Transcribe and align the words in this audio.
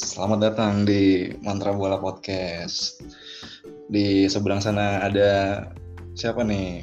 Selamat 0.00 0.40
datang 0.40 0.88
di 0.88 1.28
Mantra 1.44 1.76
Bola 1.76 2.00
Podcast. 2.00 3.04
Di 3.92 4.24
seberang 4.32 4.64
sana 4.64 5.04
ada 5.04 5.60
siapa 6.16 6.40
nih? 6.40 6.80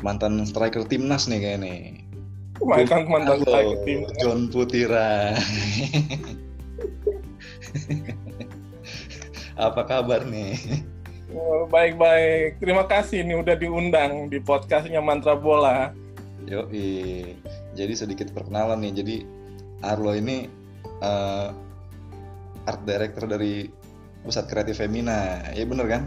Mantan 0.00 0.40
striker 0.48 0.88
timnas 0.88 1.28
nih 1.28 1.44
kayak 1.44 1.60
nih. 1.60 2.00
Mantan 2.64 3.04
mantan 3.12 3.36
Halo, 3.36 3.44
striker 3.44 3.78
timnas. 3.84 4.16
John 4.16 4.48
Putira. 4.48 5.36
Apa 9.68 9.84
kabar 9.84 10.24
nih? 10.24 10.56
Oh, 11.36 11.68
Baik-baik. 11.68 12.64
Terima 12.64 12.88
kasih 12.88 13.28
nih 13.28 13.44
udah 13.44 13.60
diundang 13.60 14.32
di 14.32 14.40
podcastnya 14.40 15.04
Mantra 15.04 15.36
Bola. 15.36 15.92
Yoi. 16.48 17.36
Jadi 17.76 17.92
sedikit 17.92 18.32
perkenalan 18.32 18.80
nih. 18.88 18.92
Jadi 19.04 19.16
Arlo 19.84 20.16
ini 20.16 20.48
eh, 21.04 21.48
art 22.66 22.82
director 22.86 23.26
dari 23.26 23.66
Pusat 24.22 24.44
Kreatif 24.46 24.78
Femina. 24.78 25.42
Ya 25.50 25.66
bener 25.66 25.86
kan? 25.90 26.02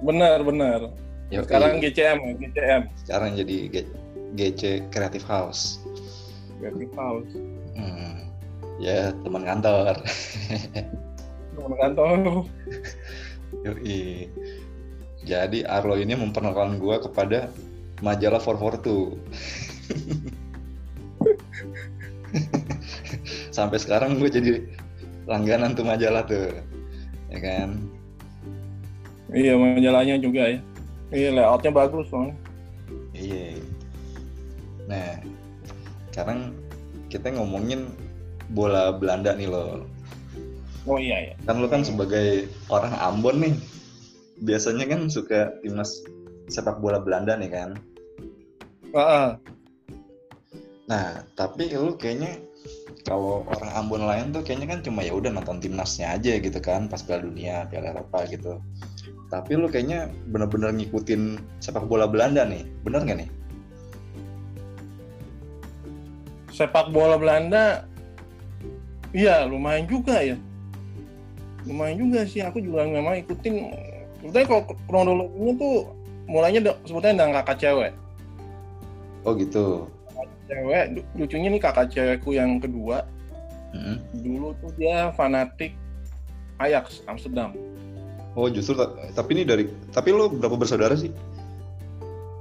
Benar, 0.00 0.40
benar. 0.46 0.80
Yoi. 1.30 1.46
Sekarang 1.46 1.78
GCM, 1.78 2.18
GCM. 2.42 2.82
sekarang 3.06 3.38
jadi 3.38 3.56
G- 3.70 3.94
GC 4.34 4.62
Creative 4.90 5.22
House. 5.26 5.78
Creative 6.58 6.90
House. 6.98 7.30
Hmm. 7.78 8.26
Ya 8.82 9.14
teman 9.22 9.46
kantor. 9.46 9.94
Teman 11.54 11.74
kantor. 11.78 12.46
Yoi. 13.66 14.26
Jadi 15.20 15.68
Arlo 15.68 16.00
ini 16.00 16.16
memperkenalkan 16.16 16.80
gua 16.80 16.96
kepada 17.02 17.52
majalah 18.00 18.40
442. 18.40 19.20
Sampai 23.56 23.82
sekarang 23.82 24.16
gue 24.16 24.30
jadi 24.30 24.52
langganan 25.30 25.78
tuh 25.78 25.86
majalah 25.86 26.26
tuh. 26.26 26.50
Ya 27.30 27.38
kan? 27.38 27.78
Iya, 29.30 29.54
majalahnya 29.54 30.18
juga 30.18 30.50
ya. 30.50 30.58
Iya, 31.14 31.28
layoutnya 31.38 31.70
bagus 31.70 32.10
soalnya. 32.10 32.34
Iya. 33.14 33.62
Nah, 34.90 35.22
sekarang 36.10 36.50
kita 37.06 37.30
ngomongin 37.30 37.94
bola 38.50 38.90
Belanda 38.98 39.38
nih 39.38 39.46
loh. 39.46 39.86
Oh 40.88 40.98
iya, 40.98 41.30
ya. 41.30 41.34
kan 41.46 41.62
lu 41.62 41.68
kan 41.68 41.86
sebagai 41.86 42.48
orang 42.72 42.96
Ambon 42.98 43.36
nih 43.38 43.54
biasanya 44.40 44.88
kan 44.88 45.12
suka 45.12 45.52
timnas 45.60 46.00
sepak 46.48 46.80
bola 46.80 47.00
Belanda 47.04 47.36
nih 47.36 47.52
kan 47.52 47.70
Ah, 48.90 49.38
nah 50.90 51.22
tapi 51.38 51.70
lu 51.70 51.94
kayaknya 51.94 52.42
kalau 53.04 53.46
orang 53.48 53.70
Ambon 53.72 54.04
lain 54.04 54.32
tuh 54.32 54.44
kayaknya 54.44 54.76
kan 54.76 54.80
cuma 54.84 55.00
ya 55.00 55.16
udah 55.16 55.32
nonton 55.32 55.60
timnasnya 55.60 56.16
aja 56.16 56.36
gitu 56.36 56.58
kan 56.60 56.86
pas 56.86 57.00
Piala 57.00 57.24
Dunia 57.24 57.64
Piala 57.68 57.96
Eropa 57.96 58.24
gitu 58.28 58.60
tapi 59.30 59.54
lu 59.54 59.70
kayaknya 59.70 60.10
bener-bener 60.28 60.74
ngikutin 60.74 61.38
sepak 61.62 61.86
bola 61.86 62.10
Belanda 62.10 62.44
nih 62.44 62.66
bener 62.84 63.06
nggak 63.06 63.18
nih 63.24 63.30
sepak 66.60 66.92
bola 66.92 67.16
Belanda 67.16 67.88
iya 69.16 69.48
lumayan 69.48 69.88
juga 69.88 70.20
ya. 70.20 70.36
Lumayan 71.64 71.96
juga 72.04 72.20
sih 72.28 72.44
aku 72.44 72.60
juga 72.60 72.84
memang 72.84 73.20
ikutin 73.20 73.72
sebetulnya 74.20 74.46
kalau 74.48 74.62
kronologinya 74.84 75.52
tuh 75.56 75.74
mulainya 76.28 76.60
sebetulnya 76.84 77.16
dengan 77.16 77.34
kakak 77.40 77.56
cewek. 77.64 77.92
oh 79.24 79.32
gitu 79.36 79.84
Cewek 80.50 80.84
lu- 80.92 81.06
lucunya 81.16 81.48
nih 81.48 81.62
kakak 81.62 81.86
cewekku 81.88 82.34
yang 82.34 82.58
kedua 82.58 83.06
Mm-mm. 83.70 84.02
dulu 84.18 84.50
tuh 84.58 84.74
dia 84.74 85.14
fanatik 85.14 85.78
Ajax 86.58 87.06
Amsterdam. 87.06 87.54
oh 88.30 88.46
justru 88.46 88.74
ta- 88.74 88.90
tapi 89.12 89.34
ini 89.34 89.42
dari 89.42 89.64
tapi 89.90 90.10
lu 90.10 90.26
berapa 90.28 90.54
bersaudara 90.54 90.94
sih 90.94 91.14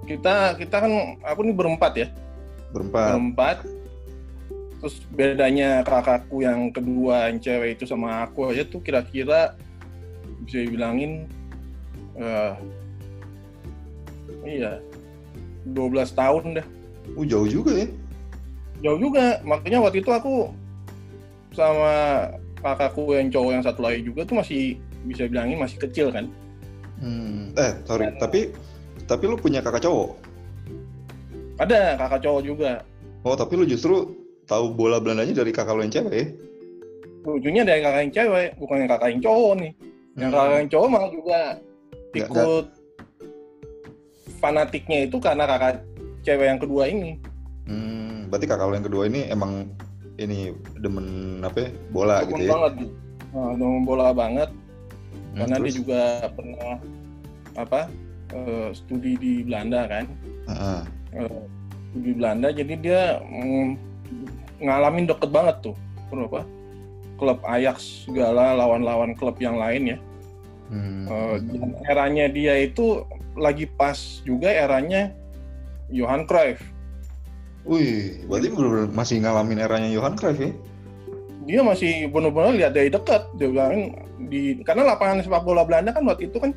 Kita 0.03 0.57
kita 0.57 0.81
kan 0.81 0.91
aku 1.21 1.45
nih 1.45 1.53
berempat 1.53 1.93
ya, 1.93 2.07
berempat 2.73 3.13
berempat. 3.13 3.57
Terus 4.81 4.95
bedanya 5.11 5.85
kakakku 5.85 6.41
yang 6.41 6.73
kedua 6.73 7.29
yang 7.29 7.37
cewek 7.37 7.77
itu 7.77 7.85
sama 7.85 8.25
aku 8.25 8.49
aja 8.49 8.65
tuh 8.65 8.81
kira-kira 8.81 9.53
bisa 10.41 10.65
dibilangin 10.65 11.29
eh 12.17 12.53
iya 14.49 14.81
12 15.69 15.77
tahun 16.09 16.57
dah. 16.57 16.67
Oh 17.17 17.25
jauh 17.25 17.49
juga 17.49 17.73
ya 17.73 17.87
Jauh 18.79 18.95
juga. 18.95 19.43
Makanya 19.43 19.83
waktu 19.83 19.99
itu 19.99 20.07
aku 20.07 20.55
sama 21.51 22.27
kakakku 22.63 23.11
yang 23.11 23.27
cowok 23.27 23.51
yang 23.51 23.63
satu 23.63 23.81
lagi 23.83 24.07
juga 24.07 24.23
tuh 24.23 24.39
masih 24.39 24.79
bisa 25.03 25.27
bilangin 25.27 25.59
masih 25.59 25.75
kecil 25.83 26.11
kan. 26.15 26.31
Hmm, 26.99 27.51
eh 27.59 27.75
sorry 27.83 28.11
tapi 28.19 28.51
tapi 29.03 29.23
lu 29.27 29.35
punya 29.39 29.63
kakak 29.63 29.83
cowok 29.87 30.15
Ada 31.59 31.99
kakak 31.99 32.23
cowok 32.23 32.41
juga. 32.43 32.71
Oh, 33.27 33.35
tapi 33.35 33.59
lu 33.59 33.67
justru 33.67 34.15
tahu 34.47 34.71
bola 34.71 34.99
Belandanya 35.03 35.43
dari 35.43 35.51
kakak 35.51 35.75
lu 35.75 35.83
yang 35.83 35.91
cewek 35.91 36.13
ya? 36.15 36.25
Lucunya 37.27 37.63
dari 37.67 37.83
kakak 37.83 38.01
yang 38.07 38.13
cewek, 38.15 38.49
bukan 38.63 38.75
yang 38.79 38.89
kakak 38.95 39.09
yang 39.11 39.21
cowok 39.27 39.53
nih. 39.59 39.71
Yang 40.15 40.29
Hmm. 40.31 40.39
kakak 40.39 40.55
yang 40.55 40.69
cowok 40.71 40.87
malah 40.87 41.09
juga 41.11 41.39
ikut 42.15 42.65
fanatiknya 44.39 44.97
itu 45.03 45.17
karena 45.19 45.43
kakak 45.43 45.83
cewek 46.23 46.47
yang 46.47 46.59
kedua 46.61 46.83
ini. 46.89 47.19
Hmm, 47.69 48.27
berarti 48.33 48.45
kakak 48.49 48.65
lu 48.65 48.75
yang 48.77 48.87
kedua 48.87 49.03
ini 49.05 49.29
emang 49.29 49.69
ini 50.19 50.51
demen 50.81 51.39
apa 51.45 51.67
ya, 51.67 51.69
bola 51.93 52.15
Demen 52.25 52.29
gitu 52.33 52.43
ya? 52.43 52.51
banget. 52.53 52.73
Nah, 53.29 53.51
demen 53.55 53.81
bola 53.85 54.07
banget. 54.11 54.49
Hmm, 54.49 55.37
Karena 55.45 55.55
dia 55.61 55.63
terus? 55.63 55.77
juga 55.77 56.01
pernah 56.33 56.73
apa 57.57 57.81
eh, 58.33 58.69
studi 58.73 59.13
di 59.15 59.33
Belanda 59.45 59.85
kan. 59.87 60.05
Heeh. 60.49 60.81
Eh, 61.13 61.41
studi 61.93 62.11
Belanda, 62.17 62.47
jadi 62.53 62.73
dia 62.77 63.01
mm, 63.23 63.67
ngalamin 64.65 65.05
deket 65.07 65.29
banget 65.29 65.55
tuh. 65.63 65.75
Kenapa? 66.09 66.41
Klub 67.19 67.39
Ajax 67.43 68.07
segala 68.07 68.55
lawan-lawan 68.55 69.11
klub 69.13 69.35
yang 69.43 69.59
lain 69.59 69.95
ya. 69.95 69.97
Hmm. 70.69 71.05
Eh, 71.09 71.35
dan 71.53 71.69
eranya 71.89 72.25
dia 72.29 72.53
itu 72.65 73.03
lagi 73.37 73.65
pas 73.65 74.21
juga 74.25 74.49
eranya 74.51 75.13
Johan 75.89 76.23
Cruyff. 76.25 76.61
Wih, 77.67 78.25
berarti 78.25 78.49
masih 78.89 79.21
ngalamin 79.21 79.59
eranya 79.61 79.89
Johan 79.91 80.15
Cruyff 80.15 80.39
ya? 80.39 80.51
Dia 81.49 81.61
masih 81.65 82.07
benar-benar 82.13 82.53
lihat 82.53 82.73
dari 82.77 82.93
dekat. 82.93 83.25
Dia 83.41 83.49
bilangin 83.49 83.97
di 84.29 84.61
karena 84.61 84.93
lapangan 84.93 85.25
sepak 85.25 85.41
bola 85.41 85.65
Belanda 85.65 85.89
kan 85.89 86.05
waktu 86.05 86.29
itu 86.29 86.37
kan 86.37 86.53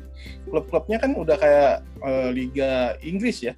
klub-klubnya 0.47 1.01
kan 1.01 1.17
udah 1.17 1.35
kayak 1.37 1.73
eh, 2.05 2.29
Liga 2.29 2.93
Inggris 3.01 3.41
ya. 3.41 3.53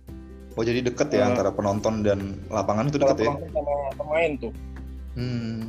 Oh, 0.55 0.63
jadi 0.63 0.79
deket 0.79 1.11
ya 1.11 1.27
Eh. 1.27 1.29
antara 1.35 1.51
penonton 1.51 1.99
dan 1.99 2.39
lapangan 2.47 2.87
itu 2.87 2.95
deket 2.95 3.27
ya? 3.27 3.35
penonton 3.35 3.51
sama 3.51 3.75
pemain 3.99 4.31
tuh. 4.39 4.53
Hmm. 5.19 5.59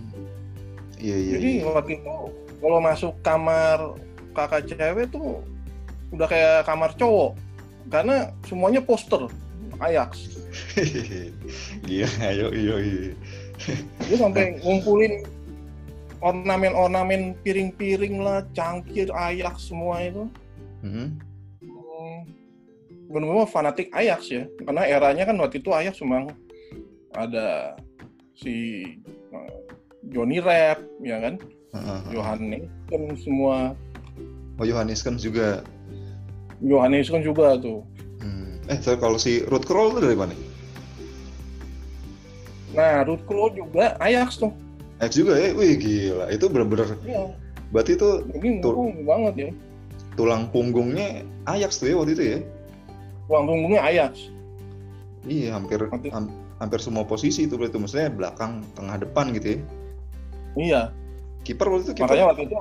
Iya, 0.96 1.16
iya, 1.18 1.32
Jadi 1.36 1.50
iya. 1.60 1.64
waktu 1.66 1.92
itu 2.00 2.16
kalau 2.62 2.78
masuk 2.80 3.12
kamar 3.20 3.78
kakak 4.32 4.62
cewek 4.70 5.06
tuh 5.10 5.42
udah 6.14 6.28
kayak 6.30 6.64
kamar 6.64 6.94
cowok 6.94 7.34
karena 7.90 8.30
semuanya 8.46 8.80
poster 8.80 9.26
Ajax. 9.80 10.10
Gila, 11.84 12.26
yo, 12.32 12.48
yo, 12.52 12.76
yo. 12.80 13.12
Dia 14.08 14.16
sampai 14.16 14.56
ngumpulin 14.60 15.24
ornamen-ornamen 16.20 17.36
piring-piring 17.44 18.20
lah, 18.20 18.44
cangkir, 18.56 19.08
Ajax 19.12 19.68
semua 19.68 20.00
itu. 20.00 20.24
Hmm. 20.80 21.16
Hmm, 21.60 22.18
Benar-benar 23.12 23.48
fanatik 23.48 23.92
Ajax 23.92 24.32
ya. 24.32 24.44
Karena 24.64 24.82
eranya 24.88 25.24
kan 25.28 25.36
waktu 25.40 25.60
itu 25.60 25.70
Ajax 25.72 26.00
memang 26.00 26.32
ada 27.16 27.76
si 28.36 28.84
eh, 29.32 29.56
Johnny 30.12 30.40
Rep, 30.40 30.80
ya 31.04 31.20
kan? 31.20 31.36
Johannes 32.08 32.64
kan 32.88 33.02
semua 33.20 33.76
Oh, 34.56 34.64
Johannes 34.64 35.04
kan 35.04 35.20
juga. 35.20 35.60
Johannes 36.64 37.12
kan 37.12 37.20
juga 37.20 37.60
tuh. 37.60 37.84
Eh, 38.66 38.78
sorry, 38.82 38.98
kalau 38.98 39.14
si 39.16 39.46
Ruth 39.46 39.62
Kroll 39.62 39.94
itu 39.94 40.00
dari 40.02 40.18
mana? 40.18 40.34
Nah, 42.74 43.06
Ruud 43.06 43.22
Krol 43.24 43.54
juga 43.54 43.94
Ajax 43.96 44.36
tuh. 44.36 44.52
X 45.00 45.16
juga 45.16 45.38
ya? 45.38 45.54
Wih, 45.54 45.78
gila. 45.78 46.28
Itu 46.28 46.50
bener-bener 46.50 46.98
Iya, 47.06 47.30
Berarti 47.70 47.96
itu 47.96 48.08
ini 48.36 48.60
ngomong 48.60 49.02
banget 49.06 49.34
ya. 49.38 49.50
tulang 50.16 50.48
punggungnya 50.48 51.20
Ajax 51.44 51.78
tuh 51.78 51.92
ya 51.92 51.96
waktu 51.96 52.12
itu 52.16 52.24
ya? 52.24 52.38
Uang 53.28 53.44
punggungnya 53.46 53.80
Ajax. 53.84 54.28
Iya, 55.26 55.56
hampir 55.58 55.84
ham- 56.10 56.32
hampir 56.58 56.80
semua 56.80 57.04
posisi 57.04 57.44
itu 57.44 57.58
berarti 57.58 57.76
maksudnya 57.76 58.08
belakang, 58.08 58.64
tengah, 58.72 58.96
depan 58.98 59.34
gitu 59.34 59.46
ya. 59.46 59.58
Iya, 60.56 60.82
Kiper 61.44 61.68
waktu 61.68 61.84
itu 61.86 61.92
kiper. 61.94 62.06
makanya 62.10 62.26
waktu 62.32 62.42
itu 62.48 62.54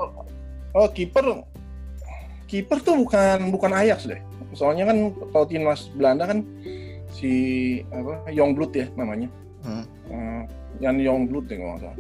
oh 0.76 0.88
kiper 0.94 1.26
kiper 2.46 2.80
tuh 2.82 2.96
bukan 3.02 3.50
bukan 3.50 3.72
Ajax 3.74 4.06
deh. 4.06 4.22
Soalnya 4.56 4.88
kan 4.88 5.12
kalau 5.34 5.46
timnas 5.46 5.92
Belanda 5.94 6.26
kan 6.30 6.40
si 7.12 7.32
apa 7.92 8.28
Youngblood 8.32 8.72
ya 8.72 8.88
namanya. 8.96 9.28
Hmm. 9.66 9.84
Eh, 10.12 10.42
Jan 10.84 11.00
Youngblood 11.00 11.48
deh 11.48 11.58
kalau 11.58 11.76
nggak 11.78 11.84
salah. 11.90 12.00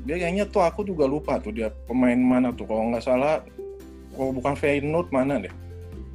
dia 0.00 0.16
kayaknya 0.16 0.48
tuh 0.48 0.64
aku 0.64 0.80
juga 0.80 1.04
lupa 1.04 1.36
tuh 1.44 1.52
dia 1.52 1.68
pemain 1.84 2.16
mana 2.16 2.56
tuh 2.56 2.64
kalau 2.64 2.88
nggak 2.88 3.04
salah 3.04 3.44
kalau 4.16 4.32
bukan 4.32 4.56
Feyenoord 4.56 5.12
mana 5.12 5.36
deh 5.44 5.52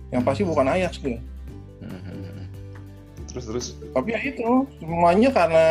yang 0.10 0.26
pasti 0.26 0.42
bukan 0.42 0.66
Ajax 0.66 0.98
dia 1.06 1.22
Hmm. 1.86 2.50
Terus 3.30 3.46
terus. 3.46 3.68
tapi 3.94 4.18
ya 4.18 4.20
itu 4.26 4.66
semuanya 4.82 5.30
karena 5.30 5.66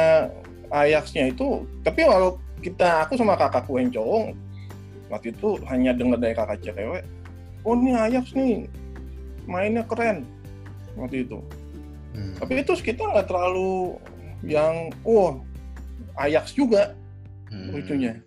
Ajaxnya 0.70 1.34
itu 1.34 1.66
tapi 1.82 2.06
kalau 2.06 2.38
kita 2.62 3.02
aku 3.02 3.18
sama 3.18 3.34
kakakku 3.34 3.82
yang 3.82 3.90
cowok 3.90 4.30
waktu 5.10 5.34
itu 5.34 5.58
hanya 5.66 5.90
dengar 5.90 6.22
dari 6.22 6.38
kakak 6.38 6.62
cewek 6.62 7.02
oh 7.64 7.74
ini 7.74 7.92
Ajax 7.96 8.32
nih 8.32 8.68
mainnya 9.48 9.84
keren 9.84 10.24
waktu 10.96 11.24
itu 11.26 11.40
Hmm. 12.14 12.30
tapi 12.38 12.62
itu 12.62 12.78
kita 12.78 13.02
nggak 13.02 13.26
terlalu 13.26 13.98
yang 14.46 14.94
oh 15.02 15.42
Ajax 16.14 16.54
juga 16.54 16.94
Hmm. 17.50 17.70
lucunya 17.74 18.18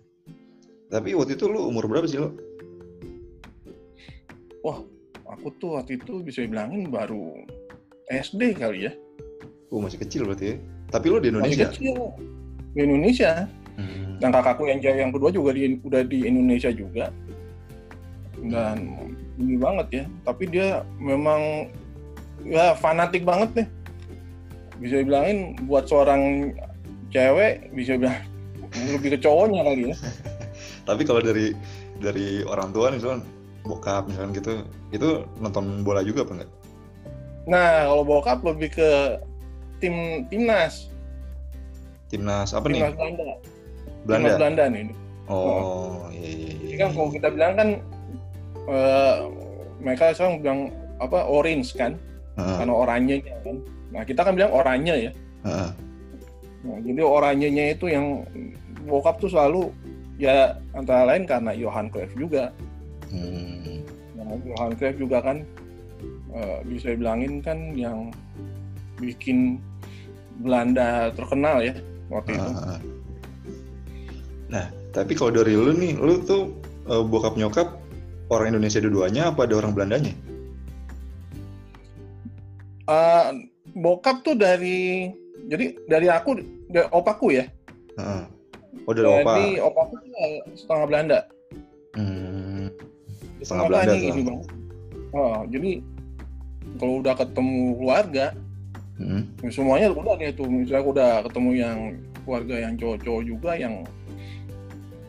Tapi 0.88 1.12
waktu 1.12 1.36
itu 1.36 1.44
lu 1.48 1.68
umur 1.68 1.84
berapa 1.84 2.08
sih 2.08 2.16
lo? 2.16 2.32
aku 5.28 5.54
tuh 5.62 5.78
waktu 5.78 6.00
itu 6.00 6.24
bisa 6.24 6.42
bilangin 6.48 6.90
baru 6.90 7.46
SD 8.10 8.58
kali 8.58 8.90
ya 8.90 8.92
Oh 9.68 9.84
masih 9.84 10.00
kecil 10.00 10.24
berarti 10.24 10.44
ya. 10.48 10.56
Tapi 10.88 11.06
lu 11.12 11.20
di 11.20 11.28
Indonesia. 11.28 11.68
Masih 11.68 11.76
kecil 11.76 11.96
di 12.72 12.80
Indonesia 12.80 13.32
Hmm. 13.78 14.18
dan 14.18 14.34
kakakku 14.34 14.66
yang 14.66 14.82
yang 14.82 15.14
kedua 15.14 15.30
juga 15.30 15.54
di 15.54 15.78
udah 15.78 16.02
di 16.02 16.26
Indonesia 16.26 16.72
juga 16.74 17.14
dan 18.46 18.94
ini 19.38 19.58
banget 19.58 19.86
ya 19.90 20.04
tapi 20.22 20.46
dia 20.46 20.68
memang 20.98 21.70
ya 22.46 22.74
fanatik 22.78 23.26
banget 23.26 23.50
nih 23.64 23.68
bisa 24.78 25.02
bilangin 25.02 25.58
buat 25.66 25.90
seorang 25.90 26.54
cewek 27.10 27.74
bisa 27.74 27.98
bilang 27.98 28.22
lebih 28.94 29.16
ke 29.16 29.18
cowoknya 29.18 29.62
kali 29.66 29.82
ya 29.90 29.96
Tapi 30.88 31.04
kalau 31.04 31.20
dari 31.20 31.52
dari 32.00 32.40
orang 32.48 32.72
tua 32.72 32.88
misalkan 32.88 33.20
bokap 33.60 34.08
misalkan 34.08 34.32
gitu, 34.32 34.64
itu 34.88 35.20
nonton 35.36 35.84
bola 35.84 36.00
juga 36.00 36.24
apa 36.24 36.32
enggak? 36.40 36.50
nah 37.44 37.84
kalau 37.92 38.04
bokap 38.08 38.40
lebih 38.40 38.72
ke 38.72 38.90
tim 39.84 40.24
timnas 40.32 40.88
Timnas 42.08 42.56
apa 42.56 42.64
nih? 42.72 42.80
timnas 42.80 42.94
Belanda 42.96 43.24
Belanda. 44.08 44.16
timnas 44.16 44.36
Belanda 44.40 44.64
nih 44.72 44.84
Oh, 45.28 46.08
iya 46.08 46.24
iya 46.24 46.50
Jadi 46.56 46.72
iya. 46.72 46.76
kan 46.80 46.88
kalau 46.96 47.08
kita 47.12 47.28
bilang 47.28 47.52
kan 47.52 47.68
eh, 48.68 49.14
mereka 49.80 50.12
sekarang 50.12 50.44
bilang 50.44 50.60
apa 50.98 51.24
orange 51.24 51.72
kan 51.74 51.96
Heeh, 52.38 52.56
karena 52.62 52.74
oranye 52.74 53.16
kan 53.24 53.56
nah 53.88 54.02
kita 54.04 54.20
kan 54.22 54.32
bilang 54.36 54.52
oranye 54.52 55.10
ya 55.10 55.12
heeh. 55.48 55.70
Nah, 56.58 56.78
jadi 56.82 57.00
oranyenya 57.06 57.64
itu 57.78 57.86
yang 57.86 58.26
bokap 58.84 59.22
tuh 59.22 59.30
selalu 59.30 59.70
ya 60.18 60.58
antara 60.74 61.06
lain 61.06 61.22
karena 61.24 61.54
Johan 61.54 61.86
Cruyff 61.88 62.12
juga 62.18 62.50
Hmm. 63.08 63.80
nah, 64.18 64.36
Johan 64.44 64.76
Cruyff 64.76 64.98
juga 65.00 65.22
kan 65.24 65.46
eh, 66.34 66.58
bisa 66.68 66.92
bilangin 66.92 67.40
kan 67.40 67.72
yang 67.72 68.12
bikin 68.98 69.62
Belanda 70.42 71.08
terkenal 71.14 71.62
ya 71.62 71.72
waktu 72.10 72.36
itu 72.36 72.50
Heeh. 72.52 72.78
Nah, 74.48 74.66
tapi 74.90 75.12
kalau 75.12 75.32
dari 75.32 75.52
lu 75.52 75.72
nih, 75.76 75.92
lu 75.96 76.20
tuh 76.24 76.52
eh, 76.88 77.02
bokap 77.04 77.36
nyokap 77.36 77.68
orang 78.28 78.52
Indonesia 78.52 78.80
dua-duanya 78.80 79.32
apa 79.32 79.44
ada 79.48 79.54
orang 79.56 79.72
Belandanya? 79.72 80.12
Eh, 82.88 83.26
bokap 83.76 84.24
tuh 84.24 84.32
dari 84.32 85.12
jadi 85.48 85.76
dari 85.84 86.08
aku 86.08 86.40
dari 86.72 86.88
opaku 86.88 87.36
ya 87.36 87.44
Heeh. 88.00 88.24
Oh 88.88 88.92
dari 88.96 89.04
opa. 89.08 89.32
jadi 89.36 89.48
opaku 89.60 89.94
setengah 90.56 90.86
Belanda 90.88 91.20
Hmm. 91.96 92.70
Setengah 93.42 93.42
Setengah 93.42 93.64
Belanda 93.68 93.94
ini 93.96 94.20
bang 94.24 94.40
oh, 95.12 95.38
jadi 95.52 95.70
kalau 96.78 96.94
udah 97.04 97.14
ketemu 97.16 97.60
keluarga 97.76 98.26
Hmm. 98.98 99.22
ya 99.46 99.50
semuanya 99.54 99.94
udah 99.94 100.18
deh 100.18 100.34
tuh 100.34 100.50
misalnya 100.50 100.80
aku 100.82 100.90
udah 100.90 101.10
ketemu 101.22 101.50
yang 101.54 101.78
keluarga 102.26 102.54
yang 102.66 102.74
cowok-cowok 102.74 103.22
juga 103.22 103.50
yang 103.54 103.74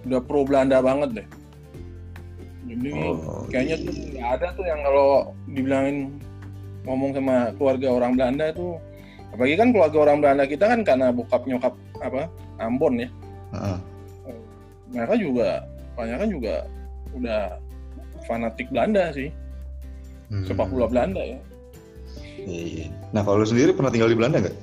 udah 0.05 0.21
pro 0.21 0.45
Belanda 0.45 0.77
banget 0.77 1.09
deh 1.23 1.27
jadi 2.69 2.89
Oh, 2.93 3.43
kayaknya 3.49 3.75
iya. 3.75 3.85
tuh 3.85 3.93
nggak 4.13 4.29
ada 4.37 4.47
tuh 4.53 4.65
yang 4.65 4.79
kalau 4.81 5.09
dibilangin 5.47 5.97
ngomong 6.85 7.11
sama 7.11 7.35
keluarga 7.57 7.87
orang 7.91 8.11
Belanda 8.13 8.45
tuh 8.51 8.77
apalagi 9.29 9.55
kan 9.55 9.69
keluarga 9.69 9.97
orang 9.99 10.17
Belanda 10.21 10.43
kita 10.45 10.65
kan 10.65 10.79
karena 10.81 11.09
bokap 11.09 11.43
nyokap 11.43 11.73
apa 11.99 12.29
Ambon 12.57 13.01
ya 13.01 13.09
Heeh. 13.51 13.77
mereka 14.89 15.13
juga 15.15 15.49
banyak 15.93 16.17
kan 16.17 16.29
juga 16.29 16.55
udah 17.11 17.41
fanatik 18.23 18.69
Belanda 18.69 19.09
sih 19.11 19.29
Hmm. 20.29 20.45
sepak 20.45 20.69
bola 20.69 20.85
Belanda 20.85 21.25
ya 21.25 21.41
Iya, 22.39 22.61
iya. 22.63 22.85
Nah 23.09 23.25
kalau 23.25 23.41
lu 23.41 23.49
sendiri 23.49 23.73
pernah 23.73 23.89
tinggal 23.89 24.07
di 24.07 24.15
Belanda 24.15 24.37
nggak? 24.39 24.57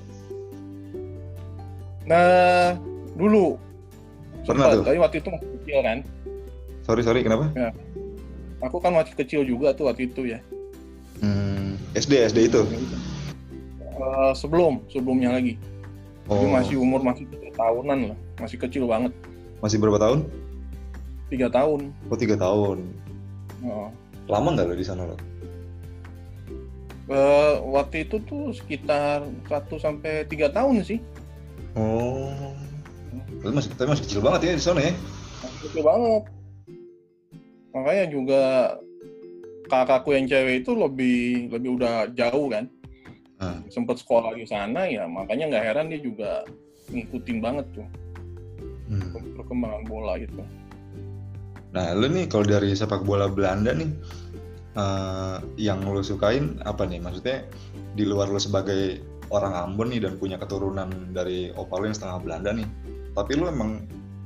nah 2.06 2.72
dulu 3.18 3.58
Pernah 4.46 4.70
sempat, 4.70 4.76
tuh? 4.78 4.84
tapi 4.86 4.98
waktu 5.02 5.16
itu 5.18 5.28
masih 5.28 5.48
kecil 5.58 5.78
kan 5.82 5.98
Sorry 6.86 7.02
sorry 7.02 7.20
kenapa? 7.26 7.50
Aku 8.58 8.76
kan 8.78 8.92
masih 8.92 9.14
kecil 9.14 9.40
juga 9.42 9.72
tuh 9.72 9.86
waktu 9.86 10.06
itu 10.06 10.26
ya 10.26 10.40
Hmm. 11.16 11.80
SD 11.96 12.28
SD 12.28 12.52
itu. 12.52 12.60
Eh, 13.80 14.32
sebelum 14.32 14.84
sebelumnya 14.86 15.32
lagi 15.32 15.56
Oh. 16.26 16.36
Jadi 16.36 16.46
masih 16.50 16.76
umur 16.76 17.00
masih 17.00 17.24
tiga 17.26 17.48
tahunan 17.54 18.12
lah 18.12 18.18
masih 18.36 18.58
kecil 18.58 18.84
banget 18.84 19.14
Masih 19.58 19.78
berapa 19.78 19.96
tahun? 19.96 20.26
tiga 21.26 21.48
tahun 21.48 21.94
Oh 22.06 22.18
tiga 22.18 22.36
tahun. 22.36 22.78
Oh. 23.62 23.88
Lama 24.26 24.48
nggak 24.52 24.66
lo 24.66 24.74
di 24.74 24.82
sana 24.82 25.06
lo? 25.06 25.16
Eh, 27.06 27.54
waktu 27.64 28.02
itu 28.02 28.18
tuh 28.20 28.50
sekitar 28.50 29.22
1 29.46 29.78
sampai 29.78 30.26
tiga 30.26 30.50
tahun 30.50 30.82
sih 30.82 30.98
Oh. 31.72 32.52
Tapi 33.40 33.52
masih 33.54 33.70
tapi 33.72 33.88
masih 33.88 34.04
kecil 34.04 34.20
banget 34.20 34.40
ya 34.42 34.52
di 34.52 34.64
sana 34.64 34.80
ya? 34.82 34.92
masih 35.38 35.58
kecil 35.64 35.82
banget 35.86 36.22
makanya 37.76 38.04
juga 38.08 38.42
kakakku 39.68 40.16
yang 40.16 40.24
cewek 40.24 40.64
itu 40.64 40.72
lebih 40.72 41.52
lebih 41.52 41.70
udah 41.76 42.08
jauh 42.16 42.48
kan 42.48 42.64
Ah. 43.36 43.60
sempet 43.68 44.00
sekolah 44.00 44.32
di 44.32 44.48
sana 44.48 44.88
ya 44.88 45.04
makanya 45.04 45.52
nggak 45.52 45.64
heran 45.68 45.92
dia 45.92 46.00
juga 46.00 46.48
ngikutin 46.88 47.38
banget 47.44 47.66
tuh 47.76 47.88
Hmm. 48.88 49.12
perkembangan 49.36 49.84
bola 49.84 50.16
gitu 50.16 50.40
Nah, 51.76 51.92
lu 51.92 52.08
nih 52.08 52.24
kalau 52.24 52.48
dari 52.48 52.72
sepak 52.72 53.04
bola 53.04 53.28
Belanda 53.28 53.76
nih, 53.76 53.90
eh, 54.80 55.36
yang 55.60 55.84
lu 55.84 56.00
sukain 56.00 56.56
apa 56.64 56.88
nih? 56.88 57.04
Maksudnya 57.04 57.44
di 57.92 58.08
luar 58.08 58.32
lu 58.32 58.40
sebagai 58.40 59.04
orang 59.28 59.52
Ambon 59.52 59.92
nih 59.92 60.00
dan 60.00 60.16
punya 60.16 60.40
keturunan 60.40 60.88
dari 61.12 61.52
opa 61.52 61.76
lu 61.76 61.92
yang 61.92 61.96
setengah 61.98 62.18
Belanda 62.24 62.50
nih, 62.56 62.64
tapi 63.12 63.36
lu 63.36 63.44
emang 63.52 63.84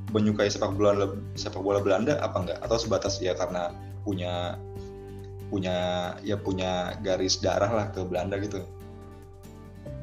menyukai 0.09 0.49
sepak 0.49 0.73
bola 0.73 1.13
sepak 1.37 1.61
bola 1.61 1.79
Belanda 1.79 2.17
apa 2.19 2.41
enggak? 2.41 2.59
Atau 2.65 2.81
sebatas 2.81 3.21
ya 3.21 3.37
karena 3.37 3.69
punya 4.01 4.57
punya 5.53 5.77
ya 6.25 6.39
punya 6.39 6.97
garis 7.05 7.37
darah 7.37 7.69
lah 7.69 7.87
ke 7.93 8.01
Belanda 8.01 8.41
gitu? 8.41 8.65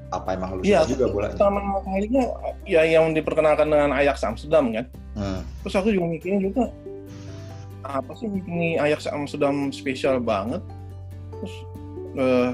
Apa 0.08 0.38
emang 0.38 0.56
lu 0.56 0.64
suka 0.64 0.88
juga 0.88 1.06
bolanya? 1.12 1.36
pertama 1.36 1.60
kalinya 1.84 2.24
ya 2.64 2.80
yang 2.86 3.12
diperkenalkan 3.12 3.68
dengan 3.68 3.92
Ajax 3.92 4.24
Amsterdam 4.24 4.72
kan 4.72 4.86
Hmm. 5.18 5.42
terus 5.66 5.74
aku 5.74 5.90
juga 5.90 6.06
mikirnya 6.14 6.40
juga 6.46 6.70
apa 7.82 8.14
sih 8.14 8.30
ini 8.30 8.78
Ajax 8.78 9.10
Amsterdam 9.10 9.74
spesial 9.74 10.22
banget 10.22 10.62
terus 11.34 11.54
eh 12.14 12.50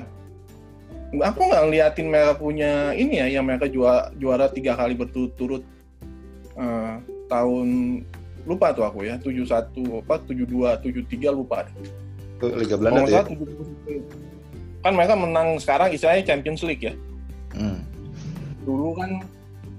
aku 1.20 1.40
nggak 1.44 1.62
ngeliatin 1.68 2.08
mereka 2.08 2.40
punya 2.40 2.96
ini 2.96 3.20
ya 3.20 3.26
yang 3.28 3.44
mereka 3.44 3.68
juara 3.68 4.08
juara 4.16 4.48
tiga 4.48 4.72
kali 4.80 4.96
berturut-turut 4.96 5.60
eh, 6.54 6.94
tahun 7.26 7.68
lupa 8.44 8.70
tuh 8.70 8.84
aku 8.84 9.08
ya 9.08 9.16
71 9.16 10.04
apa 10.04 10.14
72 10.22 10.46
73 11.08 11.32
lupa 11.32 11.64
Liga 12.44 12.76
Belanda 12.76 13.02
tuh 13.02 13.08
ya? 13.08 13.22
salah 13.24 13.28
71. 13.32 14.84
kan 14.84 14.92
mereka 14.92 15.14
menang 15.16 15.48
sekarang 15.56 15.88
istilahnya 15.90 16.24
Champions 16.24 16.62
League 16.62 16.84
ya 16.84 16.94
Hmm. 17.54 17.86
dulu 18.66 18.98
kan 18.98 19.22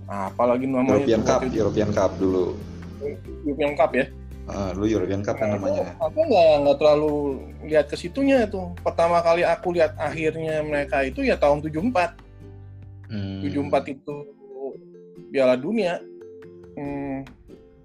apalagi 0.07 0.63
namanya 0.63 1.03
European 1.03 1.21
Cup, 1.27 1.39
itu, 1.43 1.59
European 1.59 1.89
Cup 1.91 2.11
dulu. 2.15 2.45
European 3.43 3.73
Cup 3.75 3.91
ya 3.91 4.05
Ah, 4.45 4.69
dulu 4.71 4.85
European 4.85 5.25
Cup 5.25 5.41
kan 5.41 5.49
Nah, 5.49 5.57
namanya. 5.57 5.97
Aku 6.05 6.21
nggak 6.21 6.49
nggak 6.61 6.77
terlalu 6.77 7.13
lihat 7.65 7.85
ke 7.89 7.97
situnya 7.97 8.45
itu. 8.45 8.61
Pertama 8.77 9.17
kali 9.25 9.41
aku 9.41 9.73
lihat 9.73 9.97
akhirnya 9.97 10.61
mereka 10.61 11.01
itu 11.01 11.25
ya 11.25 11.33
tahun 11.33 11.65
74. 11.65 12.13
Hmm. 13.09 13.41
74 13.41 13.89
itu 13.89 14.15
Piala 15.33 15.57
Dunia. 15.57 15.97
Hmm, 16.75 17.23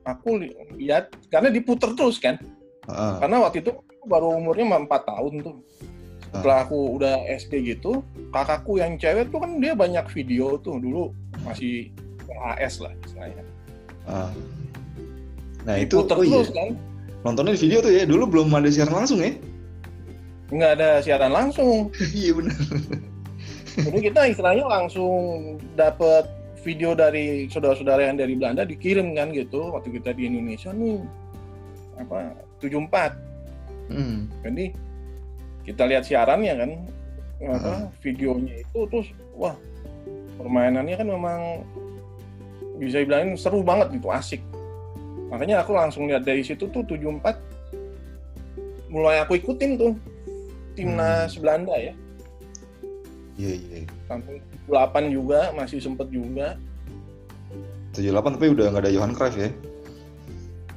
aku 0.02 0.42
li- 0.42 0.54
lihat 0.76 1.14
karena 1.30 1.48
diputer 1.48 1.94
terus 1.94 2.18
kan. 2.18 2.36
Ah, 2.90 3.22
Karena 3.22 3.46
waktu 3.46 3.62
itu 3.62 3.70
baru 4.04 4.34
umurnya 4.36 4.66
4 4.66 4.86
tahun 5.06 5.34
tuh. 5.40 5.56
Setelah 6.30 6.62
aku 6.62 6.94
udah 6.94 7.26
SD 7.26 7.74
gitu, 7.74 8.06
kakakku 8.30 8.78
yang 8.78 8.94
cewek 8.94 9.30
tuh 9.30 9.42
kan 9.42 9.58
dia 9.58 9.74
banyak 9.74 10.06
video 10.14 10.54
tuh 10.62 10.78
dulu 10.78 11.10
masih 11.42 11.90
VHS 12.22 12.86
lah 12.86 12.92
istilahnya. 13.02 13.42
ah. 14.06 14.30
Nah 15.66 15.76
itu 15.76 16.00
oh 16.00 16.06
iya. 16.22 16.40
terus 16.40 16.50
kan 16.50 16.72
Nontonnya 17.20 17.52
di 17.52 17.60
video 17.60 17.82
tuh 17.82 17.92
ya. 17.92 18.06
Dulu 18.06 18.24
belum 18.30 18.48
ada 18.54 18.70
siaran 18.70 18.94
langsung 18.94 19.20
ya. 19.20 19.34
nggak 20.50 20.72
ada 20.82 20.98
siaran 20.98 21.30
langsung 21.30 21.94
iya 22.18 22.34
benar. 22.34 22.58
jadi 23.78 23.98
kita 24.02 24.20
istilahnya 24.34 24.66
langsung 24.66 25.14
dapet 25.78 26.26
video 26.60 26.92
dari 26.92 27.48
saudara-saudara 27.48 28.12
yang 28.12 28.20
dari 28.20 28.36
Belanda 28.36 28.68
dikirim 28.68 29.16
kan 29.16 29.32
gitu 29.32 29.72
waktu 29.72 29.96
kita 29.96 30.12
di 30.12 30.28
Indonesia 30.28 30.70
nih 30.72 31.00
apa 32.00 32.36
74 32.60 33.28
Hmm. 33.90 34.30
jadi 34.46 34.70
kita 35.66 35.82
lihat 35.90 36.06
siarannya 36.06 36.54
kan 36.54 36.70
apa 37.42 37.58
Heeh. 37.58 37.82
videonya 38.06 38.62
itu 38.62 38.86
terus 38.86 39.10
wah 39.34 39.58
permainannya 40.38 40.94
kan 40.94 41.08
memang 41.10 41.40
bisa 42.78 43.02
dibilangin 43.02 43.34
seru 43.34 43.66
banget 43.66 43.98
gitu 43.98 44.14
asik 44.14 44.38
makanya 45.26 45.66
aku 45.66 45.74
langsung 45.74 46.06
lihat 46.06 46.22
dari 46.22 46.46
situ 46.46 46.70
tuh 46.70 46.86
74 46.86 47.34
mulai 48.94 49.26
aku 49.26 49.42
ikutin 49.42 49.74
tuh 49.74 49.98
timnas 50.78 51.34
Belanda 51.34 51.74
ya 51.74 51.94
Iya 53.40 53.52
iya. 53.56 53.80
sampai 54.04 54.36
8 54.68 55.08
juga 55.08 55.48
masih 55.56 55.80
sempet 55.80 56.12
juga 56.12 56.60
78 57.96 58.36
tapi 58.36 58.46
udah 58.52 58.66
nggak 58.70 58.84
ada 58.84 58.92
Johan 58.92 59.16
Cruyff 59.16 59.34
ya. 59.34 59.48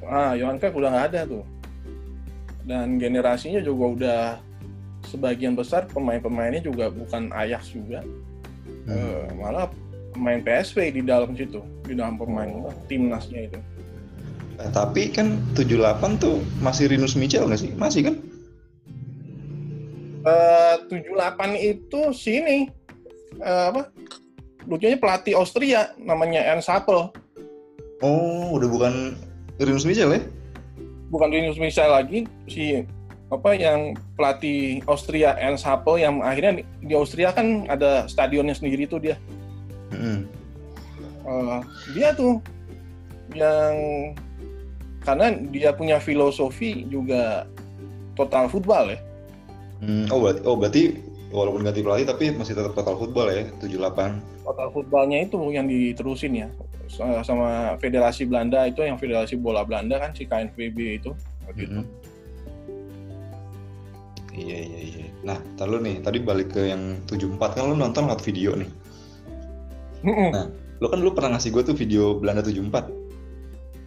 ah 0.08 0.32
Johan 0.34 0.58
Cruyff 0.58 0.74
udah 0.74 0.90
nggak 0.90 1.08
ada 1.12 1.22
tuh 1.28 1.44
dan 2.64 2.96
generasinya 2.96 3.60
juga 3.60 3.86
udah 3.86 4.22
sebagian 5.04 5.54
besar 5.54 5.84
pemain-pemainnya 5.92 6.64
juga 6.64 6.88
bukan 6.88 7.30
Ajax 7.32 7.76
juga 7.76 8.00
Hmm. 8.84 8.92
Eh, 8.92 9.28
malah 9.40 9.72
pemain 10.12 10.40
PSV 10.40 10.92
di 10.92 11.02
dalam 11.04 11.36
situ 11.36 11.60
di 11.84 11.96
dalam 11.96 12.16
pemain 12.16 12.48
timnasnya 12.88 13.48
itu 13.48 13.60
Eh, 14.54 14.70
tapi 14.70 15.08
kan 15.10 15.40
78 15.56 16.20
tuh 16.20 16.44
masih 16.60 16.92
Rinus 16.92 17.16
Michel 17.16 17.48
nggak 17.48 17.58
sih? 17.58 17.72
Masih 17.74 18.12
kan? 18.12 18.16
Eh 20.24 20.76
78 20.88 21.60
itu 21.60 22.02
sini. 22.16 22.72
Eh, 23.40 23.66
apa? 23.72 23.92
Lucunya 24.64 24.96
pelatih 24.96 25.36
Austria 25.36 25.92
namanya 26.00 26.40
Ernst 26.56 26.72
Happel. 26.72 27.12
Oh, 28.00 28.56
udah 28.56 28.68
bukan 28.68 28.94
Rinus 29.60 29.84
Michel 29.84 30.16
ya? 30.16 30.24
bukan 31.14 31.30
Rinus 31.30 31.62
Michel 31.62 31.94
lagi 31.94 32.26
si 32.50 32.82
apa 33.30 33.54
yang 33.54 33.94
pelatih 34.18 34.82
Austria 34.90 35.38
Ernst 35.38 35.62
Happel 35.62 36.02
yang 36.02 36.26
akhirnya 36.26 36.66
di, 36.66 36.94
Austria 36.98 37.30
kan 37.30 37.70
ada 37.70 38.10
stadionnya 38.10 38.58
sendiri 38.58 38.90
tuh 38.90 38.98
dia. 38.98 39.16
Hmm. 39.94 40.26
Eh, 41.24 41.60
dia 41.94 42.18
tuh 42.18 42.42
yang 43.38 43.74
karena 45.06 45.38
dia 45.54 45.70
punya 45.70 46.02
filosofi 46.02 46.90
juga 46.90 47.46
total 48.18 48.50
football 48.50 48.94
ya 48.94 49.00
Hmm, 49.84 50.08
Oh 50.08 50.20
berarti, 50.24 50.42
oh 50.48 50.56
berarti 50.56 50.82
walaupun 51.34 51.68
ganti 51.68 51.84
pelatih 51.84 52.08
tapi 52.08 52.32
masih 52.32 52.56
tetap 52.56 52.72
total 52.72 52.96
football 52.96 53.28
ya 53.28 53.44
78. 53.60 54.16
total 54.48 54.68
footballnya 54.72 55.28
itu 55.28 55.36
yang 55.52 55.68
diterusin 55.68 56.34
ya 56.40 56.48
Sa- 56.88 57.26
sama 57.26 57.76
Federasi 57.84 58.24
Belanda 58.24 58.64
itu 58.70 58.80
yang 58.86 58.96
Federasi 58.96 59.36
Bola 59.36 59.66
Belanda 59.68 60.00
kan 60.00 60.16
si 60.16 60.24
KNVB 60.24 60.78
itu 61.04 61.12
waktu 61.44 61.68
itu. 61.68 61.80
Mhm. 61.82 61.84
Iya 64.34 64.58
iya 64.66 64.80
iya. 64.82 65.06
Nah, 65.22 65.38
tar 65.56 65.70
lu 65.70 65.78
nih, 65.78 66.02
tadi 66.02 66.18
balik 66.18 66.58
ke 66.58 66.74
yang 66.74 66.98
74 67.06 67.54
kan 67.54 67.70
lu 67.70 67.78
nonton 67.78 68.10
lewat 68.10 68.26
video 68.26 68.58
nih. 68.58 68.70
Nah. 70.04 70.50
Lu 70.82 70.90
kan 70.90 71.00
lu 71.00 71.14
pernah 71.14 71.38
ngasih 71.38 71.54
gue 71.54 71.64
tuh 71.64 71.76
video 71.78 72.18
Belanda 72.18 72.42
74. 72.42 72.90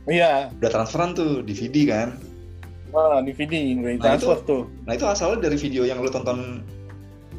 Iya, 0.06 0.54
Udah 0.54 0.70
transferan 0.70 1.18
tuh 1.18 1.42
DVD 1.42 1.76
kan. 1.90 2.08
Nah, 2.96 3.20
DVD 3.20 3.52
dari 3.76 3.96
Nah, 3.96 4.02
transfer 4.02 4.36
itu- 4.36 4.46
tuh. 4.46 4.62
Nah, 4.82 4.92
itu 4.92 5.04
asalnya 5.04 5.38
dari 5.42 5.56
video 5.56 5.82
yang 5.84 6.00
lu 6.00 6.08
tonton 6.08 6.64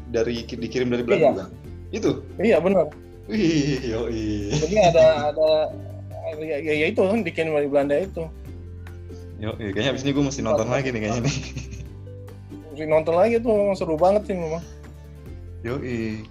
dari 0.08 0.40
dikirim 0.42 0.88
dari 0.88 1.02
Belanda 1.02 1.20
Iya. 1.20 1.32
bukan? 1.34 1.48
Itu. 1.88 2.10
Iya 2.38 2.56
benar. 2.58 2.86
Wih, 3.26 3.76
yoi. 3.84 4.48
Jadi 4.54 4.76
ada 4.78 5.04
ada 5.28 5.48
ya, 6.38 6.56
ya, 6.56 6.72
ya 6.74 6.86
itu 6.88 7.00
kan 7.00 7.20
dikirim 7.20 7.52
dari 7.52 7.68
Belanda 7.68 7.96
itu. 7.96 8.24
Yoi, 9.38 9.70
kayaknya 9.70 9.90
abis 9.92 10.02
ini 10.02 10.12
gue 10.12 10.24
mesti 10.24 10.40
nonton 10.40 10.66
lagi 10.66 10.88
nih 10.88 11.00
kayaknya 11.00 11.22
nih. 11.28 11.36
Mesti 12.72 12.84
nonton 12.86 13.14
lagi 13.14 13.36
tuh 13.38 13.54
seru 13.74 13.94
banget 13.94 14.22
sih 14.24 14.34
memang. 14.34 14.64
Yoi. 15.60 16.22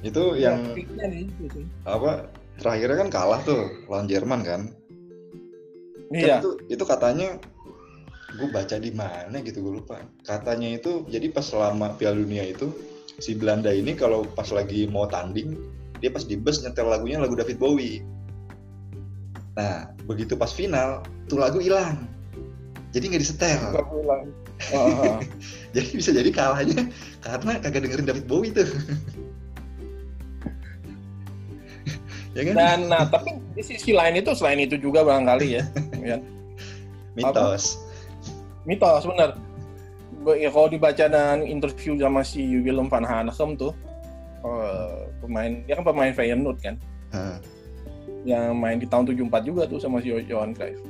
Itu 0.00 0.36
yang 0.36 0.60
Ya, 0.76 1.08
sih. 1.08 1.64
apa 1.82 2.28
terakhirnya 2.60 2.96
kan 3.02 3.08
kalah 3.08 3.40
tuh 3.42 3.66
lawan 3.88 4.06
Jerman 4.06 4.40
kan? 4.44 4.60
Iya. 6.12 6.38
Kan 6.38 6.40
itu, 6.40 6.50
itu 6.70 6.84
katanya 6.84 7.28
gue 8.34 8.48
baca 8.50 8.76
di 8.78 8.90
mana 8.90 9.36
gitu 9.42 9.62
gue 9.62 9.74
lupa. 9.82 10.02
Katanya 10.26 10.74
itu 10.74 11.06
jadi 11.06 11.30
pas 11.30 11.46
selama 11.46 11.94
Piala 11.94 12.18
Dunia 12.18 12.44
itu 12.46 12.70
si 13.22 13.34
Belanda 13.38 13.70
ini 13.70 13.94
kalau 13.94 14.26
pas 14.34 14.50
lagi 14.50 14.90
mau 14.90 15.06
tanding 15.06 15.54
dia 16.02 16.10
pas 16.10 16.26
di 16.26 16.34
bus 16.34 16.60
nyetel 16.60 16.90
lagunya 16.90 17.22
lagu 17.22 17.38
David 17.38 17.56
Bowie. 17.62 18.02
Nah 19.54 19.94
begitu 20.04 20.34
pas 20.34 20.50
final 20.50 21.06
tuh 21.30 21.38
lagu 21.38 21.62
hilang. 21.62 22.10
Jadi 22.90 23.10
nggak 23.10 23.22
disetel. 23.22 23.60
Ah. 24.74 25.18
Jadi 25.74 25.88
bisa 25.98 26.14
jadi 26.14 26.30
kalahnya 26.30 26.86
karena 27.26 27.58
kagak 27.58 27.82
dengerin 27.82 28.06
David 28.06 28.26
Bowie 28.30 28.54
tuh. 28.54 28.70
ya 32.38 32.42
kan? 32.50 32.54
Dan 32.54 32.78
nah 32.90 33.02
tapi 33.06 33.38
di 33.54 33.62
sisi 33.62 33.94
lain 33.94 34.18
itu 34.18 34.34
selain 34.34 34.62
itu 34.62 34.78
juga 34.78 35.06
barangkali 35.06 35.46
ya, 35.58 35.64
ya 36.14 36.18
Mitos. 37.14 37.78
Mitos 38.64 39.04
benar. 39.04 39.36
Be- 40.24 40.40
Ya 40.40 40.48
kalau 40.48 40.68
dibaca 40.68 41.04
dan 41.04 41.44
interview 41.44 41.96
sama 41.96 42.24
si 42.24 42.40
Willem 42.40 42.88
van 42.88 43.04
Hanegem 43.04 43.54
tuh 43.54 43.72
eh, 44.40 44.98
pemain 45.20 45.52
dia 45.64 45.76
kan 45.76 45.84
pemain 45.84 46.12
Feyenoord 46.12 46.58
kan 46.60 46.74
Hah. 47.12 47.36
yang 48.24 48.56
main 48.56 48.76
di 48.76 48.88
tahun 48.88 49.04
74 49.04 49.44
juga 49.44 49.62
tuh 49.64 49.76
sama 49.76 50.00
si 50.00 50.08
Johan 50.24 50.56
Cruyff. 50.56 50.80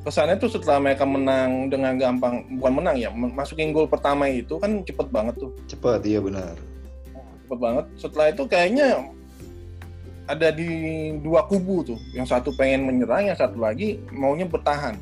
Kesannya 0.00 0.38
tuh 0.38 0.46
setelah 0.46 0.78
mereka 0.78 1.02
menang 1.02 1.66
dengan 1.66 1.98
gampang, 1.98 2.46
bukan 2.56 2.72
menang 2.78 2.94
ya, 2.94 3.10
masukin 3.10 3.74
gol 3.74 3.90
pertama 3.90 4.30
itu 4.30 4.54
kan 4.56 4.86
cepet 4.86 5.10
banget 5.10 5.34
tuh, 5.34 5.50
Cepet, 5.66 5.98
iya 6.06 6.22
benar. 6.22 6.54
cepet 7.42 7.58
banget. 7.58 7.84
Setelah 7.98 8.26
itu 8.30 8.42
kayaknya 8.46 9.02
ada 10.30 10.54
di 10.54 10.70
dua 11.18 11.42
kubu 11.50 11.82
tuh, 11.82 11.98
yang 12.14 12.22
satu 12.22 12.54
pengen 12.54 12.86
menyerang, 12.86 13.26
yang 13.26 13.34
satu 13.34 13.58
lagi 13.58 13.98
maunya 14.14 14.46
bertahan. 14.46 14.94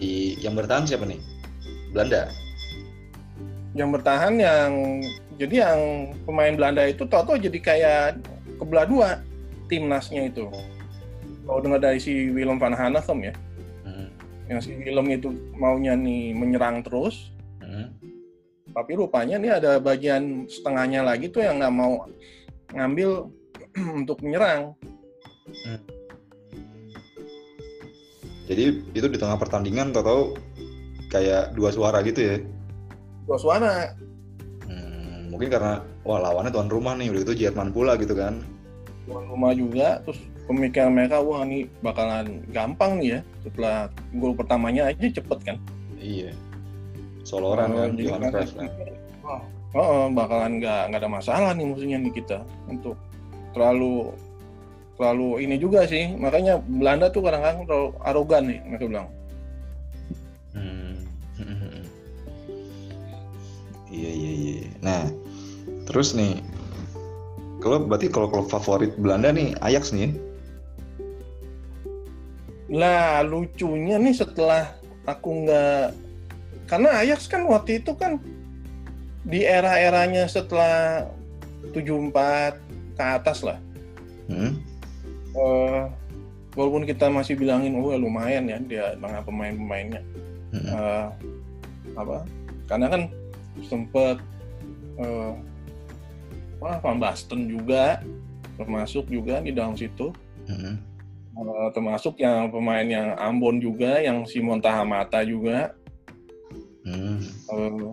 I, 0.00 0.36
yang 0.44 0.52
bertahan 0.56 0.84
siapa 0.84 1.08
nih? 1.08 1.20
Belanda. 1.92 2.28
Yang 3.76 3.88
bertahan 4.00 4.34
yang 4.40 4.70
jadi 5.36 5.54
yang 5.68 5.80
pemain 6.24 6.54
Belanda 6.56 6.84
itu 6.88 7.04
tau-tau 7.08 7.36
jadi 7.36 7.58
kayak 7.60 8.20
kebelah 8.56 8.88
dua 8.88 9.08
timnasnya 9.68 10.32
itu. 10.32 10.48
Kalau 11.46 11.60
dengar 11.62 11.80
dari 11.80 12.00
si 12.00 12.32
Willem 12.32 12.58
van 12.58 12.74
Hanegem 12.74 13.30
ya, 13.30 13.34
Hmm. 13.86 14.08
yang 14.50 14.58
si 14.58 14.74
Willem 14.74 15.06
itu 15.14 15.28
maunya 15.54 15.94
nih 15.94 16.34
menyerang 16.34 16.82
terus, 16.82 17.30
Hmm. 17.62 17.92
tapi 18.74 18.98
rupanya 18.98 19.38
nih 19.38 19.52
ada 19.60 19.78
bagian 19.78 20.48
setengahnya 20.50 21.06
lagi 21.06 21.30
tuh 21.30 21.44
yang 21.44 21.60
nggak 21.62 21.74
mau 21.76 22.08
ngambil 22.74 23.30
untuk 24.04 24.18
menyerang. 24.24 24.74
Jadi 28.46 28.94
itu 28.94 29.06
di 29.10 29.18
tengah 29.18 29.36
pertandingan 29.38 29.90
tau-tau 29.90 30.38
kayak 31.10 31.54
dua 31.58 31.70
suara 31.74 31.98
gitu 32.06 32.20
ya. 32.22 32.36
Dua 33.26 33.38
suara, 33.42 33.90
Hmm, 34.66 35.30
mungkin 35.34 35.50
karena 35.50 35.82
wah 36.06 36.18
lawannya 36.22 36.50
tuan 36.54 36.70
rumah 36.70 36.94
nih, 36.94 37.10
udah 37.10 37.22
itu 37.26 37.34
Jerman 37.46 37.70
pula 37.74 37.98
gitu 37.98 38.14
kan. 38.14 38.42
tuan 39.06 39.22
rumah 39.30 39.54
juga, 39.54 40.02
terus 40.02 40.18
pemikiran 40.50 40.90
mereka 40.90 41.22
wah 41.22 41.46
ini 41.46 41.70
bakalan 41.78 42.42
gampang 42.50 42.98
nih 42.98 43.08
ya 43.18 43.20
setelah 43.46 43.76
gol 44.18 44.34
pertamanya 44.34 44.90
aja 44.90 45.22
cepet 45.22 45.38
kan. 45.46 45.56
Iya. 46.02 46.34
Soloran 47.22 47.70
Oh, 47.70 47.86
kan, 47.86 47.94
jadi 47.94 48.02
Johan 48.10 48.22
Cruyff 48.30 48.52
kan. 48.54 48.66
Oh, 49.26 49.42
oh, 49.78 50.06
bakalan 50.10 50.58
nggak 50.58 50.82
nggak 50.90 51.00
ada 51.02 51.10
masalah 51.10 51.50
nih 51.54 51.66
musuhnya 51.66 51.98
nih 52.02 52.12
kita 52.18 52.42
untuk 52.66 52.98
terlalu 53.54 54.10
terlalu 54.96 55.44
ini 55.44 55.56
juga 55.60 55.84
sih 55.84 56.16
makanya 56.16 56.60
Belanda 56.64 57.12
tuh 57.12 57.20
kadang-kadang 57.24 57.68
terlalu 57.68 57.88
arogan 58.04 58.42
nih 58.48 58.60
mereka 58.64 58.84
bilang 58.88 59.08
Hmm. 60.56 60.96
Iya 63.92 64.10
iya 64.12 64.32
iya. 64.32 64.56
Nah, 64.80 65.08
terus 65.88 66.12
nih, 66.12 66.40
kalau 67.64 67.84
berarti 67.84 68.08
kalau 68.12 68.28
klub 68.28 68.48
favorit 68.48 68.92
Belanda 69.00 69.32
nih 69.32 69.56
Ajax 69.64 69.92
nih. 69.92 70.12
lah 72.66 73.22
lucunya 73.22 73.94
nih 73.94 74.10
setelah 74.10 74.74
aku 75.06 75.46
nggak 75.46 75.94
karena 76.66 76.98
Ajax 76.98 77.30
kan 77.30 77.46
waktu 77.46 77.78
itu 77.78 77.94
kan 77.94 78.18
di 79.22 79.46
era-eranya 79.46 80.26
setelah 80.26 81.06
74 81.70 82.58
ke 82.98 83.04
atas 83.06 83.46
lah 83.46 83.58
Hmm? 84.26 84.58
Eh, 85.36 85.82
walaupun 86.56 86.88
kita 86.88 87.12
masih 87.12 87.36
bilangin 87.36 87.76
oh 87.76 87.92
lumayan 87.94 88.48
ya 88.48 88.58
dia 88.60 88.86
dengan 88.96 89.22
pemain-pemainnya. 89.22 90.02
Eh, 90.56 91.06
apa 91.96 92.24
karena 92.66 92.86
kan 92.92 93.02
sempet 93.64 94.18
uh, 95.00 95.32
wah 96.60 96.76
Van 96.82 96.98
Basten 97.00 97.48
juga 97.48 98.02
termasuk 98.56 99.08
juga 99.08 99.40
di 99.44 99.52
dalam 99.52 99.76
situ. 99.76 100.12
Eh, 101.36 101.68
termasuk 101.76 102.16
yang 102.16 102.48
pemain 102.48 102.84
yang 102.84 103.12
Ambon 103.20 103.60
juga 103.60 104.00
yang 104.00 104.24
Simon 104.24 104.60
Tahamata 104.60 105.20
juga 105.20 105.76
Hmm. 106.86 107.18
Eh, 107.50 107.90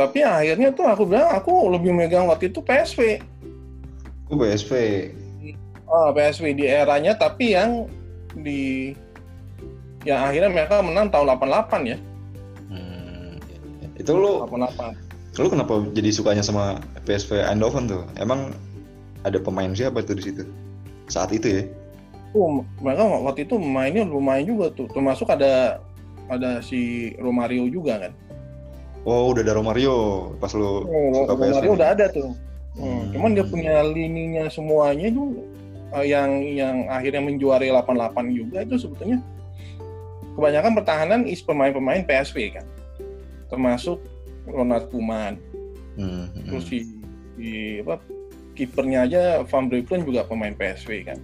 tapi 0.00 0.24
akhirnya 0.24 0.72
tuh 0.72 0.88
aku 0.88 1.04
bilang 1.04 1.28
aku 1.36 1.68
lebih 1.68 1.92
megang 1.92 2.24
waktu 2.24 2.48
itu 2.48 2.64
PSV 2.64 3.20
Gue 4.32 4.48
PSV. 4.48 4.72
oh, 5.84 6.08
PSV 6.16 6.56
di 6.56 6.64
eranya 6.64 7.12
tapi 7.12 7.52
yang 7.52 7.84
di 8.32 8.96
yang 10.08 10.24
akhirnya 10.24 10.48
mereka 10.48 10.80
menang 10.80 11.12
tahun 11.12 11.36
88 11.36 11.84
ya 11.92 11.98
Hmm. 12.72 13.36
Itu 14.00 14.16
lu 14.16 14.48
88 14.48 14.96
lu 15.36 15.48
kenapa 15.48 15.72
jadi 15.92 16.08
sukanya 16.12 16.40
sama 16.40 16.80
PSV 17.04 17.44
Eindhoven 17.44 17.88
tuh? 17.88 18.04
Emang 18.16 18.52
ada 19.24 19.36
pemain 19.36 19.72
siapa 19.72 20.00
tuh 20.00 20.16
di 20.16 20.24
situ? 20.28 20.44
Saat 21.08 21.32
itu 21.32 21.48
ya? 21.48 21.62
Oh, 22.32 22.64
mereka 22.80 23.04
waktu 23.04 23.44
itu 23.44 23.60
mainnya 23.60 24.08
lumayan 24.08 24.48
juga 24.48 24.72
tuh 24.72 24.88
termasuk 24.88 25.28
ada 25.28 25.84
ada 26.32 26.64
si 26.64 27.12
Romario 27.20 27.68
juga 27.68 28.08
kan 28.08 28.12
Oh, 29.04 29.34
udah 29.36 29.44
ada 29.44 29.52
Romario 29.60 30.32
pas 30.40 30.56
lu 30.56 30.88
Oh, 30.88 31.12
suka 31.12 31.36
PSV. 31.36 31.52
Romario 31.52 31.72
udah 31.76 31.88
ada 31.92 32.06
tuh. 32.08 32.32
Hmm, 32.72 32.80
Hmm. 32.82 33.04
Cuman 33.12 33.30
dia 33.32 33.44
punya 33.44 33.74
lininya 33.82 34.48
semuanya 34.48 35.06
itu 35.06 35.44
eh, 35.92 36.06
yang 36.06 36.30
yang 36.42 36.76
akhirnya 36.88 37.20
menjuarai 37.20 37.68
88 37.68 37.92
juga 38.32 38.64
itu 38.64 38.76
sebetulnya 38.78 39.20
kebanyakan 40.32 40.72
pertahanan 40.72 41.20
is 41.24 41.40
pemain-pemain 41.40 42.00
PSV 42.02 42.36
kan. 42.52 42.66
Termasuk 43.46 44.00
Ronald 44.44 44.88
Koeman, 44.88 45.36
Hmm, 45.92 46.24
hmm. 46.26 46.48
terus 46.48 46.64
si, 46.64 46.78
si 47.36 47.48
apa 47.78 48.00
kipernya 48.52 49.04
aja 49.04 49.22
Van 49.44 49.68
Breukelen 49.68 50.02
juga 50.02 50.24
pemain 50.24 50.50
PSV 50.50 50.88
kan. 51.04 51.18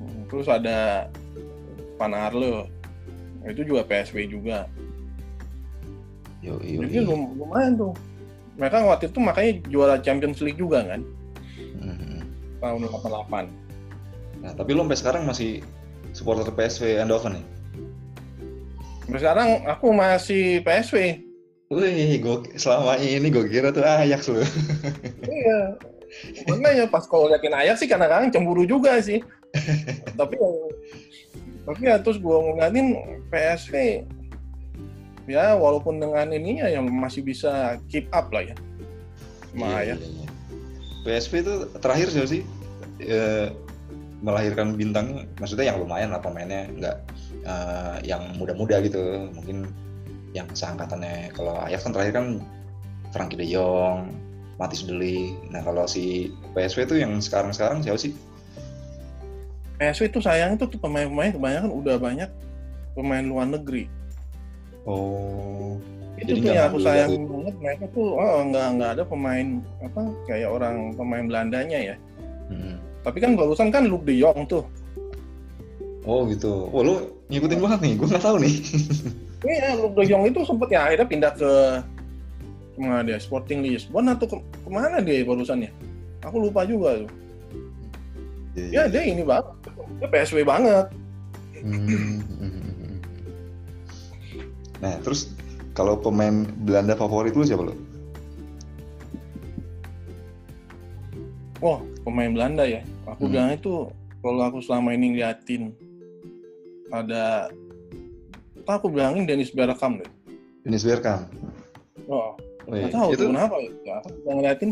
Hmm, 0.00 0.24
Terus 0.26 0.48
ada 0.48 1.06
Van 1.94 2.12
Arle 2.12 2.64
itu 3.44 3.60
juga 3.62 3.84
PSV 3.84 4.24
juga. 4.26 4.64
Yo, 6.40 6.56
yo, 6.64 6.80
Jadi 6.80 7.04
lum- 7.04 7.36
lumayan 7.36 7.76
tuh. 7.76 7.92
Mereka 8.60 8.76
waktu 8.84 9.08
itu 9.08 9.18
makanya 9.24 9.52
juara 9.72 9.96
Champions 10.04 10.44
League 10.44 10.60
juga 10.60 10.84
kan. 10.84 11.00
Hmm, 11.80 12.20
tahun 12.60 12.92
88. 12.92 13.48
Nah, 14.44 14.52
tapi 14.52 14.76
lu 14.76 14.84
sampai 14.84 14.98
sekarang 15.00 15.22
masih 15.24 15.64
supporter 16.12 16.52
PSV 16.52 17.00
Eindhoven 17.00 17.40
nih? 17.40 17.46
Sampai 19.08 19.20
sekarang 19.24 19.48
aku 19.64 19.86
masih 19.96 20.60
PSV. 20.60 21.24
Wih, 21.70 22.18
gua, 22.20 22.42
selama 22.58 22.98
ini 23.00 23.30
gue 23.32 23.46
kira 23.48 23.72
tuh 23.72 23.80
Ajax 23.80 24.28
lu. 24.28 24.44
iya. 25.40 25.78
Makanya 26.50 26.84
pas 26.90 27.06
kalau 27.08 27.32
liatin 27.32 27.56
Ajax 27.56 27.80
sih 27.80 27.88
kadang-kadang 27.88 28.28
cemburu 28.28 28.68
juga 28.68 29.00
sih. 29.00 29.24
tapi 30.20 30.36
tapi 31.64 31.80
ya 31.86 31.96
terus 31.98 32.20
gue 32.20 32.36
ngeliatin 32.38 32.86
PSV 33.30 33.74
ya 35.30 35.54
walaupun 35.54 36.02
dengan 36.02 36.34
ininya 36.34 36.66
yang 36.66 36.90
masih 36.90 37.22
bisa 37.22 37.78
keep 37.86 38.10
up 38.10 38.28
lah 38.34 38.50
ya. 38.50 38.56
Sama 39.54 39.66
Iya, 39.66 39.94
Ajax. 39.94 39.98
iya, 40.02 40.08
iya. 40.10 40.28
PSV 41.00 41.32
itu 41.40 41.54
terakhir 41.80 42.08
sih 42.12 42.42
eh, 43.00 43.48
melahirkan 44.20 44.76
bintang, 44.76 45.24
maksudnya 45.40 45.72
yang 45.72 45.80
lumayan 45.80 46.12
lah 46.12 46.20
pemainnya, 46.20 46.68
nggak 46.76 46.96
eh, 47.46 47.96
yang 48.04 48.36
muda-muda 48.36 48.82
gitu, 48.84 49.30
mungkin 49.32 49.70
yang 50.36 50.50
seangkatannya. 50.50 51.32
Kalau 51.32 51.56
Ajax 51.62 51.86
kan 51.86 51.92
terakhir 51.96 52.14
kan 52.18 52.26
Frankie 53.14 53.38
De 53.38 53.46
Jong, 53.46 54.12
Matis 54.60 54.84
Deli. 54.84 55.34
Nah 55.48 55.64
kalau 55.64 55.88
si 55.88 56.28
PSV 56.52 56.84
itu 56.84 56.96
yang 57.00 57.16
sekarang-sekarang 57.18 57.80
siapa 57.80 57.96
sih? 57.96 58.12
PSV 59.80 60.12
itu 60.12 60.20
sayang 60.20 60.60
itu 60.60 60.68
pemain-pemain 60.76 61.32
kebanyakan 61.32 61.72
udah 61.72 61.96
banyak 61.96 62.28
pemain 62.92 63.24
luar 63.24 63.48
negeri. 63.48 63.88
Oh, 64.90 65.78
itu 66.18 66.34
Jadi 66.34 66.40
tuh 66.42 66.50
yang 66.50 66.66
aku 66.66 66.78
sayang 66.82 67.10
dari- 67.14 67.30
banget 67.30 67.54
mereka 67.62 67.84
tuh 67.94 68.08
oh 68.18 68.42
nggak 68.42 68.66
nggak 68.74 68.90
ada 68.98 69.04
pemain 69.06 69.46
apa 69.80 70.02
kayak 70.26 70.48
orang 70.50 70.76
pemain 70.98 71.24
Belandanya 71.30 71.94
ya. 71.94 71.96
Hmm. 72.50 72.82
tapi 73.00 73.22
kan 73.22 73.38
barusan 73.38 73.70
kan 73.70 73.86
Luke 73.86 74.02
De 74.02 74.18
Jong 74.18 74.44
tuh. 74.50 74.66
Oh 76.02 76.26
gitu. 76.26 76.66
Wah 76.68 76.82
lu 76.82 76.94
ngikutin 77.30 77.60
banget 77.62 77.80
nih, 77.86 77.92
gue 77.94 78.06
nggak 78.10 78.24
tahu 78.26 78.36
nih. 78.42 78.54
iya 79.48 79.78
Luke 79.78 79.94
De 79.94 80.04
Jong 80.04 80.26
itu 80.26 80.42
sempet 80.42 80.68
ya 80.74 80.90
akhirnya 80.90 81.06
pindah 81.06 81.32
ke 81.32 81.52
ke 82.74 82.78
mana 82.82 83.06
dia? 83.06 83.16
Sporting 83.22 83.62
Lisbon 83.62 84.10
atau 84.10 84.26
ke, 84.26 84.36
ke 84.36 84.68
mana 84.68 84.98
dia 84.98 85.22
barusan 85.22 85.64
ya? 85.64 85.70
Aku 86.26 86.42
lupa 86.42 86.66
juga 86.66 87.06
tuh. 87.06 87.10
Ya 88.58 88.90
dia 88.90 89.00
ini 89.06 89.22
banget. 89.22 89.46
Dia 90.02 90.08
PSW 90.10 90.42
banget. 90.42 90.86
Hmm. 91.62 92.49
Nah, 94.80 94.96
terus 95.04 95.32
kalau 95.72 95.96
pemain 95.96 96.44
Belanda 96.64 96.96
favorit 96.96 97.36
lu 97.36 97.44
siapa 97.44 97.68
lu? 97.68 97.74
wah 101.60 101.76
pemain 102.08 102.32
Belanda 102.32 102.64
ya 102.64 102.80
aku 103.04 103.28
Hmm. 103.28 103.32
bilang 103.36 103.50
itu 103.52 103.72
kalau 104.24 104.42
aku 104.48 104.58
selama 104.64 104.96
ini 104.96 105.12
ngeliatin 105.12 105.76
ada 106.88 107.52
apa 108.64 108.72
aku 108.80 108.88
bilangin 108.88 109.28
Dennis 109.28 109.52
Bergkamp 109.52 110.00
deh 110.00 110.10
Dennis 110.64 110.84
Bergkamp. 110.84 111.28
oh 112.08 112.32
Wih, 112.68 112.86
Nggak 112.86 112.92
tahu 112.92 113.08
itu 113.16 113.24
kenapa 113.28 113.56
ya. 113.60 113.94
Aku 114.04 114.08
ngeliatin. 114.30 114.70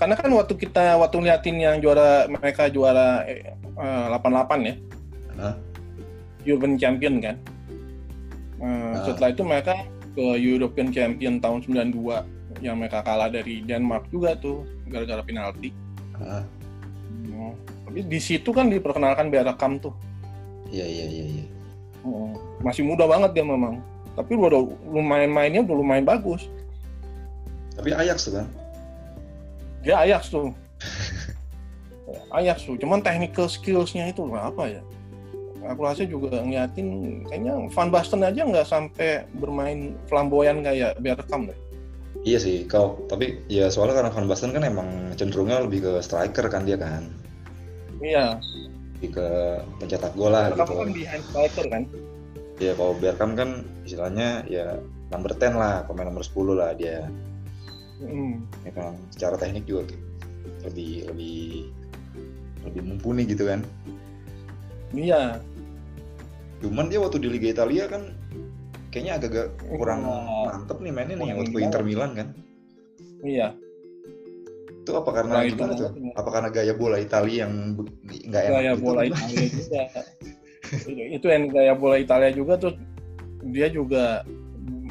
Karena 0.00 0.14
kan 0.18 0.30
waktu 0.34 0.54
kita 0.56 0.98
waktu 0.98 1.16
ngeliatin 1.20 1.56
yang 1.60 1.76
juara 1.78 2.26
mereka 2.26 2.66
juara 2.72 3.22
eh, 3.28 3.54
eh, 3.54 4.06
88 4.08 4.66
ya. 4.66 4.74
Hah? 5.38 5.54
European 6.42 6.74
Champion 6.80 7.14
kan. 7.22 7.36
Eh, 8.60 8.66
Ah. 8.66 9.02
Setelah 9.08 9.32
itu 9.32 9.42
mereka 9.42 9.74
ke 10.12 10.26
European 10.36 10.92
Champion 10.92 11.40
tahun 11.40 11.64
92 11.64 12.22
yang 12.60 12.76
mereka 12.76 13.00
kalah 13.00 13.32
dari 13.32 13.64
Denmark 13.64 14.12
juga 14.12 14.36
tuh 14.36 14.68
gara-gara 14.86 15.24
penalti. 15.24 15.72
Ah, 16.20 16.44
Hmm. 17.30 17.56
Tapi 17.88 18.04
di 18.06 18.20
situ 18.20 18.52
kan 18.52 18.68
diperkenalkan 18.68 19.32
Bergkamp 19.32 19.80
tuh. 19.82 19.94
Iya 20.68 20.84
iya 20.86 21.04
iya 21.08 21.24
iya. 21.40 21.44
Hmm. 22.04 22.36
Masih 22.60 22.84
muda 22.84 23.08
banget 23.08 23.34
dia 23.34 23.44
memang. 23.46 23.80
Tapi 24.14 24.36
udah 24.36 24.60
lumayan 24.86 25.32
mainnya 25.32 25.64
udah 25.64 25.76
lumayan 25.80 26.04
bagus. 26.04 26.46
Tapi 27.74 27.96
Ajax 27.96 28.28
tuh 28.28 28.32
kan. 28.38 28.46
Dia 29.80 30.04
Ajax 30.04 30.28
tuh. 30.28 30.52
Ajax 32.36 32.66
tuh, 32.66 32.76
cuman 32.76 33.00
technical 33.00 33.46
skills-nya 33.46 34.10
itu 34.10 34.22
apa 34.34 34.66
ya? 34.66 34.82
Aku 35.60 35.80
rasa 35.84 36.08
juga 36.08 36.40
ngeliatin 36.40 37.20
kayaknya 37.28 37.68
Van 37.68 37.90
Basten 37.92 38.24
aja 38.24 38.40
nggak 38.40 38.64
sampai 38.68 39.28
bermain 39.36 39.92
flamboyan 40.08 40.64
kayak 40.64 40.96
Bergkamp 41.04 41.52
deh. 41.52 41.58
Iya 42.24 42.38
sih, 42.40 42.68
kau. 42.68 43.00
Tapi 43.08 43.40
ya 43.48 43.68
soalnya 43.72 44.00
karena 44.04 44.12
Van 44.12 44.28
Basten 44.28 44.52
kan 44.52 44.64
emang 44.64 44.88
cenderungnya 45.16 45.64
lebih 45.64 45.84
ke 45.84 45.92
striker 46.00 46.48
kan 46.48 46.64
dia 46.64 46.76
kan. 46.80 47.08
Iya, 48.00 48.40
Lebih 49.00 49.10
ke 49.16 49.28
pencetak 49.80 50.12
gol 50.16 50.32
lah 50.32 50.52
Bergkamp 50.52 50.68
gitu. 50.72 50.80
kan 50.80 50.90
behind 50.96 51.22
striker 51.28 51.66
kan. 51.68 51.82
Ya 52.60 52.72
kalau 52.76 52.92
Bergkamp 52.96 53.32
kan 53.36 53.50
istilahnya 53.84 54.44
ya 54.48 54.80
number 55.12 55.32
10 55.32 55.56
lah, 55.56 55.84
pemain 55.88 56.08
nomor 56.08 56.24
10 56.24 56.56
lah 56.56 56.72
dia. 56.76 57.08
Hmm. 58.00 58.44
Ya 58.64 58.72
kan 58.72 58.96
secara 59.12 59.36
teknik 59.36 59.64
juga 59.68 59.88
lebih 60.64 61.08
lebih 61.12 61.68
lebih 62.68 62.82
mumpuni 62.84 63.24
gitu 63.24 63.48
kan. 63.48 63.64
Iya, 64.90 65.38
Cuman 66.60 66.86
dia 66.86 67.00
waktu 67.00 67.18
di 67.18 67.28
Liga 67.28 67.48
Italia 67.50 67.88
kan 67.88 68.12
kayaknya 68.90 69.12
agak-agak 69.16 69.48
kurang 69.66 70.00
Iya. 70.02 70.48
mantep 70.50 70.78
nih 70.78 70.92
mainnya 70.92 71.14
nih 71.16 71.32
waktu 71.32 71.52
ke. 71.52 71.62
Inter 71.62 71.82
Milan 71.82 72.10
kan. 72.12 72.28
iya. 73.20 73.48
Itu 74.80 74.96
apa 74.96 75.10
karena 75.12 75.34
Nah, 75.36 75.44
gimana 75.44 75.72
itu 75.72 75.84
tuh? 75.84 75.90
Apa 76.16 76.28
karena 76.32 76.48
gaya 76.48 76.72
bola 76.72 76.96
Italia 76.96 77.44
yang 77.44 77.76
nggak 78.02 78.42
enak 78.48 78.56
Gaya 78.56 78.72
gitu? 78.72 78.82
bola 78.82 79.00
Italia 79.04 79.46
juga. 79.46 79.82
itu 81.16 81.26
yang 81.26 81.44
gaya 81.48 81.72
bola 81.74 81.96
Italia 81.96 82.30
juga 82.30 82.54
tuh 82.56 82.72
dia 83.50 83.66
juga 83.68 84.22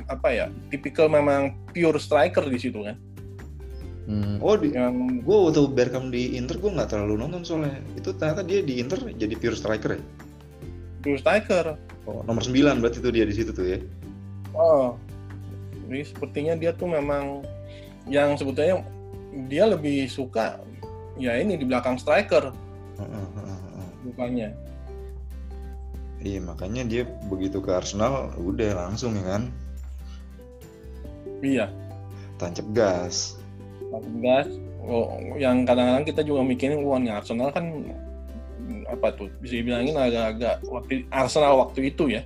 apa 0.06 0.28
ya 0.30 0.46
tipikal 0.68 1.06
memang 1.06 1.54
pure 1.70 1.98
striker 1.98 2.46
di 2.46 2.58
situ 2.58 2.82
kan 2.82 2.98
Hmm, 4.10 4.42
Oh, 4.42 4.58
di, 4.58 4.74
yang 4.74 5.22
gue 5.22 5.38
waktu 5.38 5.70
Bergkamp 5.70 6.10
di 6.10 6.34
Inter 6.34 6.58
gue 6.58 6.74
nggak 6.74 6.90
terlalu 6.90 7.14
nonton 7.22 7.46
soalnya. 7.46 7.78
Itu 7.94 8.18
ternyata 8.18 8.42
dia 8.42 8.66
di 8.66 8.82
Inter 8.82 8.98
jadi 9.06 9.38
pure 9.38 9.54
striker 9.54 9.94
ya. 9.94 10.02
Pure 11.00 11.20
striker 11.20 11.76
Oh, 12.10 12.26
nomor 12.26 12.42
9 12.42 12.82
berarti 12.82 12.98
itu 13.06 13.10
dia 13.14 13.26
di 13.28 13.36
situ 13.38 13.52
tuh 13.54 13.66
ya. 13.70 13.78
Oh, 14.58 14.98
jadi 15.86 16.10
sepertinya 16.10 16.54
dia 16.58 16.72
tuh 16.74 16.90
memang 16.90 17.46
yang 18.10 18.34
sebetulnya 18.34 18.82
dia 19.46 19.70
lebih 19.70 20.10
suka 20.10 20.58
ya 21.22 21.38
ini 21.38 21.54
di 21.54 21.70
belakang 21.70 22.02
striker 22.02 22.50
bukannya. 24.02 24.50
Iya 26.20 26.40
makanya 26.42 26.82
dia 26.90 27.04
begitu 27.30 27.62
ke 27.62 27.70
Arsenal 27.72 28.34
udah 28.42 28.90
langsung 28.90 29.14
ya 29.14 29.38
kan 29.38 29.44
Iya, 31.40 31.72
tancap 32.36 32.68
gas. 32.76 33.40
langsung 33.94 34.18
gas. 34.20 34.50
Oh, 34.84 35.16
yang 35.38 35.64
kadang-kadang 35.64 36.04
kita 36.10 36.22
juga 36.26 36.42
mikirin 36.44 36.82
wah 36.84 36.98
nih 37.00 37.16
Arsenal 37.16 37.54
kan 37.54 37.86
apa 38.90 39.08
tuh 39.14 39.30
bisa 39.40 39.62
dibilangin 39.62 39.96
agak-agak 39.96 40.66
waktu 40.66 41.06
Arsenal 41.14 41.62
waktu 41.62 41.94
itu 41.94 42.10
ya. 42.10 42.22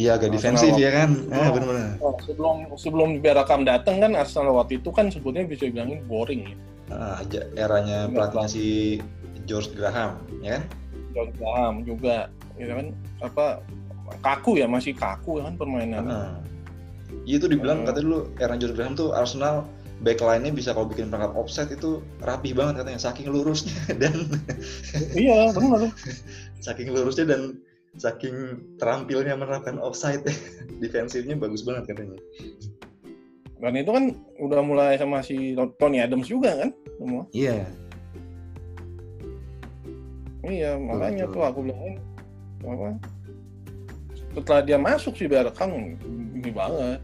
Iya 0.00 0.16
agak 0.16 0.32
Arsenal 0.32 0.36
defensif 0.40 0.70
waktu 0.72 0.84
ya 0.84 0.90
kan. 0.96 1.10
Ah 1.28 1.48
benar-benar. 1.52 1.88
Oh, 2.00 2.14
sebelum 2.24 2.56
sebelum 2.80 3.08
Berakam 3.20 3.68
datang 3.68 4.00
kan 4.00 4.12
Arsenal 4.16 4.56
waktu 4.56 4.80
itu 4.80 4.88
kan 4.90 5.12
sebetulnya 5.12 5.44
bisa 5.44 5.68
dibilangin 5.68 6.00
boring 6.08 6.40
ya. 6.48 6.56
Ah, 6.90 7.22
aja 7.22 7.46
eranya 7.54 8.10
pelatihnya 8.10 8.48
si 8.50 8.98
George 9.46 9.70
Graham 9.76 10.18
ya 10.42 10.58
kan. 10.58 10.64
John 11.10 11.28
Graham 11.38 11.74
juga, 11.82 12.30
ya 12.54 12.66
kan 12.70 12.86
apa 13.22 13.46
kaku 14.22 14.58
ya 14.58 14.66
masih 14.66 14.94
kaku 14.94 15.38
kan 15.42 15.54
permainannya. 15.54 16.06
Heeh. 16.10 16.32
Iya 17.26 17.36
itu 17.42 17.46
dibilang 17.50 17.82
Eh. 17.82 17.90
katanya 17.90 18.04
dulu 18.06 18.18
era 18.38 18.54
George 18.58 18.74
Graham 18.78 18.94
tuh 18.94 19.10
Arsenal 19.14 19.66
backline-nya 20.00 20.52
bisa 20.52 20.72
kalau 20.72 20.88
bikin 20.88 21.12
perangkat 21.12 21.32
offset 21.36 21.68
itu 21.68 22.00
rapih 22.24 22.56
banget 22.56 22.84
katanya 22.84 23.00
saking 23.00 23.28
lurusnya 23.28 23.76
dan 24.02 24.14
Iya 25.12 25.52
benar. 25.52 25.92
saking 26.66 26.88
lurusnya 26.92 27.26
dan 27.28 27.42
saking 28.00 28.64
terampilnya 28.80 29.36
menerapkan 29.36 29.76
offside 29.76 30.24
defensifnya 30.82 31.36
bagus 31.36 31.62
banget 31.66 31.92
katanya. 31.92 32.18
Dan 33.60 33.76
itu 33.76 33.90
kan 33.92 34.04
udah 34.40 34.60
mulai 34.64 34.96
sama 34.96 35.20
si 35.20 35.52
Tony 35.76 36.00
Adams 36.00 36.32
juga 36.32 36.56
kan 36.56 36.70
semua. 36.96 37.24
Iya. 37.36 37.68
Iya 40.40 40.80
makanya 40.80 41.28
betul. 41.28 41.36
tuh 41.36 41.42
aku 41.44 41.58
bilangin 41.68 42.00
apa 42.64 42.96
setelah 44.36 44.60
dia 44.62 44.78
masuk 44.78 45.14
si 45.18 45.26
Bergkamp 45.26 45.74
ini 45.74 46.50
banget 46.54 47.00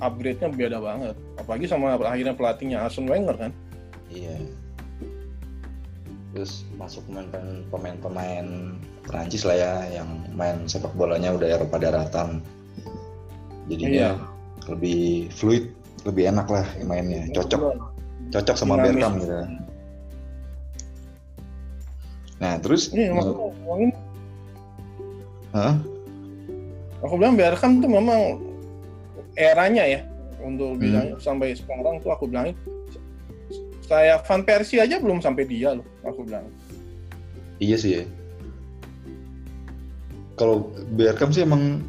upgrade-nya 0.00 0.48
beda 0.50 0.78
banget 0.82 1.16
apalagi 1.38 1.66
sama 1.68 1.94
akhirnya 1.98 2.34
pelatihnya 2.34 2.82
Arsene 2.82 3.10
Wenger 3.10 3.36
kan 3.38 3.52
Iya. 4.14 4.36
Terus 6.34 6.66
masuk 6.78 7.02
pemain 7.06 7.30
pemain-pemain 7.70 8.46
Perancis 9.06 9.46
lah 9.46 9.54
ya 9.58 9.72
yang 10.02 10.08
main 10.34 10.66
sepak 10.66 10.90
bolanya 10.98 11.34
udah 11.34 11.46
Eropa 11.46 11.78
daratan. 11.78 12.42
Jadinya 13.70 14.18
lebih 14.66 15.30
fluid, 15.34 15.70
lebih 16.02 16.30
enak 16.30 16.46
lah 16.50 16.66
mainnya. 16.82 17.30
Cocok, 17.34 17.78
cocok 18.34 18.56
sama 18.58 18.82
Dinamis. 18.82 18.90
Bergkamp 18.98 19.16
gitu. 19.22 19.34
Nah, 22.42 22.58
terus 22.60 22.90
Iya, 22.90 23.14
maksudnya 23.14 23.38
ngomongin, 23.40 23.90
Hah? 25.54 25.74
aku 27.00 27.14
bilang 27.14 27.38
Bergkamp 27.38 27.78
tuh 27.78 27.88
memang 27.88 28.20
eranya 29.34 29.84
ya 29.84 30.00
untuk 30.40 30.76
Hmm. 30.76 30.80
bilang 30.80 31.06
sampai 31.18 31.54
sekarang 31.54 31.98
tuh 32.00 32.10
aku 32.10 32.28
bilangin 32.28 32.54
kayak 33.84 34.24
Van 34.24 34.42
Persie 34.42 34.80
aja 34.80 34.96
belum 34.96 35.20
sampai 35.20 35.44
dia 35.44 35.76
loh 35.76 35.84
aku 36.02 36.24
bilang 36.24 36.44
Iya 37.58 37.76
sih 37.78 37.90
ya. 37.96 38.04
Kalau 40.34 40.74
Bergkamp 40.98 41.30
sih 41.30 41.46
emang 41.46 41.86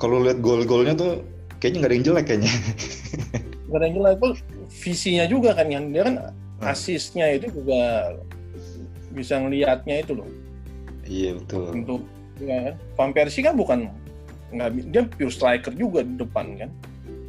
kalau 0.00 0.24
lihat 0.24 0.40
gol-golnya 0.40 0.96
tuh 0.96 1.20
kayaknya 1.60 1.78
nggak 1.84 1.90
ada 1.92 1.96
yang 1.96 2.06
jelek 2.08 2.24
kayaknya. 2.26 2.52
Gak 3.68 3.76
ada 3.76 3.84
yang 3.84 3.96
jelek 4.00 4.16
tuh 4.16 4.32
visinya 4.68 5.24
juga 5.28 5.50
kan 5.52 5.68
yang 5.68 5.84
dia 5.92 6.02
kan 6.04 6.16
Hmm. 6.62 6.70
asisnya 6.70 7.26
itu 7.34 7.50
juga 7.50 8.14
bisa 9.10 9.34
ngelihatnya 9.36 10.00
itu 10.00 10.14
loh 10.14 10.28
Iya 11.02 11.34
betul. 11.36 11.74
untuk 11.74 12.00
ya, 12.38 12.72
Van 12.94 13.10
Persie 13.10 13.42
kan 13.42 13.52
bukan 13.52 13.90
nggak 14.52 14.70
dia 14.92 15.02
pure 15.08 15.32
striker 15.32 15.72
juga 15.74 16.04
di 16.04 16.14
depan 16.20 16.46
kan 16.60 16.70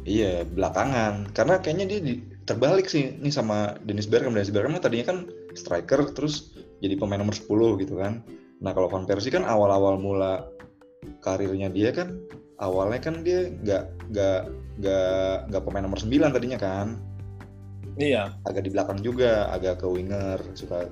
Iya, 0.04 0.44
belakangan. 0.44 1.32
Karena 1.32 1.56
kayaknya 1.64 1.96
dia 1.96 2.00
di- 2.04 2.22
terbalik 2.44 2.92
sih 2.92 3.16
nih 3.24 3.32
sama 3.32 3.72
Dennis 3.88 4.04
Bergkamp. 4.04 4.36
Dennis 4.36 4.52
Bergkamp 4.52 4.84
tadinya 4.84 5.16
kan 5.16 5.18
striker 5.56 6.12
terus 6.12 6.52
jadi 6.84 7.00
pemain 7.00 7.16
nomor 7.16 7.32
10 7.32 7.80
gitu 7.80 7.96
kan. 7.96 8.20
Nah, 8.60 8.76
kalau 8.76 8.92
Van 8.92 9.08
Persie 9.08 9.32
kan 9.32 9.48
awal-awal 9.48 9.96
mula 9.96 10.44
karirnya 11.24 11.72
dia 11.72 11.92
kan 11.92 12.16
awalnya 12.60 13.00
kan 13.00 13.24
dia 13.24 13.48
nggak 13.48 13.84
nggak 14.12 14.40
nggak 14.80 15.34
nggak 15.52 15.62
pemain 15.64 15.84
nomor 15.84 16.00
9 16.00 16.36
tadinya 16.36 16.58
kan. 16.60 17.00
iya 17.96 18.34
Agak 18.44 18.68
di 18.68 18.70
belakang 18.76 19.00
juga, 19.00 19.48
agak 19.48 19.80
ke 19.80 19.86
winger, 19.88 20.36
suka 20.52 20.90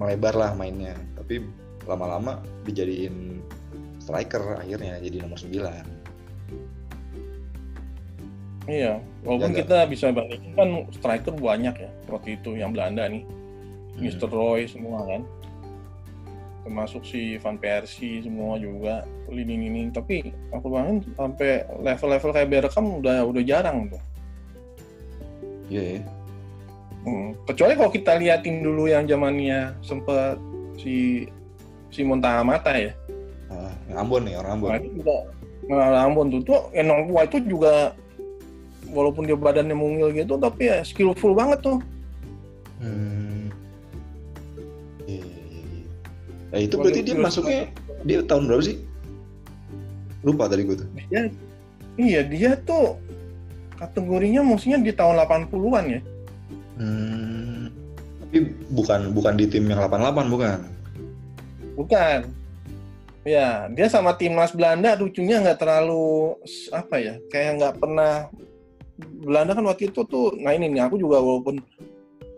melebar 0.00 0.32
lah 0.32 0.50
mainnya. 0.56 0.96
Tapi 1.20 1.44
lama-lama 1.84 2.40
dijadiin 2.64 3.44
striker 4.08 4.64
akhirnya 4.64 4.96
jadi 5.04 5.16
nomor 5.28 5.36
9. 5.36 5.52
iya 8.68 8.96
walaupun 9.24 9.52
Jaga. 9.52 9.60
kita 9.60 9.78
bisa 9.92 10.06
bandingin 10.12 10.52
kan 10.56 10.68
striker 10.96 11.34
banyak 11.36 11.74
ya 11.76 11.90
seperti 12.08 12.40
itu 12.40 12.56
yang 12.56 12.72
Belanda 12.72 13.04
nih 13.04 13.24
Hmm. 13.98 14.06
Mr. 14.06 14.30
Roy 14.30 14.70
semua 14.70 15.02
kan 15.10 15.26
termasuk 16.62 17.02
si 17.02 17.34
Van 17.42 17.58
Persie 17.58 18.22
semua 18.22 18.54
juga 18.62 19.02
lini-lini 19.26 19.90
tapi 19.90 20.30
aku 20.54 20.70
bangun 20.70 21.02
sampai 21.18 21.66
level-level 21.82 22.30
kayak 22.30 22.46
Bergkamp 22.46 23.02
udah 23.02 23.26
udah 23.26 23.42
jarang 23.42 23.90
tuh 23.90 23.98
Iya 25.68 25.82
ya. 25.84 26.02
Hmm. 27.04 27.36
Kecuali 27.44 27.76
kalau 27.76 27.92
kita 27.92 28.16
liatin 28.16 28.64
dulu 28.64 28.88
yang 28.88 29.04
zamannya 29.04 29.76
sempet 29.84 30.40
si 30.80 31.28
Simon 31.92 32.24
Tahamata 32.24 32.72
ya. 32.72 32.96
Yang 33.88 33.98
Ambon 33.98 34.22
nih, 34.28 34.34
orang 34.36 34.52
Ambon. 34.60 34.70
Nah, 34.70 34.78
itu 34.80 34.90
juga 35.00 35.16
nah, 35.68 36.04
Ambon 36.04 36.26
tuh 36.32 36.40
tuh 36.44 36.60
Enong 36.76 37.02
Tua 37.08 37.20
itu 37.24 37.38
juga 37.44 37.72
walaupun 38.92 39.28
dia 39.28 39.36
badannya 39.36 39.76
mungil 39.76 40.12
gitu 40.16 40.40
tapi 40.40 40.68
ya 40.68 40.84
skillful 40.84 41.32
banget 41.36 41.60
tuh. 41.64 41.78
Hmm. 42.78 43.52
Iya, 45.08 45.24
iya, 45.24 45.60
iya. 45.64 45.84
Eh, 46.56 46.60
itu 46.68 46.74
berarti 46.76 47.00
dia 47.04 47.16
masuknya 47.16 47.60
dia 48.04 48.20
tahun 48.24 48.48
berapa 48.48 48.62
sih? 48.64 48.76
Lupa 50.24 50.48
tadi 50.48 50.62
gue 50.64 50.76
tuh. 50.76 50.88
Dia 51.08 51.32
iya 51.98 52.20
dia 52.22 52.54
tuh 52.62 52.96
kategorinya 53.78 54.42
mestinya 54.42 54.78
di 54.82 54.92
tahun 54.92 55.18
80-an 55.24 55.84
ya. 55.88 56.00
Hmm. 56.78 57.72
Tapi 58.28 58.38
bukan 58.70 59.00
bukan 59.16 59.34
di 59.40 59.46
tim 59.48 59.66
yang 59.66 59.80
88 59.80 60.28
bukan. 60.28 60.58
Bukan. 61.78 62.20
Ya, 63.28 63.68
dia 63.68 63.92
sama 63.92 64.16
timnas 64.16 64.56
Belanda 64.56 64.96
lucunya 64.96 65.36
nggak 65.44 65.60
terlalu 65.60 66.32
apa 66.72 66.96
ya, 66.96 67.14
kayak 67.28 67.60
nggak 67.60 67.74
pernah 67.76 68.32
Belanda 69.20 69.52
kan 69.52 69.68
waktu 69.68 69.92
itu 69.92 70.00
tuh, 70.08 70.32
nah 70.40 70.56
ini 70.56 70.72
nih 70.72 70.88
aku 70.88 70.96
juga 70.96 71.20
walaupun 71.20 71.60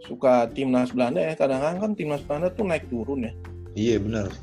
suka 0.03 0.51
timnas 0.51 0.91
Belanda 0.91 1.23
ya, 1.23 1.39
kadang-kadang 1.39 1.79
kan 1.79 1.93
timnas 1.95 2.27
Belanda 2.27 2.51
tuh 2.51 2.67
naik 2.67 2.91
turun 2.91 3.23
ya, 3.23 3.33
Iya 3.79 4.03
benar. 4.03 4.35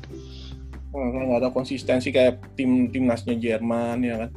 Nah, 0.88 1.08
nggak 1.28 1.40
ada 1.44 1.50
konsistensi 1.52 2.08
kayak 2.08 2.40
tim 2.56 2.88
timnasnya 2.88 3.36
Jerman 3.36 4.08
ya 4.08 4.24
kan, 4.24 4.30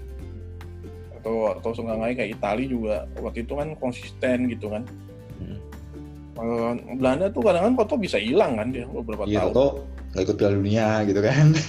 atau 1.16 1.36
atau 1.56 1.72
seenggaknya 1.72 2.12
kayak 2.12 2.32
Italia 2.36 2.68
juga 2.68 2.96
waktu 3.24 3.48
itu 3.48 3.54
kan 3.56 3.72
konsisten 3.80 4.52
gitu 4.52 4.68
kan. 4.68 4.84
Hmm. 5.40 5.60
Belanda 7.00 7.32
tuh 7.32 7.40
kadang-kadang 7.40 7.80
foto 7.80 7.96
bisa 7.96 8.20
hilang 8.20 8.60
kan 8.60 8.68
dia 8.68 8.84
beberapa 8.84 9.24
Iya 9.24 9.48
tahun. 9.48 9.54
Toto 9.56 9.68
nggak 10.12 10.24
ikut 10.28 10.36
Piala 10.38 10.56
Dunia 10.60 10.88
gitu 11.08 11.22
kan. 11.24 11.48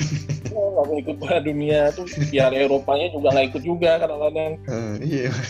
Oh, 0.52 0.68
nggak 0.68 0.84
mau 0.84 0.96
ikut 1.00 1.16
Piala 1.16 1.40
Dunia 1.40 1.80
tuh 1.96 2.04
Piala 2.28 2.52
Eropanya 2.60 3.08
juga 3.08 3.32
nggak 3.32 3.46
ikut 3.56 3.62
juga 3.64 3.90
kadang-kadang. 4.02 4.52
Eh, 4.68 4.94
iya. 5.00 5.30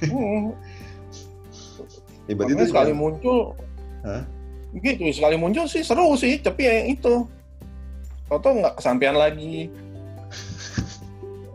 Hmm, 0.00 0.56
Ya, 2.24 2.32
itu 2.32 2.64
sekali 2.72 2.96
muncul, 2.96 3.52
Hah? 4.00 4.24
gitu 4.72 5.02
sekali 5.12 5.36
muncul 5.36 5.68
sih 5.68 5.84
seru 5.84 6.16
sih, 6.16 6.40
tapi 6.40 6.64
ya 6.64 6.72
yang 6.80 6.96
itu, 6.96 7.28
Toto 8.30 8.48
nggak 8.54 8.80
kesampaian 8.80 9.18
lagi. 9.18 9.68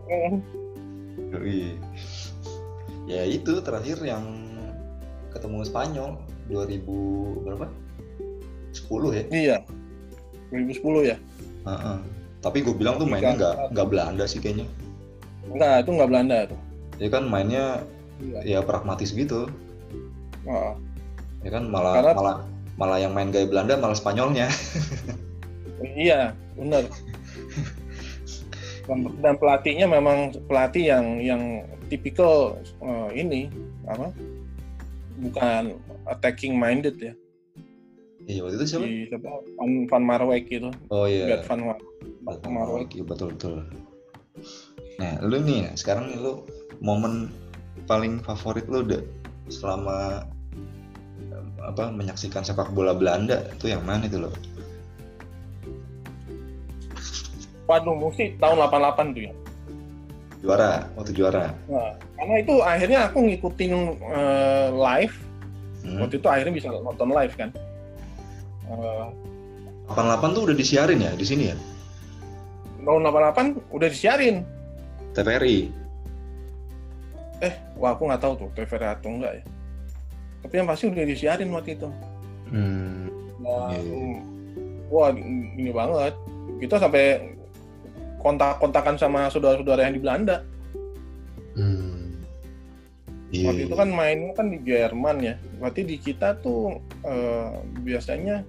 Iya. 1.36 1.74
Ya 3.06 3.22
itu 3.26 3.58
terakhir 3.60 3.98
yang 4.06 4.24
ketemu 5.34 5.66
Spanyol 5.66 6.10
2000 6.48 7.42
berapa? 7.42 7.66
10 8.72 9.18
ya. 9.18 9.24
Iya, 9.34 9.56
2010 10.50 11.10
ya. 11.10 11.16
Heeh. 11.66 11.98
Tapi 12.40 12.62
gue 12.62 12.74
bilang 12.76 13.00
tuh 13.00 13.08
mainnya 13.08 13.34
nggak 13.34 13.54
nggak 13.74 13.86
Belanda 13.90 14.24
sih 14.28 14.38
kayaknya. 14.38 14.66
Enggak, 15.50 15.82
itu 15.82 15.90
nggak 15.94 16.10
Belanda 16.10 16.36
tuh. 16.46 16.60
Ya 16.96 17.08
kan 17.10 17.24
mainnya 17.26 17.64
Iya. 18.16 18.58
ya 18.58 18.58
pragmatis 18.64 19.12
gitu. 19.12 19.50
Heeh. 20.46 20.72
Ya 21.44 21.50
kan 21.52 21.68
malah 21.68 21.94
Karena- 22.00 22.16
malah 22.16 22.36
malah 22.76 22.98
yang 23.00 23.12
main 23.16 23.32
gaya 23.32 23.48
Belanda 23.48 23.76
malah 23.76 23.96
Spanyolnya. 23.96 24.48
Iya, 25.76 26.32
benar. 26.56 26.88
Dan, 29.20 29.36
pelatihnya 29.36 29.84
memang 29.84 30.32
pelatih 30.48 30.88
yang 30.88 31.20
yang 31.20 31.42
tipikal 31.92 32.56
eh, 32.80 33.08
ini 33.12 33.52
apa? 33.84 34.08
Bukan 35.20 35.76
attacking 36.08 36.56
minded 36.56 36.96
ya. 36.96 37.12
Iya 38.26 38.42
waktu 38.42 38.56
itu 38.58 38.66
siapa? 38.66 38.84
di 38.84 39.06
siapa 39.06 39.28
Van, 39.54 39.70
Van 39.86 40.02
Marwijk 40.02 40.46
itu 40.50 40.70
Oh 40.90 41.06
iya. 41.06 41.30
Gerd 41.30 41.46
Van 41.46 41.60
Mar 41.62 41.78
Van 42.26 42.52
Marwijk 42.52 42.90
Marwijk, 42.90 43.06
betul 43.06 43.28
betul. 43.38 43.54
Nah, 44.98 45.14
lu 45.22 45.38
nih 45.40 45.70
sekarang 45.74 46.10
nih 46.10 46.18
lu 46.18 46.42
momen 46.82 47.30
paling 47.86 48.18
favorit 48.20 48.66
lu 48.66 48.82
udah 48.82 48.98
selama 49.46 50.26
apa 51.62 51.90
menyaksikan 51.90 52.42
sepak 52.42 52.70
bola 52.70 52.94
Belanda 52.94 53.46
itu 53.50 53.70
yang 53.70 53.82
mana 53.82 54.06
itu 54.06 54.18
lo? 54.18 54.30
waduh 57.66 57.98
mesti 57.98 58.38
tahun 58.38 58.62
88 58.62 59.10
tuh 59.10 59.22
ya 59.26 59.32
Juara, 60.38 60.86
waktu 60.94 61.10
juara. 61.10 61.50
nah, 61.66 61.90
karena 62.14 62.34
itu 62.38 62.54
akhirnya 62.62 62.98
aku 63.10 63.18
ngikutin 63.26 63.72
eh, 64.06 64.68
live 64.72 65.16
Hmm. 65.82 66.02
waktu 66.02 66.18
itu 66.18 66.26
akhirnya 66.26 66.50
bisa 66.50 66.66
nonton 66.70 67.14
live 67.14 67.30
kan 67.38 67.54
Eh, 68.66 69.06
88 69.86 70.34
tuh 70.34 70.42
udah 70.44 70.56
disiarin 70.56 70.98
ya 70.98 71.12
di 71.12 71.22
sini 71.22 71.44
ya? 71.48 71.56
tahun 72.78 73.02
88 73.02 73.74
udah 73.74 73.88
disiarin 73.90 74.46
TVRI. 75.10 75.58
eh 77.36 77.52
wah 77.74 77.92
aku 77.92 78.06
nggak 78.06 78.18
tahu 78.18 78.32
tuh 78.36 78.48
TVRI 78.54 78.88
atau 78.92 79.10
enggak 79.10 79.32
ya 79.34 79.44
tapi 80.40 80.54
yang 80.54 80.66
pasti 80.66 80.84
udah 80.86 81.04
disiarin 81.04 81.50
waktu 81.50 81.74
itu 81.74 81.90
Hmm. 82.46 83.10
Nah, 83.36 83.74
Iya, 83.74 83.82
iya. 83.82 83.90
hmm, 83.90 84.16
wah 84.86 85.10
ini 85.10 85.70
banget 85.70 86.14
kita 86.56 86.78
sampai 86.78 87.34
kontak-kontakan 88.18 88.94
sama 88.94 89.26
saudara-saudara 89.28 89.82
yang 89.82 89.94
di 89.94 90.02
Belanda 90.02 90.36
Hmm. 91.52 92.22
Iya. 93.28 93.50
waktu 93.50 93.62
itu 93.66 93.74
kan 93.74 93.90
mainnya 93.90 94.30
kan 94.32 94.46
di 94.46 94.62
Jerman 94.62 95.16
ya 95.20 95.34
berarti 95.58 95.82
di 95.82 95.98
kita 95.98 96.38
tuh 96.38 96.78
eh, 97.02 97.50
biasanya 97.82 98.46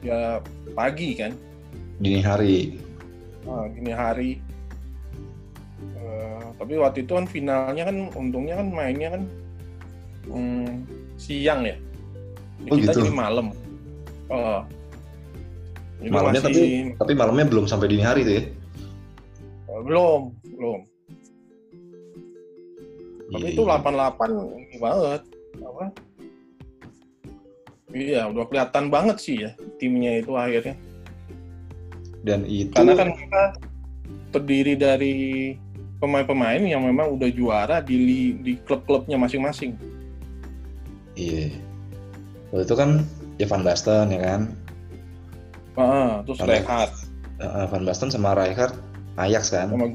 ya 0.00 0.40
pagi 0.72 1.12
kan 1.12 1.32
dini 1.98 2.20
hari. 2.20 2.80
Nah, 3.42 3.66
gini 3.70 3.90
hari 3.90 4.30
Eh, 5.80 6.44
tapi 6.56 6.76
waktu 6.76 7.04
itu 7.04 7.12
kan 7.12 7.24
finalnya 7.24 7.84
kan 7.84 8.12
untungnya 8.12 8.56
kan 8.56 8.68
mainnya 8.68 9.08
kan 9.10 9.22
hmm, 10.26 10.84
siang 11.16 11.64
ya 11.64 11.76
Oh, 12.62 12.76
kita 12.76 12.92
gitu. 12.92 13.00
jadi 13.02 13.12
malam 13.14 13.46
Oh. 14.28 14.60
Jadi 15.98 16.08
Malamnya 16.08 16.40
masih- 16.40 16.46
tapi 16.46 16.62
tapi 16.96 17.12
malamnya 17.14 17.46
belum 17.46 17.64
sampai 17.64 17.88
dini 17.88 18.00
hari 18.00 18.20
tuh 18.22 18.34
ya? 18.34 18.42
Eh, 19.66 19.80
belum 19.82 20.20
belum 20.50 20.80
tapi 23.30 23.46
Iya, 23.46 23.54
itu 23.54 23.62
iya. 23.62 23.78
88 23.78 24.30
ini 24.58 24.76
banget 24.76 25.22
apa 25.60 25.84
iya 27.92 28.26
udah 28.26 28.46
kelihatan 28.46 28.88
banget 28.88 29.16
sih 29.18 29.36
ya 29.42 29.50
timnya 29.78 30.20
itu 30.22 30.32
akhirnya 30.34 30.76
Dan 32.20 32.44
itu 32.44 32.76
karena 32.76 32.92
kan 33.00 33.08
kita 33.16 33.42
terdiri 34.30 34.76
dari 34.76 35.14
pemain-pemain 35.98 36.60
yang 36.60 36.84
memang 36.84 37.16
udah 37.16 37.32
juara 37.32 37.80
di 37.80 37.96
di 38.36 38.52
klub-klubnya 38.64 39.16
masing-masing 39.16 39.74
iya. 41.16 41.48
Waktu 42.50 42.66
itu 42.66 42.74
kan 42.74 42.90
ya 43.38 43.46
Van 43.46 43.62
Basten 43.62 44.10
ya 44.10 44.20
kan? 44.20 44.40
Ah, 45.78 46.20
terus 46.26 46.42
Rijkaard 46.42 46.92
Eh, 47.40 47.66
Van 47.72 47.84
Basten 47.88 48.10
sama 48.12 48.36
Rijkaard 48.36 48.74
Ajax 49.16 49.48
kan? 49.54 49.70
sama 49.72 49.86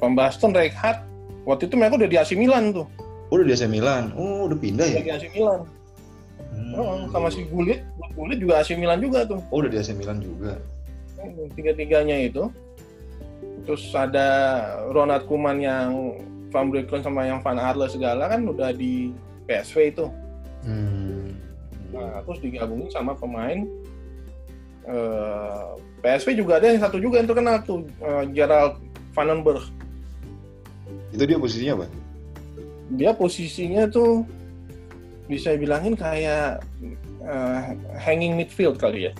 Van 0.00 0.14
Basten, 0.16 0.56
Rijkaard 0.56 1.04
waktu 1.44 1.68
itu 1.68 1.74
mereka 1.76 2.00
udah 2.00 2.08
di 2.08 2.16
AC 2.16 2.32
Milan 2.32 2.72
tuh 2.72 2.86
Oh, 3.28 3.40
udah 3.40 3.48
di 3.48 3.52
AC 3.56 3.64
Milan. 3.64 4.12
Oh, 4.12 4.44
udah 4.44 4.56
pindah 4.60 4.84
udah 4.84 5.00
ya? 5.00 5.04
di 5.04 5.12
AC 5.12 5.24
Milan. 5.32 5.64
Oh, 6.72 7.04
sama 7.08 7.28
si 7.28 7.44
Gullit 7.44 7.84
Gullit 8.12 8.38
juga 8.38 8.60
AC 8.60 8.72
Milan 8.74 8.98
juga 8.98 9.24
tuh 9.24 9.40
Oh, 9.48 9.60
udah 9.60 9.68
di 9.68 9.78
AC 9.78 9.92
Milan 9.92 10.18
juga. 10.18 10.56
tiga-tiganya 11.54 12.18
itu 12.18 12.50
terus 13.62 13.86
ada 13.92 14.26
Ronald 14.90 15.22
Koeman 15.24 15.58
yang 15.58 16.18
Van 16.50 16.66
Breukelen 16.66 17.00
sama 17.00 17.24
yang 17.24 17.38
Van 17.38 17.56
Arle 17.56 17.86
segala 17.86 18.26
kan 18.26 18.42
udah 18.42 18.70
di 18.70 19.14
PSV 19.44 19.76
itu 19.88 20.06
Hmm. 20.62 21.34
nah, 21.90 22.22
terus 22.22 22.38
digabungin 22.38 22.86
sama 22.86 23.14
pemain 23.14 23.66
eh, 24.84 25.62
PSV 25.98 26.34
juga 26.36 26.58
ada 26.58 26.70
yang 26.70 26.78
satu 26.78 26.98
juga 26.98 27.18
yang 27.18 27.26
terkenal 27.26 27.62
tuh 27.62 27.82
eh, 27.98 28.24
Gerald 28.30 28.78
Vandenberg 29.10 29.62
Itu 31.10 31.22
dia 31.22 31.36
posisinya 31.36 31.72
apa? 31.76 31.86
dia 32.92 33.10
posisinya 33.10 33.86
tuh 33.86 34.22
bisa 35.32 35.56
bilangin 35.56 35.96
kayak 35.96 36.60
eh, 37.24 37.60
hanging 37.96 38.36
midfield 38.36 38.76
kali 38.76 39.08
ya 39.08 39.12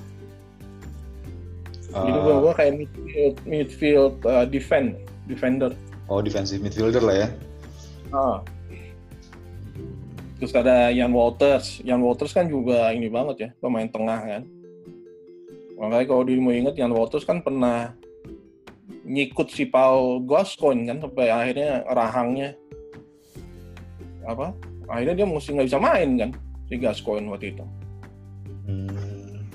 jadi 1.93 2.19
Ah, 2.25 2.41
gua 2.41 2.53
kayak 2.57 2.73
midfield 2.81 3.37
midfield 3.45 4.17
eh, 4.25 4.47
defend 4.49 4.97
defender 5.29 5.73
oh, 6.13 6.21
defensive 6.21 6.61
midfielder 6.61 7.01
lah 7.01 7.17
ya. 7.25 7.29
Ah. 8.13 8.39
Terus 10.37 10.53
ada 10.59 10.91
Ian 10.91 11.15
Walters. 11.15 11.81
Ian 11.87 12.03
Walters 12.03 12.35
kan 12.35 12.51
juga 12.51 12.91
ini 12.91 13.07
banget 13.09 13.37
ya, 13.39 13.51
pemain 13.63 13.87
tengah 13.87 14.21
kan. 14.21 14.43
Makanya 15.79 16.07
kalau 16.07 16.23
dirimu 16.27 16.51
inget, 16.51 16.75
Ian 16.77 16.93
Walters 16.93 17.23
kan 17.25 17.41
pernah 17.41 17.95
ngikut 19.07 19.49
si 19.51 19.67
Paul 19.67 20.27
Gascoigne 20.27 20.87
kan 20.87 20.99
sampai 21.03 21.27
akhirnya 21.31 21.87
rahangnya 21.87 22.51
apa? 24.27 24.55
Akhirnya 24.93 25.25
dia 25.25 25.27
mesti 25.27 25.57
nggak 25.57 25.69
bisa 25.73 25.81
main 25.81 26.09
kan 26.21 26.31
si 26.69 26.75
Gascoigne 26.77 27.33
waktu 27.33 27.57
itu. 27.57 27.65
Hmm. 28.69 29.49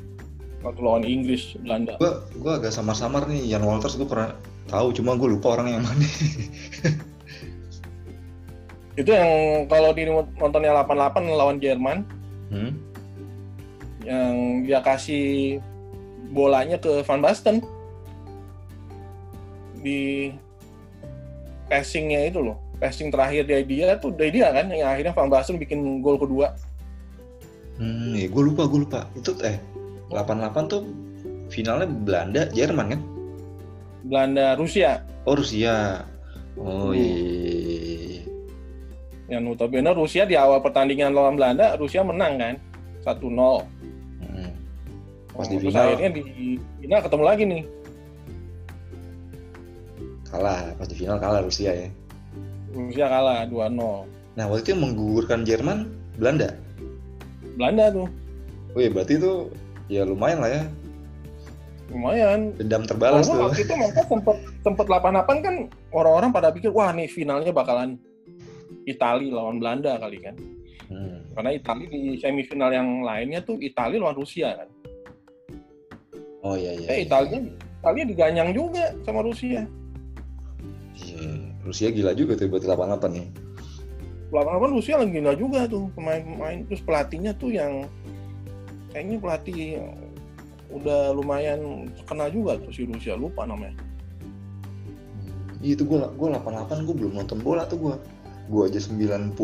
Waktu 0.66 0.80
lawan 0.82 1.06
Inggris, 1.06 1.54
Belanda. 1.62 2.02
Gua 2.02 2.26
gua 2.42 2.54
agak 2.58 2.74
samar-samar 2.74 3.30
nih 3.30 3.46
Ian 3.54 3.62
Walters 3.62 3.96
gue 3.96 4.10
pernah 4.10 4.34
tahu 4.68 4.90
cuma 4.98 5.14
gue 5.16 5.30
lupa 5.38 5.54
orang 5.54 5.78
yang 5.78 5.84
mana. 5.86 6.02
Itu 9.00 9.14
yang 9.14 9.30
kalau 9.70 9.94
dirimu 9.94 10.26
nontonnya 10.42 10.74
88 10.74 11.22
lawan 11.38 11.62
Jerman, 11.62 12.02
Hmm? 12.48 12.72
yang 14.08 14.64
dia 14.64 14.80
kasih 14.80 15.60
bolanya 16.32 16.80
ke 16.80 17.04
Van 17.04 17.20
Basten 17.20 17.60
di 19.84 20.32
passingnya 21.68 22.32
itu 22.32 22.40
loh 22.40 22.56
passing 22.78 23.10
terakhir 23.10 23.50
dari 23.50 23.66
dia 23.66 23.98
tuh 23.98 24.14
dari 24.14 24.30
dia 24.38 24.54
kan 24.54 24.70
yang 24.70 24.90
akhirnya 24.90 25.14
Van 25.14 25.30
Basten 25.30 25.58
bikin 25.58 26.02
gol 26.02 26.18
kedua 26.18 26.54
Hmm, 27.78 28.18
ya 28.18 28.26
gue 28.26 28.42
lupa, 28.42 28.66
gue 28.66 28.90
lupa. 28.90 29.06
Itu 29.14 29.38
eh 29.46 29.62
88 30.10 30.66
tuh 30.66 30.82
finalnya 31.54 31.86
Belanda, 31.86 32.50
Jerman 32.50 32.98
kan? 32.98 33.02
Belanda 34.02 34.58
Rusia 34.58 35.06
Oh 35.30 35.38
Rusia. 35.38 36.02
Oh 36.58 36.90
Hmm. 36.90 36.98
iya. 36.98 37.14
iya, 38.18 38.22
yang 39.28 39.46
notabene 39.46 39.92
Rusia 39.94 40.26
di 40.26 40.34
awal 40.34 40.58
pertandingan 40.64 41.14
lawan 41.14 41.38
Belanda 41.38 41.78
Rusia 41.78 42.02
menang 42.02 42.40
kan 42.42 42.56
1-0 43.06 43.62
Hmm. 44.26 44.52
Pas 45.38 45.46
di 45.46 45.62
terus 45.62 45.70
final 45.70 45.86
akhirnya 45.94 46.10
di 46.18 46.24
final 46.82 47.00
ketemu 47.06 47.24
lagi 47.30 47.44
nih 47.46 47.64
kalah, 50.28 50.76
pas 50.76 50.88
di 50.90 50.96
final 50.98 51.18
kalah 51.22 51.40
Rusia 51.40 51.72
ya. 51.72 51.88
Rusia 52.72 53.06
kalah 53.08 53.46
2-0 53.46 54.08
Nah 54.38 54.46
waktu 54.46 54.62
itu 54.62 54.70
yang 54.72 54.84
menggugurkan 54.84 55.42
Jerman 55.42 55.90
Belanda. 56.16 56.54
Belanda 57.56 57.90
tuh 57.90 58.08
Oh 58.74 58.80
iya 58.80 58.90
berarti 58.90 59.18
itu 59.18 59.50
ya 59.88 60.04
lumayan 60.04 60.40
lah 60.40 60.52
ya 60.52 60.64
lumayan 61.88 62.52
dendam 62.60 62.84
terbalas 62.84 63.24
Walaupun 63.24 63.34
tuh. 63.34 63.44
waktu 63.48 63.62
itu 63.64 63.74
mereka 63.74 64.02
sempet 64.06 64.36
sempet 64.60 64.86
88 64.86 65.40
kan 65.40 65.56
orang-orang 65.90 66.30
pada 66.30 66.52
pikir 66.52 66.70
wah 66.70 66.92
nih 66.92 67.08
finalnya 67.08 67.50
bakalan 67.50 67.96
Itali 68.84 69.32
lawan 69.32 69.58
Belanda 69.58 69.96
kali 69.98 70.20
kan 70.20 70.36
Hmm. 70.88 71.20
karena 71.36 71.52
Itali 71.52 71.84
di 71.88 72.16
semifinal 72.16 72.72
yang 72.72 73.04
lainnya 73.04 73.44
tuh 73.44 73.60
Itali 73.60 74.00
lawan 74.00 74.16
Rusia 74.16 74.56
kan 74.56 74.70
Oh 76.40 76.56
iya 76.56 76.72
iya. 76.74 76.88
eh 76.88 77.00
Italia 77.04 77.44
Italia 77.84 78.04
diganyang 78.08 78.56
juga 78.56 78.96
sama 79.04 79.20
Rusia 79.20 79.68
Iya, 80.96 81.47
Rusia 81.68 81.92
gila 81.92 82.16
juga 82.16 82.40
tuh 82.40 82.48
buat 82.48 82.64
88 82.64 83.12
nih. 83.12 83.28
88 84.32 84.76
Rusia 84.76 84.96
lagi 85.00 85.12
gila 85.20 85.36
juga 85.36 85.68
tuh 85.68 85.92
pemain-pemain. 85.96 86.64
Terus 86.72 86.82
pelatihnya 86.84 87.36
tuh 87.36 87.52
yang 87.52 87.84
kayaknya 88.96 89.20
pelatih 89.20 89.84
udah 90.72 91.16
lumayan 91.16 91.92
terkenal 92.00 92.28
juga 92.32 92.60
tuh 92.60 92.72
si 92.72 92.88
Rusia 92.88 93.16
lupa 93.20 93.44
namanya. 93.48 93.76
Iya 95.64 95.74
itu 95.80 95.84
gua 95.84 96.12
gua 96.16 96.38
88 96.40 96.86
gua 96.88 96.96
belum 96.96 97.14
nonton 97.20 97.40
bola 97.44 97.68
tuh 97.68 97.80
gua. 97.80 97.96
Gua 98.48 98.72
aja 98.72 98.80
90 98.80 99.36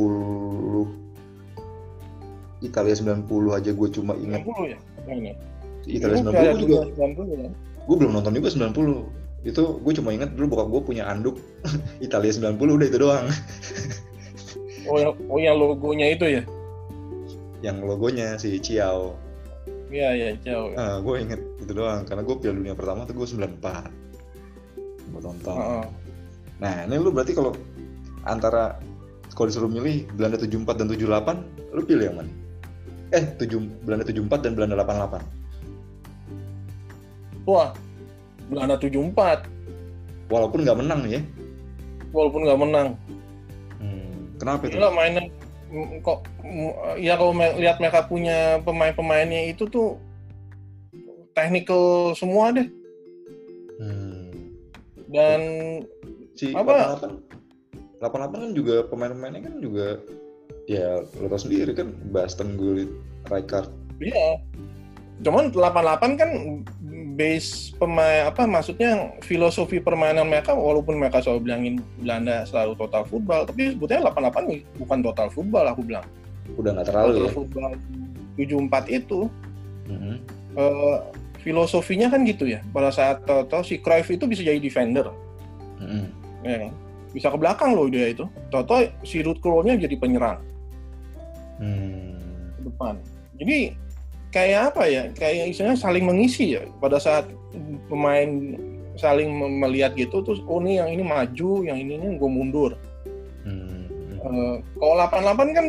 Italia 2.64 2.96
90 2.96 3.28
aja 3.52 3.72
gua 3.76 3.88
cuma 3.92 4.16
ingat. 4.16 4.48
90 4.48 4.72
ya? 4.72 4.80
Ini 5.12 5.36
Italia 5.84 6.24
Itu 6.24 6.32
90 6.32 6.32
Piala 6.32 6.52
gua 6.56 6.62
juga. 6.64 6.80
Dunia 6.88 6.96
90 6.96 7.44
ya? 7.44 7.52
Gua 7.84 7.96
belum 8.00 8.12
nonton 8.16 8.32
juga 8.36 8.48
90 8.52 9.04
itu 9.44 9.64
gue 9.80 9.94
cuma 10.00 10.16
ingat 10.16 10.36
dulu 10.36 10.56
bokap 10.56 10.68
gue 10.72 10.82
punya 10.96 11.04
anduk 11.08 11.40
Italia 12.06 12.32
90 12.32 12.60
udah 12.60 12.88
itu 12.88 13.00
doang 13.00 13.28
oh 14.90 14.98
yang, 15.00 15.14
oh 15.28 15.40
yang 15.40 15.56
logonya 15.60 16.16
itu 16.16 16.26
ya 16.40 16.44
yang 17.64 17.80
logonya 17.80 18.36
si 18.36 18.60
Ciao. 18.60 19.16
Iya, 19.88 20.10
iya, 20.20 20.30
jauh. 20.44 20.76
Ah, 20.76 21.00
gue 21.00 21.16
inget 21.16 21.40
itu 21.64 21.72
doang 21.72 22.04
karena 22.04 22.28
gue 22.28 22.36
Piala 22.36 22.60
Dunia 22.60 22.76
pertama 22.76 23.08
tuh 23.08 23.16
gue 23.16 23.24
94. 23.24 23.88
Gue 25.16 25.22
tonton. 25.24 25.56
Heeh. 25.56 25.86
Nah, 26.60 26.84
ini 26.84 27.00
lu 27.00 27.16
berarti 27.16 27.32
kalau 27.32 27.56
antara 28.28 28.84
kalau 29.32 29.48
disuruh 29.48 29.72
milih 29.72 30.06
Belanda 30.14 30.38
74 30.44 30.82
dan 30.84 30.88
78, 30.92 31.72
lu 31.72 31.82
pilih 31.88 32.04
yang 32.12 32.18
mana? 32.20 32.32
Eh, 33.16 33.24
7 33.40 33.88
Belanda 33.88 34.04
74 34.06 34.44
dan 34.44 34.52
Belanda 34.60 34.76
88. 34.84 35.24
Wah, 37.48 37.72
Belanda 38.48 38.76
74, 38.76 39.48
Walaupun 40.28 40.60
nggak 40.64 40.80
menang 40.80 41.02
ya. 41.06 41.22
walaupun 42.10 42.46
nggak 42.46 42.62
menang. 42.62 42.88
Hmm, 43.78 44.38
kenapa 44.38 44.66
itu? 44.66 44.78
Gila 44.78 44.90
mainnya 44.90 45.26
mm, 45.68 46.00
kok 46.00 46.22
mm, 46.40 46.72
ya 46.98 47.14
kalau 47.14 47.34
me- 47.34 47.58
lihat 47.58 47.78
mereka 47.78 48.04
punya 48.04 48.38
pemain-pemainnya 48.62 49.50
itu 49.50 49.66
tuh 49.66 49.98
technical 51.34 51.84
semua 52.14 52.54
deh 52.54 52.70
Hmm. 53.74 54.30
dan 55.10 55.42
Si 56.34 56.54
Apa? 56.54 57.02
88 57.02 57.34
88 58.00 58.10
kan 58.36 58.52
juga 58.54 58.76
pemain-pemainnya 58.86 59.42
kan 59.42 59.56
juga 59.58 59.98
ya 60.64 61.02
lo 61.18 61.26
tau 61.26 61.40
sendiri 61.40 61.74
kan 61.74 61.90
Basten 62.10 62.54
Gullit 62.54 62.90
Rijkaard 63.26 63.74
iya 64.00 64.38
cuman 65.20 65.50
88 65.50 66.14
kan 66.16 66.30
base 67.14 67.72
pemain 67.78 68.26
apa 68.28 68.50
maksudnya 68.50 69.14
filosofi 69.22 69.78
permainan 69.78 70.26
mereka 70.26 70.58
walaupun 70.58 70.98
mereka 70.98 71.22
selalu 71.22 71.50
bilangin 71.50 71.76
Belanda 72.02 72.44
selalu 72.50 72.74
total 72.80 73.04
football 73.06 73.46
tapi 73.46 73.78
sebetulnya 73.78 74.10
88 74.10 74.50
nih 74.50 74.60
bukan 74.82 75.00
total 75.06 75.28
football 75.30 75.66
aku 75.70 75.82
bilang 75.86 76.06
udah 76.58 76.72
nggak 76.74 76.88
terlalu 76.90 77.12
total 77.14 77.24
ya 77.24 77.32
football 77.32 77.72
74 78.36 78.86
itu 78.90 79.20
Mhm. 79.84 80.16
eh, 80.56 80.98
filosofinya 81.44 82.08
kan 82.08 82.24
gitu 82.24 82.48
ya 82.48 82.64
pada 82.72 82.88
saat 82.88 83.22
tahu 83.28 83.62
si 83.68 83.78
Cruyff 83.84 84.08
itu 84.10 84.24
bisa 84.26 84.42
jadi 84.42 84.58
defender 84.58 85.12
Mhm. 85.84 86.06
ya 86.48 86.58
kan? 86.68 86.72
bisa 87.14 87.28
ke 87.30 87.38
belakang 87.38 87.78
loh 87.78 87.86
dia 87.92 88.10
itu 88.10 88.26
Toto 88.50 88.82
si 89.06 89.22
root 89.22 89.38
nya 89.68 89.78
jadi 89.78 89.96
penyerang 90.00 90.42
Hmm. 91.62 92.18
ke 92.58 92.62
depan 92.66 92.96
jadi 93.38 93.78
kayak 94.34 94.74
apa 94.74 94.84
ya? 94.90 95.04
Kayak 95.14 95.54
istilahnya 95.54 95.78
saling 95.78 96.04
mengisi 96.04 96.58
ya. 96.58 96.66
Pada 96.82 96.98
saat 96.98 97.30
pemain 97.88 98.58
saling 98.98 99.30
melihat 99.62 99.94
gitu 99.98 100.22
terus 100.22 100.42
oh 100.46 100.62
nih 100.62 100.82
yang 100.82 100.90
ini 100.94 101.04
maju 101.06 101.52
yang 101.66 101.78
ini 101.78 101.94
nih 101.98 102.10
gue 102.18 102.30
mundur. 102.30 102.72
Hmm. 103.46 103.86
Eh, 104.18 104.56
kalau 104.78 104.96
88 104.98 105.54
kan 105.54 105.66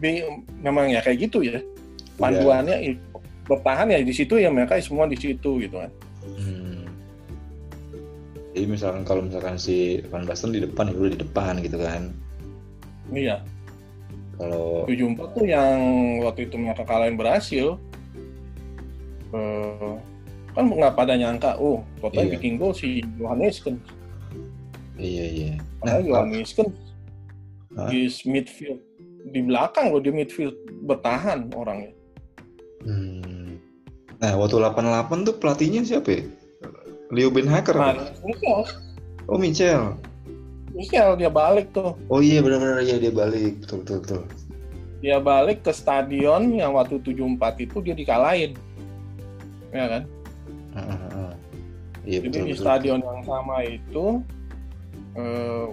be- 0.00 0.40
memang 0.60 0.92
ya 0.92 1.00
kayak 1.00 1.28
gitu 1.28 1.40
ya. 1.40 1.60
Panduannya 2.20 2.76
i- 2.92 3.00
bertahan 3.48 3.90
ya 3.90 3.98
di 4.04 4.12
situ 4.14 4.38
ya 4.38 4.52
mereka 4.52 4.76
semua 4.78 5.08
di 5.08 5.16
situ 5.16 5.58
gitu 5.58 5.76
kan. 5.80 5.90
Hmm. 6.24 6.84
Jadi 8.52 8.66
misalkan 8.68 9.02
kalau 9.08 9.24
misalkan 9.24 9.56
si 9.56 10.04
Van 10.12 10.28
Basten 10.28 10.52
di 10.52 10.60
depan 10.60 10.92
ya 10.92 10.96
udah 10.96 11.12
di 11.16 11.20
depan 11.24 11.56
gitu 11.64 11.80
kan. 11.80 12.12
iya 13.12 13.44
Kalau 14.36 14.88
74 14.88 15.36
tuh 15.36 15.44
yang 15.44 15.76
waktu 16.22 16.48
itu 16.48 16.56
mereka 16.56 16.82
kalahin 16.82 17.14
berhasil 17.14 17.76
eh, 19.32 19.94
kan 20.52 20.64
nggak 20.68 20.94
pada 20.94 21.16
nyangka 21.16 21.56
oh 21.56 21.80
total 21.98 22.28
Iya. 22.28 22.32
bikin 22.36 22.60
gol 22.60 22.76
si 22.76 23.00
Johannes 23.16 23.60
kan 23.64 23.76
iya 24.96 25.24
iya. 25.24 25.52
padahal 25.80 26.02
Johannes 26.04 26.52
kan 26.52 26.68
di 27.88 28.04
midfield 28.28 28.80
di 29.32 29.40
belakang 29.40 29.88
loh 29.88 30.02
di 30.02 30.12
midfield 30.12 30.56
bertahan 30.84 31.48
orangnya 31.52 31.92
Hmm. 32.82 33.62
Nah, 34.18 34.34
waktu 34.34 34.58
88 34.58 35.22
tuh 35.22 35.38
pelatihnya 35.38 35.86
siapa 35.86 36.18
ya? 36.18 36.22
Leo 37.14 37.30
Ben 37.30 37.46
Hacker. 37.46 37.78
nah? 37.78 37.94
Michel 38.26 38.66
Oh, 39.30 39.38
Michel. 39.38 39.94
Michel 40.72 41.16
dia 41.16 41.28
balik 41.28 41.70
tuh 41.70 41.92
Oh 42.08 42.20
iya 42.20 42.40
benar-benar 42.40 42.80
ya 42.82 42.96
dia 42.96 43.12
balik. 43.12 43.60
Betul 43.64 43.78
betul 43.84 43.98
betul. 44.02 44.22
dia 45.02 45.18
balik 45.18 45.66
ke 45.66 45.74
stadion 45.74 46.54
yang 46.54 46.78
waktu 46.78 47.02
74 47.02 47.58
itu 47.58 47.76
dia 47.82 47.94
dikalahin 47.94 48.54
ya 49.70 49.86
kan 49.88 50.02
Ah, 50.72 50.88
ah, 50.88 51.00
ah. 51.28 51.32
Iya 52.02 52.18
Jadi 52.18 52.26
betul 52.32 52.42
di 52.42 52.52
betul. 52.54 52.64
stadion 52.64 52.98
yang 52.98 53.20
sama 53.22 53.56
itu, 53.62 54.04
eh, 55.14 55.66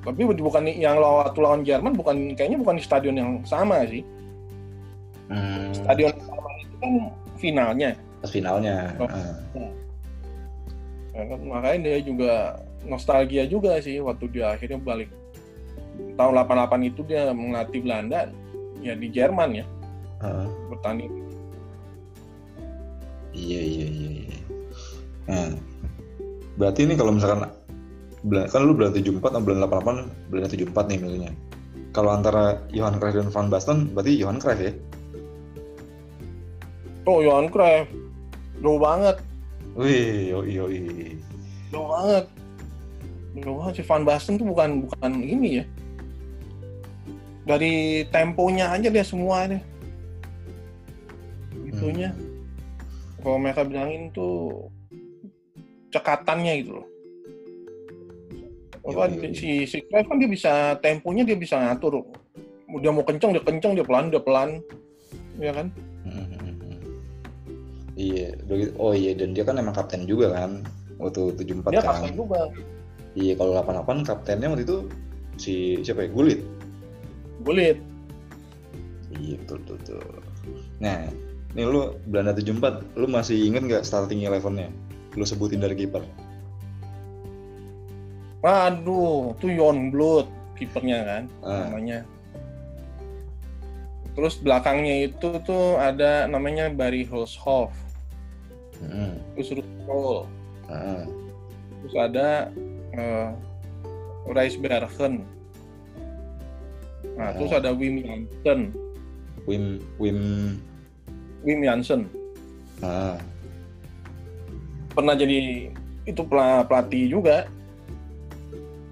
tapi 0.00 0.20
bukan 0.24 0.62
yang 0.70 0.96
waktu 0.96 1.38
lawan 1.42 1.60
Jerman 1.60 1.92
bukan 1.92 2.16
kayaknya 2.38 2.62
bukan 2.62 2.78
di 2.78 2.84
stadion 2.86 3.16
yang 3.18 3.30
sama 3.44 3.82
sih. 3.84 4.00
Hmm, 5.26 5.74
Stadion 5.74 6.14
yang 6.14 6.24
sama 6.24 6.48
itu 6.62 6.74
kan 6.78 6.92
finalnya, 7.36 7.90
pas 8.22 8.30
finalnya. 8.30 8.76
Oh. 8.96 9.10
Ah. 9.10 9.34
Ya 11.12 11.22
kan? 11.28 11.38
makanya 11.42 11.78
dia 11.82 11.98
juga 12.00 12.32
nostalgia 12.84 13.44
juga 13.48 13.80
sih 13.80 14.00
waktu 14.00 14.28
dia 14.30 14.54
akhirnya 14.54 14.78
balik 14.80 15.10
tahun 16.14 16.32
88 16.46 16.90
itu 16.90 17.00
dia 17.06 17.30
melatih 17.32 17.80
Belanda 17.82 18.28
ya 18.82 18.94
di 18.94 19.08
Jerman 19.10 19.50
ya 19.62 19.66
Ah. 20.24 20.48
bertanding. 20.72 21.12
Iya 23.34 23.60
iya 23.60 23.86
iya. 23.92 24.10
iya. 24.24 24.38
Nah, 25.28 25.52
berarti 26.56 26.88
ini 26.88 26.96
kalau 26.96 27.12
misalkan 27.12 27.44
kan 28.24 28.60
lu 28.64 28.72
Belanda 28.72 28.96
74 28.96 29.20
atau 29.20 29.42
Belanda 29.44 29.66
88 29.68 30.32
Belanda 30.32 30.48
74 30.48 30.88
nih 30.88 30.98
milihnya. 31.02 31.32
Kalau 31.92 32.10
antara 32.10 32.56
Johan 32.72 32.96
Cruyff 32.96 33.20
dan 33.20 33.28
Van 33.28 33.48
Basten 33.52 33.78
berarti 33.92 34.16
Johan 34.16 34.40
Cruyff 34.40 34.64
ya? 34.64 34.72
Oh 37.04 37.20
Johan 37.20 37.52
Cruyff, 37.52 37.84
jauh 38.64 38.80
banget, 38.80 39.20
Wih, 39.76 40.32
yoi 40.32 40.56
yoi. 40.56 40.80
jauh 41.68 41.84
banget, 41.84 42.24
banget 43.34 43.74
si 43.80 43.82
Van 43.82 44.04
Basten 44.06 44.38
tuh 44.38 44.46
bukan 44.46 44.86
bukan 44.86 45.12
ini 45.18 45.62
ya. 45.62 45.64
Dari 47.44 48.04
temponya 48.08 48.72
aja 48.72 48.88
dia 48.88 49.04
semua 49.04 49.44
deh. 49.50 49.60
Itunya. 51.66 52.14
Kalau 53.20 53.40
mereka 53.40 53.64
bilangin 53.64 54.12
tuh 54.12 54.68
cekatannya 55.90 56.52
gitu 56.62 56.72
loh. 56.80 56.86
Apa, 58.84 59.08
Iya, 59.08 59.16
iya, 59.16 59.28
iya. 59.32 59.32
si 59.32 59.50
si 59.64 59.78
Cruyff 59.88 60.04
kan 60.06 60.20
dia 60.20 60.28
bisa 60.28 60.52
temponya 60.84 61.24
dia 61.24 61.36
bisa 61.40 61.56
ngatur. 61.56 62.04
Dia 62.84 62.92
mau 62.92 63.00
kenceng 63.00 63.32
dia 63.32 63.40
kenceng 63.40 63.72
dia 63.74 63.84
pelan 63.86 64.12
dia 64.12 64.20
pelan. 64.20 64.60
Ya 65.40 65.52
kan? 65.56 65.72
Hmm. 66.04 66.28
Iya, 67.96 68.34
udah 68.44 68.56
gitu. 68.60 68.72
oh 68.76 68.92
iya 68.92 69.14
dan 69.16 69.32
dia 69.32 69.46
kan 69.46 69.56
emang 69.56 69.72
kapten 69.72 70.04
juga 70.04 70.34
kan 70.34 70.60
waktu 70.98 71.32
74 71.38 71.70
Dia 71.72 71.80
kan. 71.80 71.86
kapten 71.96 72.12
juga. 72.12 72.40
Iya, 73.14 73.38
kalau 73.38 73.54
88 73.54 74.02
kaptennya 74.02 74.50
waktu 74.50 74.66
itu 74.66 74.78
si 75.38 75.54
siapa 75.86 76.06
ya? 76.06 76.10
Gullit. 76.10 76.40
Gulit. 77.46 77.78
Iya, 79.14 79.38
betul 79.46 79.58
betul. 79.62 79.78
betul. 79.78 80.02
Nah, 80.82 81.06
ini 81.54 81.62
lu 81.62 81.94
Belanda 82.10 82.34
74, 82.34 82.98
lu 82.98 83.06
masih 83.06 83.38
inget 83.38 83.62
nggak 83.62 83.86
starting 83.86 84.26
eleven-nya? 84.26 84.68
Lu 85.14 85.22
sebutin 85.22 85.62
dari 85.62 85.78
kiper. 85.78 86.02
Aduh, 88.44 89.32
tuh 89.40 89.50
Jon 89.56 89.88
Blood 89.88 90.28
kipernya 90.58 91.00
kan 91.06 91.22
Ah, 91.40 91.70
namanya. 91.70 92.04
Terus 94.14 94.38
belakangnya 94.38 95.10
itu 95.10 95.42
tuh 95.42 95.74
ada 95.80 96.30
namanya 96.30 96.70
Barry 96.70 97.02
Hulshoff, 97.02 97.74
mm, 98.78 99.34
terus 99.34 99.58
Krol, 99.82 100.30
ah, 100.70 101.02
terus 101.82 101.94
ada 101.98 102.46
uh, 102.94 103.30
Rice 104.26 104.56
Bergen. 104.56 105.26
Nah, 107.14 107.30
terus 107.32 107.52
Ah. 107.52 107.60
ada 107.62 107.70
Wim 107.70 108.02
Jansen, 108.02 108.74
Wim 109.46 109.78
Wim. 109.98 110.18
Wim 111.44 111.60
Jansen 111.60 112.08
ah, 112.80 113.20
pernah 114.90 115.12
jadi 115.12 115.68
itu 116.02 116.22
pela- 116.24 116.64
pelatih 116.64 117.12
juga 117.12 117.44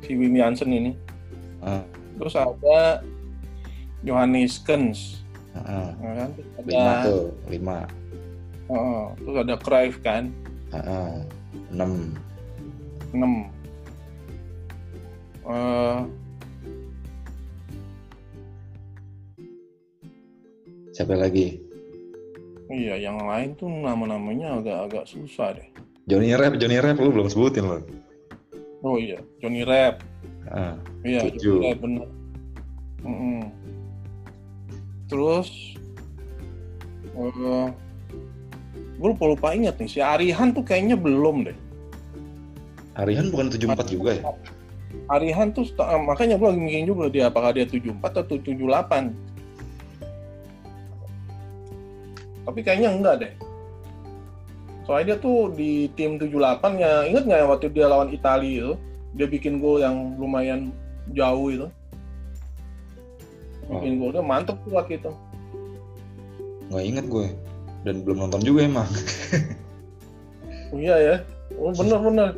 si 0.05 0.13
Wim 0.13 0.37
Jansen 0.37 0.69
ini. 0.71 0.93
ah, 1.61 1.81
Terus 2.21 2.37
ada 2.37 3.01
Johannes 4.05 4.61
Kens, 4.61 5.25
ya 5.57 6.13
kan? 6.15 6.31
Terus 6.37 6.53
ada 6.53 6.69
lima 6.69 6.93
tuh, 7.03 7.23
lima, 7.49 7.79
Oh, 8.69 9.17
terus 9.17 9.37
ada 9.43 9.55
Cruyff 9.57 9.97
kan, 10.05 10.29
ah, 10.71 10.79
ah, 10.79 11.13
enam, 11.73 11.91
6. 15.43 15.51
Eh, 15.51 15.99
siapa 20.93 21.14
lagi? 21.16 21.59
iya, 22.72 22.97
yang 22.97 23.20
lain 23.20 23.53
tuh 23.61 23.68
nama-namanya 23.68 24.57
agak-agak 24.57 25.05
susah 25.05 25.53
deh. 25.53 25.68
Johnny 26.09 26.32
Rep, 26.32 26.57
Johnny 26.57 26.80
Rep 26.80 26.97
lu 26.97 27.12
belum 27.12 27.28
sebutin 27.28 27.68
lo. 27.68 27.84
Oh 28.80 28.97
iya, 28.97 29.20
Johnny 29.45 29.62
Rep. 29.62 30.01
Ah, 30.49 30.80
Iya. 31.05 31.28
Johnny 31.36 31.68
Rep 31.68 31.78
bener. 31.84 32.09
Mm-mm. 33.05 33.40
Terus 35.11 35.72
Uh, 37.12 37.68
gue 38.72 39.09
lupa 39.12 39.24
lupa 39.28 39.49
inget 39.53 39.76
nih 39.76 39.90
si 39.90 40.01
Arihan 40.01 40.49
tuh 40.57 40.64
kayaknya 40.64 40.97
belum 40.97 41.45
deh. 41.45 41.57
Arihan 42.97 43.28
bukan 43.28 43.53
74 43.53 43.84
juga 43.93 44.11
ya? 44.16 44.22
Arihan 45.11 45.53
tuh 45.53 45.66
eh, 45.68 46.01
makanya 46.03 46.40
gue 46.40 46.49
lagi 46.49 46.61
mikirin 46.62 46.86
juga 46.88 47.05
dia 47.12 47.28
apakah 47.28 47.53
dia 47.53 47.66
74 47.68 48.01
atau 48.01 48.36
78. 48.38 49.12
Tapi 52.43 52.61
kayaknya 52.64 52.90
enggak 52.90 53.14
deh. 53.22 53.32
Soalnya 54.82 55.14
dia 55.14 55.16
tuh 55.22 55.55
di 55.55 55.86
tim 55.95 56.18
78 56.18 56.82
ya 56.82 57.07
inget 57.07 57.22
nggak 57.28 57.40
ya 57.40 57.47
waktu 57.47 57.66
dia 57.70 57.86
lawan 57.86 58.11
Italia 58.11 58.51
itu 58.51 58.74
dia 59.14 59.26
bikin 59.28 59.61
gol 59.62 59.78
yang 59.78 60.18
lumayan 60.18 60.74
jauh 61.14 61.49
itu. 61.53 61.68
Bikin 63.70 64.03
oh. 64.03 64.09
golnya 64.09 64.22
mantep 64.26 64.59
tuh 64.66 64.74
waktu 64.74 64.99
itu. 64.99 65.12
Nggak 66.72 66.84
inget 66.84 67.07
gue 67.07 67.26
dan 67.82 67.95
belum 68.03 68.26
nonton 68.26 68.43
juga 68.43 68.66
emang. 68.66 68.88
oh, 70.74 70.78
iya 70.78 70.97
ya. 70.99 71.16
Oh 71.59 71.70
bener-bener. 71.74 72.34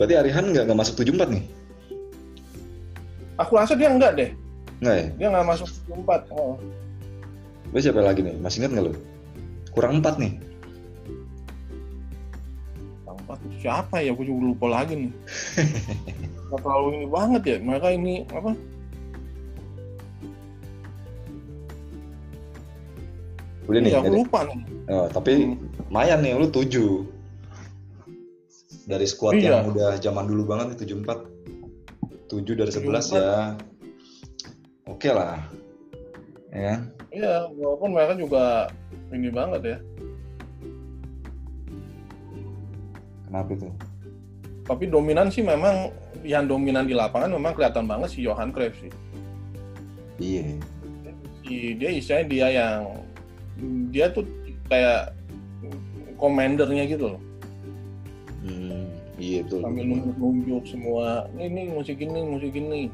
Berarti 0.00 0.14
Arihan 0.16 0.48
nggak 0.48 0.64
nggak 0.68 0.78
masuk 0.78 0.94
74 1.04 1.28
nih? 1.28 1.44
Aku 3.40 3.52
rasa 3.56 3.76
dia 3.76 3.92
enggak 3.92 4.16
deh. 4.16 4.30
Enggak 4.80 4.96
ya? 4.96 5.06
Dia 5.18 5.26
nggak 5.32 5.46
masuk 5.48 5.68
74. 5.88 6.32
Oh. 6.32 6.56
Berarti 7.72 7.84
siapa 7.88 8.00
lagi 8.00 8.20
nih? 8.24 8.34
Masih 8.40 8.64
ingat 8.64 8.72
nggak 8.76 8.84
lu? 8.88 8.92
Kurang 9.72 10.00
4 10.00 10.20
nih. 10.20 10.32
Kurang 13.04 13.18
4 13.28 13.60
siapa 13.60 13.96
ya? 14.00 14.12
Aku 14.16 14.24
juga 14.24 14.40
lupa 14.52 14.66
lagi 14.68 14.94
nih. 15.08 15.12
Gak 16.52 16.60
terlalu 16.60 16.88
ini 17.00 17.06
banget 17.08 17.42
ya. 17.48 17.56
Mereka 17.64 17.88
ini 17.96 18.14
apa? 18.28 18.52
Udah 23.72 23.80
nih. 23.80 23.92
Ya, 23.96 23.98
aku 24.04 24.12
lupa 24.20 24.38
nih. 24.44 24.60
Oh, 24.92 25.06
tapi 25.08 25.32
hmm. 25.48 25.88
lumayan 25.88 26.18
nih, 26.20 26.36
lu 26.36 26.48
7 26.52 27.21
dari 28.86 29.06
squad 29.06 29.38
iya. 29.38 29.62
yang 29.62 29.70
udah 29.70 29.98
zaman 29.98 30.26
dulu 30.26 30.54
banget 30.54 30.74
nih 30.74 30.98
74 31.02 31.32
7 32.32 32.58
dari 32.58 32.72
11 32.72 32.80
74. 32.80 33.12
ya. 33.12 33.36
Oke 34.88 35.08
okay 35.08 35.12
lah. 35.12 35.38
Ya. 36.52 36.74
Iya 37.12 37.34
walaupun 37.54 37.90
mereka 37.92 38.14
juga 38.18 38.44
ini 39.12 39.28
banget 39.28 39.62
ya. 39.62 39.78
Kenapa 43.28 43.50
itu? 43.52 43.68
Tapi 44.62 44.84
dominan 44.88 45.28
sih 45.32 45.44
memang 45.44 45.92
yang 46.22 46.46
dominan 46.46 46.86
di 46.86 46.94
lapangan 46.94 47.32
memang 47.32 47.52
kelihatan 47.56 47.84
banget 47.88 48.16
si 48.16 48.24
Johan 48.24 48.52
Cruyff 48.52 48.76
sih. 48.80 48.92
Iya. 50.20 50.60
Si, 51.42 51.74
dia 51.76 51.90
istilahnya 51.90 52.26
dia 52.30 52.46
yang 52.52 52.78
dia 53.90 54.06
tuh 54.12 54.24
kayak 54.70 55.12
komandernya 56.16 56.86
gitu 56.86 57.16
loh 57.16 57.31
iya 59.22 59.38
betul. 59.46 59.62
Sambil 59.62 59.86
nunjuk-nunjuk 59.86 60.66
semua, 60.66 61.30
ini, 61.38 61.70
musik 61.70 62.02
ini, 62.02 62.20
musik 62.26 62.52
ini. 62.58 62.90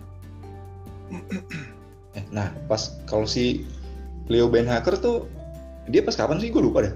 eh, 2.20 2.24
nah, 2.28 2.52
pas 2.68 3.00
kalau 3.08 3.24
si 3.24 3.64
Leo 4.28 4.52
Ben 4.52 4.68
Hacker 4.68 5.00
tuh 5.00 5.24
dia 5.88 6.04
pas 6.04 6.12
kapan 6.12 6.36
sih? 6.36 6.52
Gue 6.52 6.68
lupa 6.68 6.84
deh. 6.84 6.92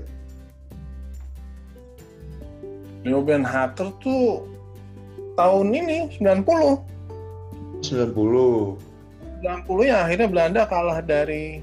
Leo 3.08 3.24
Ben 3.24 3.40
Hacker 3.40 3.88
tuh 4.04 4.44
tahun 5.40 5.72
ini 5.72 6.12
90. 6.20 6.44
90. 7.80 8.92
90 9.42 9.90
ya 9.90 10.06
akhirnya 10.06 10.28
Belanda 10.30 10.62
kalah 10.70 11.02
dari 11.02 11.58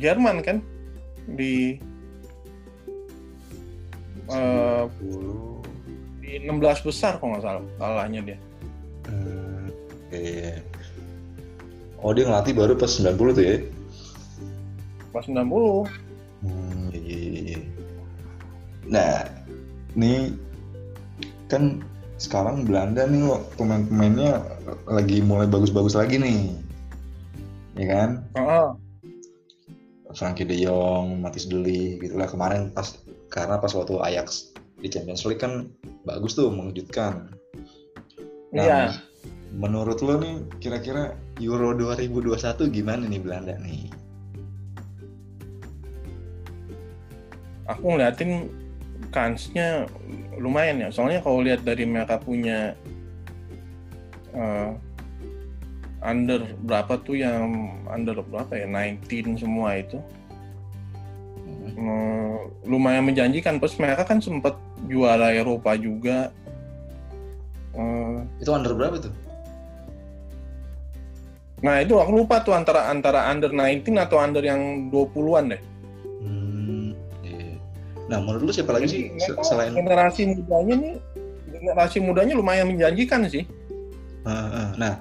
Jerman 0.00 0.42
kan 0.42 0.58
di 1.38 1.78
uh, 4.26 4.90
16 6.38 6.86
besar 6.86 7.18
kok 7.18 7.26
nggak 7.26 7.42
salah 7.42 7.64
kalahnya 7.80 8.20
dia. 8.22 8.38
Hmm, 9.08 9.66
iya. 10.14 10.62
Oh 12.00 12.14
dia 12.14 12.24
ngelatih 12.28 12.54
baru 12.54 12.72
pas 12.78 12.92
90 12.92 13.36
tuh 13.36 13.44
ya? 13.44 13.56
Pas 15.10 15.26
90. 15.26 15.90
Hmm, 16.46 16.88
iya, 16.94 17.16
iya, 17.18 17.40
iya. 17.56 17.60
Nah, 18.86 19.14
ini 19.98 20.32
kan 21.50 21.82
sekarang 22.16 22.64
Belanda 22.64 23.04
nih 23.04 23.26
pemain-pemainnya 23.58 24.40
lagi 24.86 25.20
mulai 25.24 25.48
bagus-bagus 25.50 25.98
lagi 25.98 26.20
nih, 26.20 26.56
ya 27.76 27.86
kan? 27.88 28.10
Uh 28.36 28.40
-huh. 28.40 28.68
Frankie 30.14 30.46
De 30.46 30.58
Jong, 30.58 31.22
Matis 31.22 31.46
Deli, 31.46 32.00
gitulah 32.02 32.26
kemarin 32.26 32.74
pas 32.74 32.98
karena 33.30 33.62
pas 33.62 33.70
waktu 33.70 33.94
Ajax 34.02 34.50
di 34.80 34.88
Champions 34.88 35.22
League 35.28 35.40
kan 35.40 35.68
bagus 36.08 36.34
tuh 36.34 36.48
mengejutkan. 36.48 37.28
Nah, 38.50 38.64
iya. 38.64 38.80
Menurut 39.50 39.98
lo 40.02 40.18
nih 40.18 40.46
kira-kira 40.62 41.14
Euro 41.42 41.74
2021 41.74 42.70
gimana 42.70 43.04
nih 43.06 43.20
Belanda 43.20 43.54
nih? 43.60 43.90
Aku 47.70 47.94
ngeliatin 47.94 48.50
kansnya 49.14 49.86
lumayan 50.38 50.82
ya. 50.82 50.88
Soalnya 50.90 51.22
kalau 51.22 51.42
lihat 51.42 51.62
dari 51.62 51.86
mereka 51.86 52.18
punya 52.18 52.74
uh, 54.34 54.74
under 56.00 56.56
berapa 56.64 56.96
tuh 57.04 57.20
yang 57.20 57.76
under 57.90 58.16
berapa 58.24 58.56
ya 58.56 58.66
19 58.66 59.36
semua 59.36 59.76
itu 59.76 60.00
hmm. 61.76 62.66
lumayan 62.68 63.06
menjanjikan 63.06 63.58
plus 63.58 63.78
mereka 63.80 64.06
kan 64.06 64.18
sempat 64.22 64.56
juara 64.86 65.34
Eropa 65.34 65.74
juga. 65.74 66.30
Uh, 67.74 68.26
itu 68.42 68.50
under 68.50 68.74
berapa 68.74 68.98
tuh? 68.98 69.14
Nah 71.60 71.84
itu 71.84 71.94
aku 72.00 72.24
lupa 72.24 72.40
tuh 72.40 72.56
antara 72.56 72.88
antara 72.88 73.28
under 73.28 73.52
19 73.52 73.84
atau 74.00 74.16
under 74.16 74.40
yang 74.40 74.88
20-an 74.88 75.52
deh. 75.52 75.62
Hmm, 76.24 76.96
iya. 77.20 77.60
Nah 78.08 78.18
menurut 78.24 78.48
lu 78.48 78.52
siapa 78.52 78.72
lagi 78.72 78.88
sih 78.88 79.02
selain 79.44 79.76
generasi 79.76 80.32
mudanya 80.32 80.74
nih 80.80 80.94
generasi 81.52 81.98
mudanya 82.00 82.34
lumayan 82.34 82.72
menjanjikan 82.72 83.28
sih. 83.28 83.44
Uh, 84.24 84.72
nah, 84.76 85.00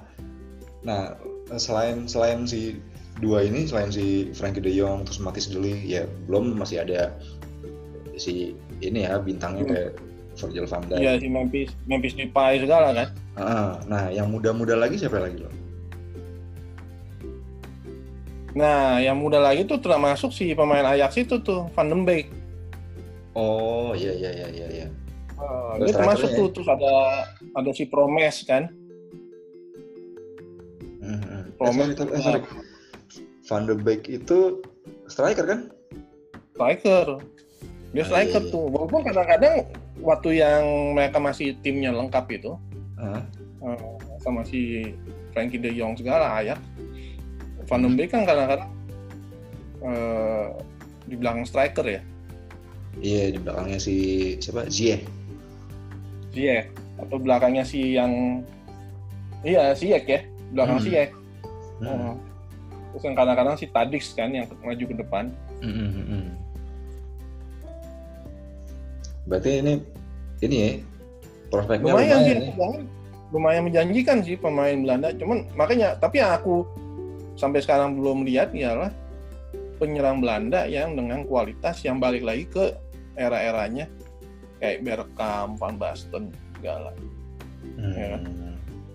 nah 0.83 1.15
selain 1.55 2.07
selain 2.07 2.43
si 2.43 2.79
dua 3.19 3.43
ini 3.43 3.67
selain 3.67 3.91
si 3.91 4.31
Frankie 4.31 4.63
De 4.63 4.71
Jong 4.71 5.03
terus 5.07 5.19
Matis 5.19 5.51
Deli 5.51 5.83
ya 5.83 6.07
belum 6.27 6.55
masih 6.55 6.83
ada 6.83 7.13
si 8.19 8.55
ini 8.79 9.07
ya 9.07 9.19
bintangnya 9.19 9.63
hmm. 9.63 9.71
kayak 9.71 9.91
Virgil 10.39 10.65
van 10.67 10.81
Dijk. 10.87 10.99
Iya 11.03 11.13
si 11.19 11.27
Memphis 11.27 11.69
Memphis 11.83 12.15
Depay 12.15 12.63
segala 12.63 12.95
kan. 12.95 13.07
Uh, 13.35 13.71
nah 13.91 14.03
yang 14.07 14.31
muda-muda 14.31 14.79
lagi 14.79 14.95
siapa 14.95 15.19
lagi 15.19 15.43
lo? 15.43 15.51
Nah 18.55 19.03
yang 19.03 19.19
muda 19.19 19.39
lagi 19.43 19.67
tuh 19.67 19.79
termasuk 19.83 20.31
si 20.31 20.55
pemain 20.55 20.87
Ajax 20.95 21.19
itu 21.19 21.39
tuh 21.43 21.67
Van 21.75 21.91
den 21.91 22.07
Beek. 22.07 22.31
Oh 23.35 23.91
iya 23.93 24.15
iya 24.15 24.31
iya 24.31 24.47
iya. 24.47 24.67
iya. 24.71 24.87
Uh, 25.39 25.79
ini 25.79 25.91
termasuk 25.95 26.35
tuh 26.35 26.47
ya? 26.51 26.53
terus 26.55 26.67
ada 26.67 26.93
ada 27.55 27.71
si 27.75 27.83
Promes 27.87 28.35
kan. 28.47 28.71
Uh, 30.99 31.47
Promes 31.55 31.87
itu 31.95 32.03
eh, 32.03 32.21
sorry. 32.23 32.41
Van 33.49 33.65
de 33.65 33.73
Beek 33.73 34.05
itu 34.05 34.61
striker 35.09 35.45
kan? 35.49 35.59
Striker. 36.53 37.17
Dia 37.97 38.05
striker 38.05 38.45
tuh. 38.53 38.69
Walaupun 38.69 39.01
kadang-kadang 39.01 39.65
waktu 40.05 40.37
yang 40.37 40.93
mereka 40.93 41.17
masih 41.17 41.57
timnya 41.65 41.89
lengkap 41.89 42.29
itu 42.29 42.53
uh. 43.01 43.25
Uh, 43.59 43.97
sama 44.21 44.45
si 44.45 44.93
Frankie 45.35 45.59
De 45.59 45.73
Jong 45.75 45.99
segala 45.99 46.39
ayat 46.39 46.61
Van 47.67 47.83
den 47.83 47.99
Beek 47.99 48.13
kan 48.13 48.23
kadang-kadang 48.23 48.71
uh, 49.83 50.55
di 51.09 51.17
belakang 51.17 51.43
striker 51.43 51.83
ya. 51.83 52.01
Iya 53.01 53.35
di 53.35 53.39
belakangnya 53.41 53.79
si 53.81 53.95
siapa? 54.37 54.69
Ziyech 54.69 55.03
Ziyech 56.31 56.69
atau 57.01 57.17
belakangnya 57.17 57.65
si 57.65 57.97
yang 57.97 58.45
iya 59.41 59.73
Ziyech 59.73 60.05
ya. 60.05 60.21
Belakang 60.53 60.77
hmm. 60.79 60.85
Ziyech. 60.85 61.11
Hmm. 61.79 61.89
Uh, 61.89 62.13
terus 62.89 63.03
yang 63.05 63.15
kadang-kadang 63.17 63.55
si 63.55 63.65
Tadix 63.69 64.13
kan 64.17 64.33
yang 64.33 64.49
maju 64.61 64.83
ke 64.85 64.95
depan 64.97 65.29
hmm. 65.61 65.73
hmm, 65.73 65.89
hmm, 65.93 66.05
hmm. 66.09 66.27
Berarti 69.29 69.61
ini 69.61 69.73
ini 70.41 70.55
ya 70.57 70.69
prospeknya 71.53 71.93
lumayan, 71.93 72.17
lumayan 72.17 72.19
sih, 72.25 72.49
ya. 72.49 72.69
lumayan 73.29 73.63
menjanjikan 73.69 74.17
sih 74.25 74.35
pemain 74.35 74.77
Belanda. 74.81 75.13
Cuman 75.13 75.45
makanya 75.53 75.93
tapi 76.01 76.17
yang 76.17 76.33
aku 76.33 76.65
sampai 77.37 77.61
sekarang 77.61 77.93
belum 77.93 78.25
lihat 78.25 78.51
ialah 78.57 78.89
penyerang 79.77 80.19
Belanda 80.19 80.65
yang 80.65 80.97
dengan 80.97 81.23
kualitas 81.23 81.85
yang 81.85 82.01
balik 82.01 82.25
lagi 82.25 82.49
ke 82.49 82.73
era-eranya 83.15 83.85
kayak 84.59 84.83
Bergkamp, 84.83 85.61
Van 85.61 85.77
Basten 85.77 86.33
segala. 86.57 86.91
Hmm. 87.79 87.93
Ya? 87.95 88.17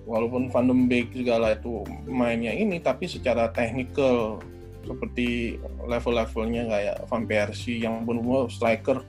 Walaupun 0.04 0.52
Van 0.52 0.68
den 0.68 0.84
Beek 0.84 1.16
segala 1.16 1.56
itu 1.56 1.80
mainnya 2.04 2.52
ini, 2.52 2.76
tapi 2.76 3.08
secara 3.08 3.48
teknikal 3.56 4.36
seperti 4.84 5.56
level-levelnya 5.88 6.68
kayak 6.68 6.96
Van 7.08 7.24
Persie 7.24 7.80
yang 7.80 8.04
benar-benar 8.04 8.52
striker 8.52 9.00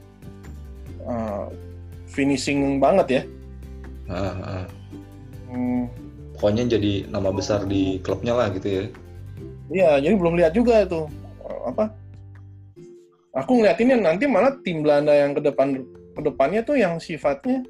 uh, 1.04 1.52
finishing 2.08 2.80
banget 2.80 3.06
ya. 3.08 3.22
Ah, 4.08 4.64
ah. 4.64 4.66
Hmm, 5.52 5.92
Pokoknya 6.36 6.76
jadi 6.76 7.08
nama 7.08 7.32
besar 7.32 7.64
di 7.64 7.96
klubnya 8.04 8.36
lah 8.36 8.52
gitu 8.52 8.68
ya. 8.68 8.84
Iya, 9.72 9.90
jadi 10.04 10.14
belum 10.20 10.36
lihat 10.36 10.52
juga 10.52 10.84
itu 10.84 11.08
apa? 11.64 11.92
Aku 13.36 13.60
ngeliatinnya 13.60 14.00
nanti 14.00 14.24
malah 14.24 14.56
tim 14.64 14.80
Belanda 14.80 15.12
yang 15.12 15.36
ke 15.36 15.44
depan 15.44 15.80
ke 16.16 16.20
depannya 16.24 16.64
tuh 16.64 16.80
yang 16.80 16.96
sifatnya 16.96 17.60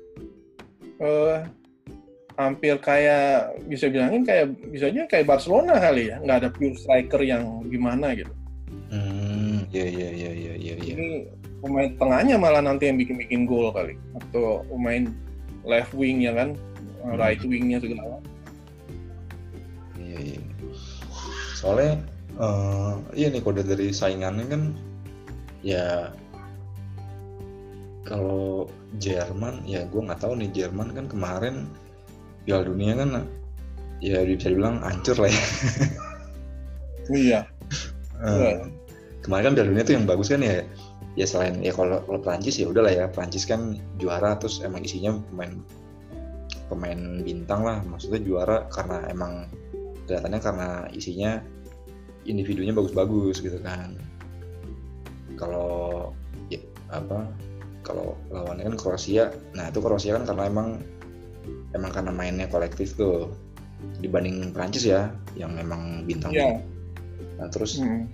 eh 1.02 1.42
hampir 2.36 2.76
kayak 2.84 3.56
bisa 3.64 3.88
bilangin 3.88 4.22
kayak 4.22 4.52
bisa 4.68 4.92
aja 4.92 5.08
kayak 5.08 5.26
Barcelona 5.26 5.80
kali 5.80 6.12
ya, 6.12 6.20
nggak 6.20 6.38
ada 6.44 6.50
pure 6.52 6.76
striker 6.76 7.20
yang 7.24 7.64
gimana 7.72 8.12
gitu. 8.12 8.32
Hmm, 8.92 9.64
iya 9.72 9.86
iya 9.88 10.08
iya 10.12 10.30
iya 10.32 10.54
iya. 10.54 10.74
iya. 10.78 10.94
Ini 10.94 11.08
pemain 11.64 11.90
tengahnya 11.96 12.36
malah 12.36 12.62
nanti 12.62 12.92
yang 12.92 13.00
bikin-bikin 13.00 13.48
gol 13.48 13.72
kali 13.72 13.96
atau 14.14 14.62
pemain 14.68 15.08
left 15.64 15.96
wing 15.96 16.22
ya 16.22 16.36
kan, 16.36 16.54
right 17.16 17.40
wingnya 17.40 17.80
segala. 17.80 18.20
Iya, 19.96 20.18
iya. 20.22 20.40
Soalnya 21.56 21.92
eh 22.36 22.94
iya 23.16 23.32
nih 23.32 23.40
kode 23.40 23.64
dari 23.64 23.88
saingannya 23.88 24.44
kan 24.44 24.62
ya 25.64 26.12
kalau 28.04 28.68
Jerman 29.00 29.64
ya 29.64 29.88
gue 29.88 30.04
nggak 30.04 30.20
tahu 30.20 30.36
nih 30.36 30.52
Jerman 30.52 30.92
kan 30.92 31.08
kemarin 31.08 31.66
Piala 32.46 32.62
Dunia 32.62 32.94
kan 32.94 33.26
ya 33.98 34.22
bisa 34.22 34.48
dibilang 34.48 34.78
hancur 34.80 35.18
lah 35.18 35.30
ya. 35.30 35.42
Iya. 37.06 37.40
Eh, 38.16 38.30
Iya. 38.32 38.52
kemarin 39.22 39.44
kan 39.50 39.54
Piala 39.58 39.68
Dunia 39.74 39.84
tuh 39.84 39.94
yang 39.98 40.06
bagus 40.06 40.30
kan 40.30 40.40
ya 40.40 40.62
ya 41.16 41.26
selain 41.26 41.64
ya 41.64 41.72
kalau 41.72 42.04
kalau 42.04 42.20
Prancis 42.20 42.60
ya 42.60 42.68
udahlah 42.68 42.92
ya 42.92 43.04
Prancis 43.08 43.48
kan 43.48 43.80
juara 43.96 44.36
terus 44.36 44.60
emang 44.60 44.84
isinya 44.84 45.16
pemain 45.32 45.52
pemain 46.68 47.24
bintang 47.24 47.64
lah 47.64 47.80
maksudnya 47.88 48.20
juara 48.20 48.68
karena 48.68 49.00
emang 49.08 49.48
kelihatannya 50.06 50.40
karena 50.44 50.68
isinya 50.92 51.40
individunya 52.28 52.76
bagus-bagus 52.76 53.40
gitu 53.40 53.56
kan 53.64 53.96
kalau 55.40 56.10
ya, 56.52 56.60
apa 56.92 57.32
kalau 57.80 58.18
lawannya 58.28 58.68
kan 58.74 58.76
Kroasia 58.76 59.32
nah 59.56 59.72
itu 59.72 59.78
Kroasia 59.80 60.20
kan 60.20 60.28
karena 60.28 60.52
emang 60.52 60.68
emang 61.72 61.90
karena 61.90 62.10
mainnya 62.10 62.46
kolektif 62.46 62.94
tuh 62.94 63.30
dibanding 64.00 64.50
Prancis 64.50 64.84
ya 64.84 65.12
yang 65.34 65.52
memang 65.52 66.04
bintang 66.04 66.32
Iya. 66.32 66.58
nah 67.36 67.48
terus 67.48 67.76
Hmm. 67.76 68.08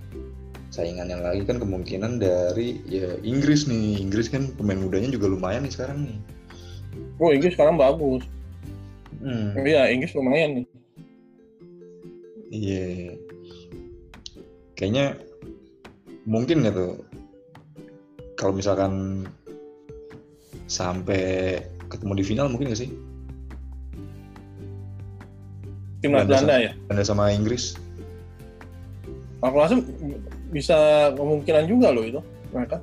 saingan 0.69 1.05
yang 1.07 1.21
lagi 1.21 1.45
kan 1.45 1.61
kemungkinan 1.61 2.17
dari 2.17 2.81
ya 2.83 3.15
Inggris 3.21 3.65
nih 3.65 4.01
Inggris 4.01 4.27
kan 4.27 4.49
pemain 4.57 4.77
mudanya 4.77 5.09
juga 5.09 5.29
lumayan 5.29 5.63
nih 5.63 5.73
sekarang 5.73 6.03
nih 6.03 6.17
Oh 7.17 7.29
Inggris 7.29 7.53
sekarang 7.53 7.77
bagus. 7.77 8.25
hmm, 9.17 9.53
Iya 9.59 9.89
Inggris 9.89 10.13
lumayan 10.13 10.61
nih. 10.61 10.65
iya 12.49 12.85
kayaknya 14.75 15.17
mungkin 16.25 16.61
ya 16.61 16.71
tuh 16.71 17.01
kalau 18.35 18.53
misalkan 18.53 19.23
sampai 20.65 21.59
ketemu 21.87 22.13
di 22.17 22.23
final 22.25 22.47
mungkin 22.49 22.69
gak 22.69 22.81
sih 22.81 22.91
Timnas 26.03 26.27
Belanda 26.27 26.51
Belanda 26.51 26.55
ya. 26.59 26.71
Belanda 26.85 27.03
sama 27.07 27.31
Inggris 27.31 27.79
Aku 29.39 29.55
rasa 29.59 29.75
bisa 30.51 30.77
kemungkinan 31.15 31.67
juga 31.67 31.91
loh 31.91 32.03
itu 32.03 32.19
mereka. 32.51 32.79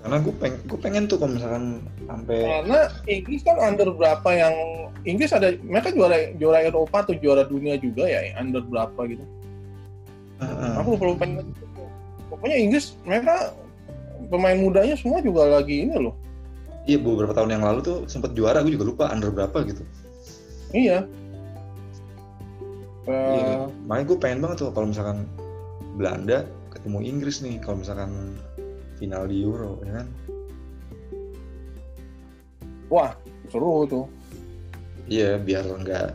karena 0.00 0.22
gue 0.22 0.34
pengen 0.38 0.58
gue 0.70 0.78
pengen 0.78 1.02
tuh 1.10 1.16
kalau 1.18 1.34
misalkan 1.34 1.64
sampai 2.06 2.38
Karena 2.38 2.80
Inggris 3.04 3.42
kan 3.42 3.56
under 3.58 3.88
berapa 3.90 4.28
yang 4.30 4.54
Inggris 5.02 5.32
ada 5.32 5.50
mereka 5.60 5.90
juara 5.90 6.30
juara 6.36 6.62
Eropa 6.62 7.02
atau 7.02 7.14
juara 7.18 7.42
dunia 7.42 7.74
juga 7.74 8.06
ya 8.06 8.22
under 8.38 8.62
berapa 8.62 9.00
gitu. 9.10 9.24
Heeh. 10.38 10.72
Aku 10.78 10.94
lupa 10.94 11.04
lupa 11.10 11.24
ingat. 11.26 11.46
Pokoknya 12.30 12.54
Inggris 12.54 12.94
mereka 13.02 13.50
pemain 14.28 14.54
mudanya 14.54 14.94
semua 14.94 15.18
juga 15.18 15.42
lagi 15.46 15.86
ini 15.86 15.94
loh. 15.98 16.14
iya 16.86 17.02
beberapa 17.02 17.34
tahun 17.34 17.58
yang 17.58 17.64
lalu 17.66 17.82
tuh 17.82 17.98
sempat 18.06 18.30
juara 18.38 18.62
gue 18.62 18.78
juga 18.78 18.86
lupa 18.86 19.04
under 19.10 19.34
berapa 19.34 19.58
gitu 19.66 19.82
Iya. 20.70 21.02
Eh, 23.06 23.12
Iya, 23.12 23.70
makanya 23.86 24.06
gue 24.06 24.18
pengen 24.18 24.40
banget 24.42 24.56
tuh 24.60 24.70
kalau 24.70 24.90
misalkan 24.90 25.30
Belanda 25.94 26.42
ketemu 26.68 26.98
Inggris 27.02 27.38
nih 27.38 27.56
kalau 27.58 27.80
misalkan 27.80 28.34
final 28.98 29.24
di 29.24 29.46
Euro 29.46 29.78
ya 29.82 30.02
kan 30.02 30.06
wah 32.86 33.12
seru 33.46 33.86
tuh. 33.86 34.04
iya 35.06 35.38
biar 35.38 35.62
nggak 35.62 36.06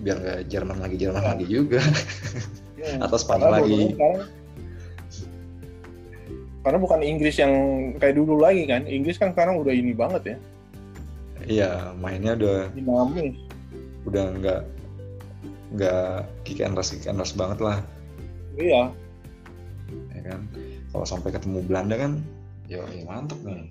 biar 0.00 0.16
nggak 0.18 0.38
Jerman 0.46 0.78
lagi 0.78 0.96
Jerman 0.98 1.22
Iya. 1.22 1.30
lagi 1.30 1.46
juga 1.46 1.80
Iya. 2.74 2.98
atau 3.06 3.16
Spanyol 3.16 3.46
Karena 3.46 3.56
lagi 3.62 3.78
sekarang- 3.88 4.28
karena 6.60 6.78
bukan 6.78 7.00
Inggris 7.00 7.40
yang 7.40 7.52
kayak 7.96 8.20
dulu 8.20 8.36
lagi 8.36 8.68
kan. 8.68 8.84
Inggris 8.84 9.16
kan 9.16 9.32
sekarang 9.32 9.56
udah 9.56 9.72
ini 9.72 9.96
banget 9.96 10.22
ya. 10.26 10.36
iya 11.48 11.70
mainnya 11.96 12.36
udah 12.36 12.68
Dinamis. 12.76 13.32
udah 14.04 14.24
nggak 14.36 14.60
nggak 15.74 16.26
kick 16.42 16.60
and 16.62 16.74
rush 16.74 16.90
kick 16.94 17.06
and 17.06 17.18
rush 17.18 17.34
banget 17.34 17.58
lah. 17.62 17.78
Iya. 18.58 18.90
ya 20.14 20.20
kan? 20.26 20.40
Kalau 20.90 21.06
sampai 21.06 21.30
ketemu 21.30 21.62
Belanda 21.66 21.94
kan 21.98 22.18
ya, 22.66 22.82
ya 22.90 23.02
mantep 23.06 23.38
nih. 23.46 23.70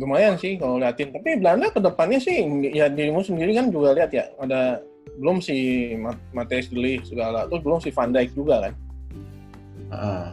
Lumayan 0.00 0.40
sih 0.40 0.56
kalau 0.56 0.80
liatin. 0.80 1.12
Tapi 1.12 1.36
Belanda 1.36 1.68
ke 1.68 1.80
depannya 1.80 2.18
sih 2.20 2.40
ya 2.72 2.88
dirimu 2.88 3.20
sendiri 3.20 3.52
kan 3.52 3.68
juga 3.68 3.92
lihat 3.92 4.10
ya 4.12 4.24
ada 4.40 4.80
belum 5.20 5.44
si 5.44 5.92
Ma- 6.00 6.16
Matthijs 6.32 6.72
de 6.72 6.78
Ligt 6.80 7.12
segala 7.12 7.44
terus 7.44 7.60
belum 7.60 7.78
si 7.84 7.92
Van 7.92 8.12
Dijk 8.12 8.32
juga 8.32 8.68
kan? 8.68 8.74
Heeh. 9.92 10.26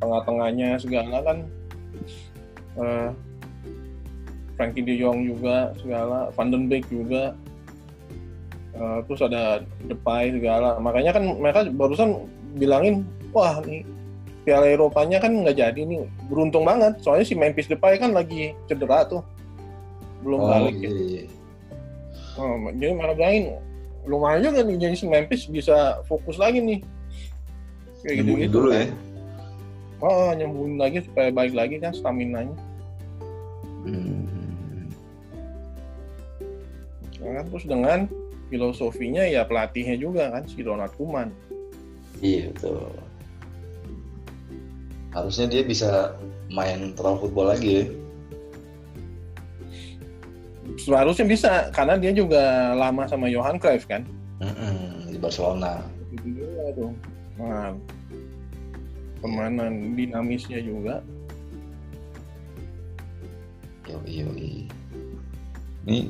tengah-tengahnya 0.00 0.80
segala 0.80 1.20
kan 1.20 1.38
eh 2.80 3.10
Frankie 4.60 4.84
De 4.84 4.92
Jong 5.00 5.24
juga 5.24 5.72
segala 5.80 6.28
Van 6.36 6.52
den 6.52 6.68
Beek 6.68 6.84
juga. 6.92 7.32
Eh, 8.76 8.98
terus 9.08 9.24
ada 9.24 9.64
Depay 9.88 10.36
segala. 10.36 10.76
Makanya 10.76 11.16
kan 11.16 11.24
mereka 11.40 11.64
barusan 11.72 12.28
bilangin 12.60 13.08
wah 13.32 13.56
nih 13.64 13.88
Piala 14.44 14.68
Eropanya 14.68 15.16
kan 15.16 15.32
nggak 15.32 15.56
jadi 15.56 15.80
nih. 15.80 16.04
Beruntung 16.28 16.68
banget 16.68 17.00
soalnya 17.00 17.24
si 17.24 17.32
Memphis 17.32 17.72
Depay 17.72 17.96
kan 17.96 18.12
lagi 18.12 18.52
cedera 18.68 19.08
tuh. 19.08 19.24
Belum 20.20 20.44
oh 20.44 20.52
balik 20.52 20.76
iya, 20.76 20.92
ya. 20.92 21.00
iya. 21.08 21.24
Oh, 22.36 22.68
jadi 22.76 22.92
malah 22.92 23.16
bilangin 23.16 23.56
lumayan 24.04 24.44
juga 24.44 24.60
nih 24.60 24.76
jadi 24.76 24.94
si 24.96 25.06
Memphis 25.08 25.48
bisa 25.48 26.04
fokus 26.04 26.36
lagi 26.36 26.60
nih. 26.60 26.84
Kayak 28.04 28.16
gitu 28.20 28.30
gitu 28.36 28.52
dulu 28.60 28.76
ya. 28.76 28.92
Oh 30.04 30.36
nyembuhin 30.36 30.76
lagi 30.76 31.00
supaya 31.00 31.32
baik 31.32 31.56
lagi 31.56 31.80
kan 31.80 31.96
stamina 31.96 32.44
nya 32.44 32.56
Hmm. 33.80 34.39
Kan 37.20 37.44
terus 37.46 37.64
dengan 37.64 37.98
filosofinya 38.48 39.22
ya 39.22 39.44
pelatihnya 39.44 39.94
juga 39.94 40.32
kan 40.32 40.42
si 40.44 40.60
Ronald 40.60 40.90
Koeman 40.96 41.30
Iya 42.20 42.52
betul. 42.52 42.84
Harusnya 45.10 45.46
dia 45.48 45.62
bisa 45.64 46.12
main 46.52 46.92
pro 46.92 47.16
football 47.16 47.48
lagi 47.50 47.70
ya. 47.80 47.84
seharusnya 50.76 51.26
bisa 51.26 51.50
karena 51.72 51.96
dia 51.96 52.12
juga 52.12 52.72
lama 52.72 53.04
sama 53.04 53.28
Johan 53.28 53.56
Cruyff 53.56 53.84
kan 53.84 54.04
Mm-mm, 54.40 55.12
di 55.12 55.18
Barcelona. 55.20 55.84
itu 56.10 56.40
juga 56.40 56.62
tuh 56.72 56.90
nah 57.36 57.72
permainan 59.20 59.92
dinamisnya 59.94 60.60
juga 60.60 61.04
Yoi, 63.90 64.22
yoi. 64.22 64.50
Ini 65.82 66.06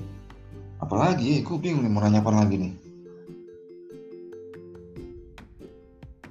apalagi? 0.81 1.45
Gue 1.45 1.57
bingung 1.61 1.85
nih 1.85 1.93
mau 1.93 2.03
nanya 2.03 2.21
apa 2.25 2.33
lagi 2.33 2.57
nih. 2.57 2.75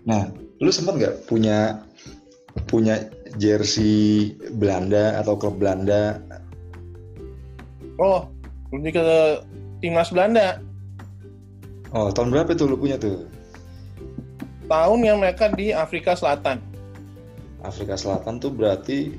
Nah, 0.06 0.30
lu 0.60 0.70
sempat 0.74 0.98
nggak 0.98 1.16
punya 1.30 1.86
punya 2.66 3.08
jersey 3.38 4.34
Belanda 4.58 5.22
atau 5.22 5.38
klub 5.38 5.62
Belanda? 5.62 6.18
oh 8.00 8.26
lebih 8.72 8.96
ke 8.96 9.04
timnas 9.84 10.10
Belanda 10.10 10.64
Oh, 11.90 12.14
tahun 12.14 12.30
berapa 12.32 12.54
tuh 12.54 12.70
lu 12.74 12.78
punya 12.80 12.96
tuh? 13.02 13.28
tahun 14.70 15.02
yang 15.02 15.18
mereka 15.20 15.50
di 15.52 15.74
Afrika 15.74 16.14
Selatan 16.14 16.62
Afrika 17.66 17.98
Selatan 17.98 18.38
tuh 18.40 18.54
berarti 18.54 19.14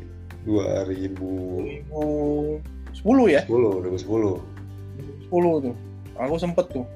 2010 0.47 1.91
2010 1.91 3.37
ya 3.37 3.43
2010. 3.45 4.50
10 5.31 5.64
tuh 5.64 5.74
aku 6.18 6.37
sempet 6.37 6.66
tuh 6.68 6.87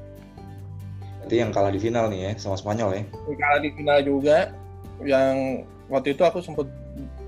Berarti 1.25 1.41
yang 1.41 1.57
kalah 1.57 1.73
di 1.73 1.81
final 1.81 2.13
nih 2.13 2.21
ya 2.21 2.31
sama 2.37 2.53
Spanyol 2.53 3.01
ya. 3.01 3.03
Kalah 3.33 3.61
di 3.65 3.73
final 3.73 3.99
juga 4.05 4.53
yang 5.01 5.65
waktu 5.89 6.13
itu 6.13 6.21
aku 6.21 6.45
sempet 6.45 6.69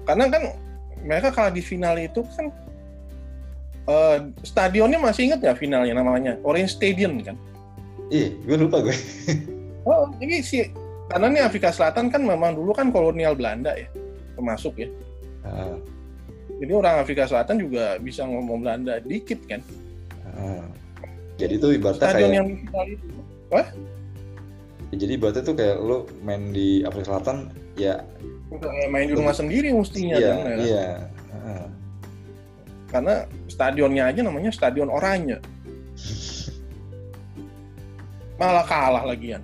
karena 0.04 0.28
kan 0.28 0.52
mereka 1.00 1.32
kalah 1.32 1.48
di 1.48 1.64
final 1.64 1.96
itu 1.96 2.20
kan 2.36 2.52
uh, 3.88 4.20
stadionnya 4.44 5.00
masih 5.00 5.32
inget 5.32 5.40
nggak 5.40 5.57
finalnya 5.57 5.96
namanya 5.96 6.36
Orange 6.44 6.76
Stadium 6.76 7.24
kan? 7.24 7.40
Iya, 8.12 8.36
gue 8.44 8.68
lupa 8.68 8.84
gue. 8.84 8.92
oh, 9.88 10.12
ini 10.20 10.44
sih 10.44 10.68
karena 11.09 11.32
nih 11.32 11.42
Afrika 11.48 11.72
Selatan 11.72 12.12
kan 12.12 12.20
memang 12.20 12.52
dulu 12.52 12.76
kan 12.76 12.92
kolonial 12.92 13.32
Belanda 13.32 13.72
ya, 13.80 13.88
termasuk 14.36 14.76
ya. 14.76 14.92
Uh. 15.40 15.80
Jadi 16.61 16.72
orang 16.76 17.00
Afrika 17.00 17.24
Selatan 17.24 17.64
juga 17.64 17.96
bisa 17.96 18.28
ngomong 18.28 18.61
Belanda 18.61 19.00
dikit 19.00 19.40
kan. 19.48 19.64
Uh. 20.36 20.68
Jadi 21.37 21.53
itu 21.61 21.68
ibaratnya 21.76 22.09
Stadion 22.09 22.28
kayak... 22.32 22.39
yang 22.41 22.49
itu 22.89 23.09
Wah? 23.53 23.68
Ya, 24.91 24.97
jadi 25.03 25.14
berarti 25.18 25.41
tuh 25.43 25.55
kayak 25.59 25.76
lu 25.82 26.07
main 26.22 26.55
di 26.55 26.82
Afrika 26.87 27.14
Selatan 27.14 27.51
ya 27.74 28.03
main 28.89 29.11
di 29.11 29.14
rumah 29.18 29.34
sendiri 29.34 29.74
mestinya 29.74 30.16
iya, 30.16 30.30
kan, 30.30 30.39
ya. 30.39 30.57
Iya. 30.62 30.87
Uh. 31.34 31.66
Karena 32.87 33.14
stadionnya 33.51 34.05
aja 34.07 34.20
namanya 34.22 34.55
Stadion 34.55 34.87
Oranye. 34.87 35.43
Malah 38.41 38.66
kalah 38.68 39.05
lagian. 39.05 39.43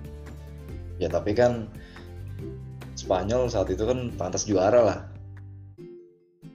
Ya 0.97 1.11
tapi 1.11 1.35
kan 1.35 1.67
Spanyol 2.95 3.51
saat 3.51 3.67
itu 3.67 3.83
kan 3.83 4.15
pantas 4.15 4.47
juara 4.47 4.79
lah. 4.79 4.99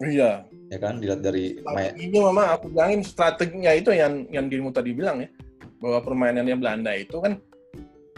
Iya. 0.01 0.49
Ya 0.69 0.77
kan 0.77 1.01
dilihat 1.01 1.25
dari 1.25 1.57
ini 1.97 2.19
memang 2.21 2.61
aku 2.61 2.69
bilangin 2.69 3.01
strateginya 3.01 3.73
itu 3.73 3.89
yang 3.97 4.29
yang 4.29 4.53
dirimu 4.53 4.69
tadi 4.69 4.93
bilang 4.93 5.25
ya 5.25 5.29
bahwa 5.81 6.05
permainannya 6.05 6.57
Belanda 6.61 6.93
itu 6.93 7.17
kan 7.25 7.41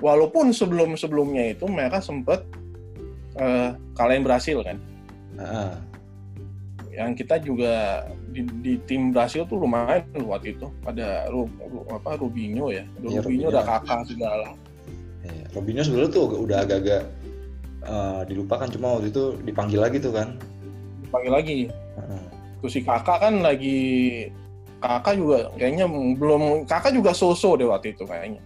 walaupun 0.03 0.51
sebelum 0.51 0.99
sebelumnya 0.99 1.55
itu 1.55 1.69
mereka 1.71 2.03
sempat 2.03 2.43
uh, 3.39 3.77
kalahin 3.95 4.27
Brasil 4.27 4.65
kan. 4.67 4.77
Uh. 5.39 5.77
Yang 6.91 7.23
kita 7.23 7.39
juga 7.39 8.03
di, 8.35 8.43
di 8.61 8.75
tim 8.85 9.15
Brasil 9.15 9.47
tuh 9.47 9.63
lumayan 9.63 10.03
waktu 10.27 10.59
itu 10.59 10.67
ada 10.83 11.31
Ru, 11.31 11.47
Ru, 11.47 11.87
apa 11.87 12.19
Rubinho 12.19 12.75
ya, 12.75 12.83
ya 13.07 13.23
Rubinho 13.23 13.49
udah 13.55 13.63
kakak 13.63 14.11
segala. 14.11 14.59
Ya, 15.23 15.47
Robinho 15.55 15.87
sebenarnya 15.87 16.11
tuh 16.11 16.25
udah 16.35 16.59
agak-agak 16.67 17.03
uh, 17.87 18.27
dilupakan 18.27 18.69
cuma 18.75 18.99
waktu 18.99 19.15
itu 19.15 19.39
dipanggil 19.47 19.81
lagi 19.81 20.03
tuh 20.03 20.13
kan. 20.13 20.35
Dipanggil 21.07 21.33
lagi. 21.33 21.59
Uh. 21.95 22.40
Terus 22.61 22.73
si 22.77 22.81
kakak 22.85 23.19
kan 23.25 23.35
lagi 23.41 23.79
kakak 24.81 25.15
juga 25.17 25.39
kayaknya 25.57 25.87
belum 26.17 26.65
kakak 26.65 26.93
juga 26.97 27.13
so-so 27.13 27.57
deh 27.57 27.69
waktu 27.69 27.97
itu 27.97 28.05
kayaknya. 28.05 28.41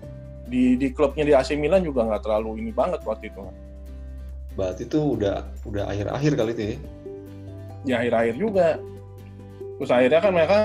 Di 0.47 0.79
di 0.79 0.89
klubnya 0.95 1.25
di 1.27 1.33
AC 1.35 1.59
Milan 1.59 1.83
juga 1.83 2.07
nggak 2.07 2.23
terlalu 2.23 2.63
ini 2.63 2.71
banget 2.71 3.03
waktu 3.03 3.31
itu. 3.31 3.43
Berarti 4.55 4.87
itu 4.87 4.99
udah 5.19 5.43
udah 5.67 5.85
akhir-akhir 5.91 6.33
kali 6.39 6.51
itu 6.55 6.63
ya? 6.63 6.77
Di 7.85 7.93
akhir-akhir 7.93 8.35
juga. 8.39 8.69
Terus 9.83 9.91
akhirnya 9.91 10.21
kan 10.23 10.33
mereka 10.33 10.59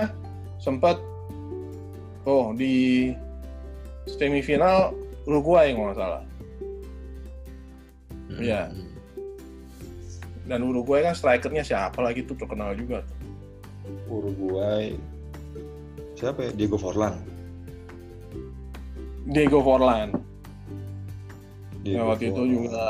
sempat 0.61 0.97
oh 2.29 2.53
di 2.53 3.09
semifinal 4.05 4.93
Uruguay 5.25 5.73
nggak 5.73 5.97
salah. 5.97 6.21
Hmm. 8.29 8.45
ya 8.45 8.69
dan 10.49 10.65
Uruguay 10.65 11.05
kan 11.05 11.13
strikernya 11.13 11.61
siapa 11.61 11.97
lagi 12.01 12.25
tuh 12.25 12.33
terkenal 12.37 12.73
juga 12.73 13.05
Uruguay. 14.09 14.97
Siapa 16.17 16.49
ya? 16.49 16.51
Diego 16.51 16.75
Forlan. 16.75 17.15
Diego 19.29 19.59
Forlan. 19.61 20.09
Diego 21.85 21.95
ya, 21.95 22.03
waktu 22.03 22.25
Forlan. 22.31 22.35
itu 22.35 22.43
juga 22.65 22.85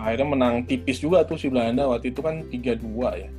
akhirnya 0.00 0.26
menang 0.32 0.54
tipis 0.64 1.02
juga 1.02 1.26
tuh 1.26 1.36
si 1.36 1.52
Belanda. 1.52 1.84
Waktu 1.90 2.14
itu 2.14 2.20
kan 2.24 2.46
3-2 2.48 3.20
ya. 3.20 3.30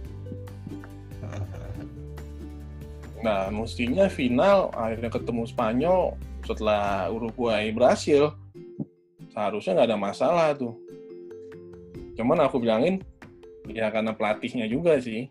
Nah 3.22 3.53
mestinya 3.53 4.09
final 4.09 4.74
akhirnya 4.74 5.09
ketemu 5.14 5.45
Spanyol 5.45 6.18
setelah 6.45 7.09
Uruguay 7.14 7.70
berhasil. 7.70 8.34
Seharusnya 9.32 9.78
nggak 9.78 9.89
ada 9.93 9.99
masalah 10.01 10.47
tuh. 10.57 10.74
Cuman 12.18 12.41
aku 12.43 12.59
bilangin 12.59 12.99
ya 13.70 13.93
karena 13.93 14.12
pelatihnya 14.12 14.66
juga 14.66 14.97
sih 14.97 15.30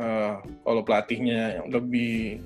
uh, 0.00 0.40
kalau 0.64 0.82
pelatihnya 0.82 1.60
lebih 1.68 2.40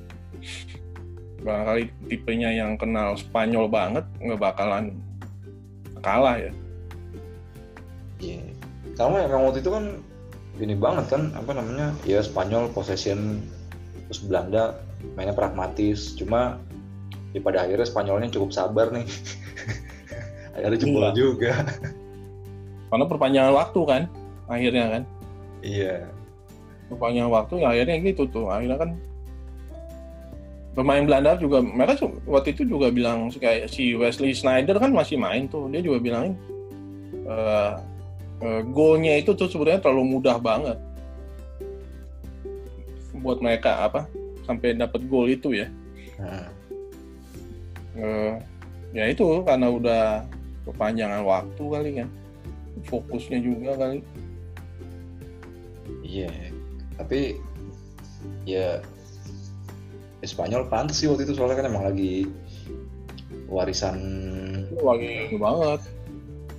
barangkali 1.47 1.93
tipenya 2.11 2.51
yang 2.51 2.75
kenal 2.75 3.15
Spanyol 3.15 3.71
banget 3.71 4.05
nggak 4.19 4.41
bakalan 4.43 4.99
kalah 6.03 6.37
ya. 6.37 6.53
Iya. 8.21 8.43
Yeah. 8.43 8.53
Karena 8.95 9.27
yang 9.27 9.43
waktu 9.47 9.63
itu 9.63 9.71
kan 9.73 9.85
ini 10.63 10.75
banget 10.79 11.11
kan 11.11 11.35
apa 11.35 11.51
namanya 11.55 11.91
ya 12.07 12.23
Spanyol 12.23 12.71
possession 12.71 13.43
terus 14.07 14.21
Belanda 14.23 14.79
mainnya 15.19 15.35
pragmatis 15.35 16.15
cuma 16.15 16.61
ya 17.35 17.41
pada 17.43 17.67
akhirnya 17.67 17.87
Spanyolnya 17.89 18.31
cukup 18.31 18.55
sabar 18.55 18.95
nih 18.95 19.07
akhirnya 20.55 20.79
jebol 20.79 21.03
iya. 21.03 21.11
juga 21.11 21.55
karena 22.95 23.05
perpanjangan 23.11 23.53
waktu 23.59 23.81
kan 23.83 24.03
akhirnya 24.47 24.85
kan 24.87 25.03
iya 25.67 26.07
perpanjangan 26.93 27.33
waktu 27.33 27.55
ya 27.65 27.69
akhirnya 27.73 27.97
gitu 28.05 28.23
tuh. 28.29 28.47
Akhirnya 28.53 28.79
kan 28.81 28.91
pemain 30.75 31.07
Belanda 31.07 31.39
juga 31.39 31.63
mereka 31.63 32.03
waktu 32.27 32.51
itu 32.53 32.67
juga 32.67 32.91
bilang 32.91 33.31
kayak 33.31 33.71
si 33.71 33.95
Wesley 33.95 34.35
Snyder 34.35 34.77
kan 34.77 34.91
masih 34.91 35.17
main 35.17 35.47
tuh. 35.47 35.71
Dia 35.71 35.81
juga 35.81 36.03
bilangin 36.03 36.35
uh, 37.25 37.79
uh, 38.43 38.63
golnya 38.75 39.17
itu 39.17 39.33
tuh 39.33 39.47
sebenarnya 39.47 39.81
terlalu 39.81 40.19
mudah 40.19 40.37
banget 40.43 40.79
buat 43.25 43.41
mereka 43.41 43.89
apa 43.89 44.05
sampai 44.45 44.77
dapat 44.77 45.01
gol 45.09 45.31
itu 45.31 45.57
ya. 45.57 45.71
Uh, 47.95 48.37
ya 48.91 49.07
itu 49.07 49.23
karena 49.47 49.71
udah 49.71 50.05
kepanjangan 50.67 51.23
waktu 51.25 51.65
kali 51.65 51.91
kan. 52.03 52.09
Fokusnya 52.85 53.39
juga 53.41 53.79
kali. 53.79 54.05
Iya 56.05 56.44
tapi 56.99 57.39
ya 58.49 58.81
Spanyol 60.25 60.73
pantas 60.73 61.05
sih 61.05 61.09
waktu 61.09 61.29
itu 61.29 61.37
soalnya 61.37 61.61
kan 61.61 61.69
emang 61.69 61.85
lagi 61.85 62.25
warisan 63.49 63.99
lagi 64.73 65.37
banget. 65.37 65.81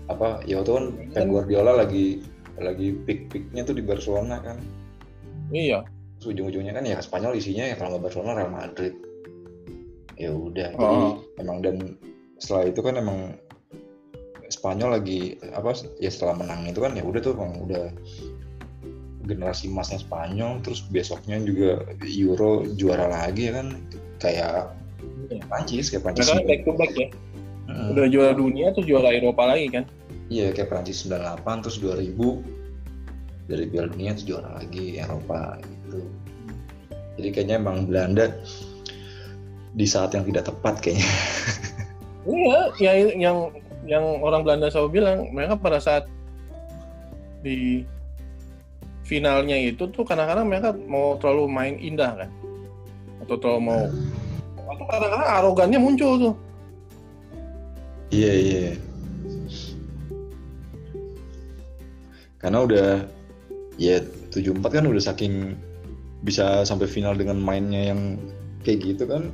Apa 0.05 0.45
ya 0.45 0.61
waktu 0.61 0.71
kan 0.71 0.85
Pep 1.17 1.25
Guardiola 1.25 1.81
lagi 1.81 2.21
lagi 2.61 2.93
pick-picknya 2.93 3.65
tuh 3.65 3.73
di 3.73 3.83
Barcelona 3.83 4.37
kan. 4.39 4.61
Iya. 5.49 5.81
Terus 6.21 6.37
ujung-ujungnya 6.37 6.77
kan 6.77 6.85
ya 6.85 7.01
Spanyol 7.01 7.41
isinya 7.41 7.65
ya 7.65 7.75
kalau 7.75 7.97
nggak 7.97 8.05
Barcelona 8.05 8.37
Real 8.37 8.53
Madrid. 8.53 8.93
Ya 10.15 10.31
udah 10.31 10.69
oh. 10.77 10.81
jadi 10.85 11.07
emang 11.41 11.57
dan 11.65 11.75
setelah 12.37 12.69
itu 12.69 12.79
kan 12.85 12.95
emang 13.01 13.19
Spanyol 14.47 15.01
lagi 15.01 15.41
apa 15.57 15.73
ya 15.97 16.13
setelah 16.13 16.37
menang 16.37 16.69
itu 16.69 16.79
kan 16.79 16.93
ya 16.93 17.01
udah 17.01 17.19
tuh 17.19 17.33
emang 17.33 17.65
udah 17.65 17.89
generasi 19.25 19.67
emasnya 19.67 19.99
Spanyol 20.01 20.61
terus 20.61 20.85
besoknya 20.87 21.41
juga 21.41 21.83
Euro 22.05 22.65
juara 22.77 23.09
lagi 23.09 23.49
ya 23.49 23.53
kan? 23.61 23.67
Kayak 24.21 24.73
ya. 25.27 25.41
Prancis 25.49 25.89
kayak 25.91 26.03
Prancis 26.05 26.29
kan 26.29 26.45
back 26.45 26.61
to 26.63 26.71
back 26.77 26.93
ya. 26.93 27.09
Hmm. 27.65 27.97
udah 27.97 28.05
juara 28.13 28.33
dunia 28.37 28.69
tuh 28.77 28.85
juara 28.85 29.09
Eropa 29.09 29.49
lagi 29.49 29.67
kan? 29.73 29.83
Iya 30.29 30.53
kayak 30.53 30.69
Prancis 30.69 31.05
98 31.09 31.65
terus 31.65 31.77
2000 31.81 33.49
dari 33.49 33.65
Piala 33.69 33.89
Dunia 33.93 34.13
terus 34.17 34.25
juara 34.25 34.49
lagi 34.57 34.97
Eropa 34.97 35.57
gitu. 35.61 35.99
Jadi 37.15 37.27
kayaknya 37.31 37.55
emang 37.61 37.89
Belanda 37.89 38.29
di 39.75 39.85
saat 39.85 40.13
yang 40.13 40.25
tidak 40.29 40.49
tepat 40.49 40.81
kayaknya. 40.81 41.09
Iya 42.25 42.73
ya 42.81 42.91
yang 43.13 43.53
yang 43.85 44.17
orang 44.25 44.41
Belanda 44.41 44.73
selalu 44.73 44.97
bilang 44.97 45.29
mereka 45.29 45.61
pada 45.61 45.77
saat 45.77 46.09
di 47.45 47.85
finalnya 49.05 49.55
itu 49.55 49.85
tuh 49.93 50.01
kadang-kadang 50.01 50.49
mereka 50.49 50.73
mau 50.89 51.15
terlalu 51.21 51.45
main 51.45 51.75
indah 51.77 52.25
kan? 52.25 52.29
Atau 53.21 53.37
terlalu 53.37 53.61
mau? 53.61 53.81
Atau 54.65 54.85
kadang-kadang 54.89 55.29
arogannya 55.29 55.79
muncul 55.79 56.11
tuh. 56.17 56.35
Iya 58.09 58.31
iya. 58.33 58.65
Karena 62.41 62.65
udah 62.65 62.89
ya 63.77 64.01
74 64.33 64.61
kan 64.73 64.85
udah 64.89 65.01
saking 65.01 65.53
bisa 66.25 66.65
sampai 66.65 66.89
final 66.89 67.13
dengan 67.13 67.37
mainnya 67.37 67.93
yang 67.93 68.17
kayak 68.65 68.81
gitu 68.81 69.05
kan. 69.05 69.29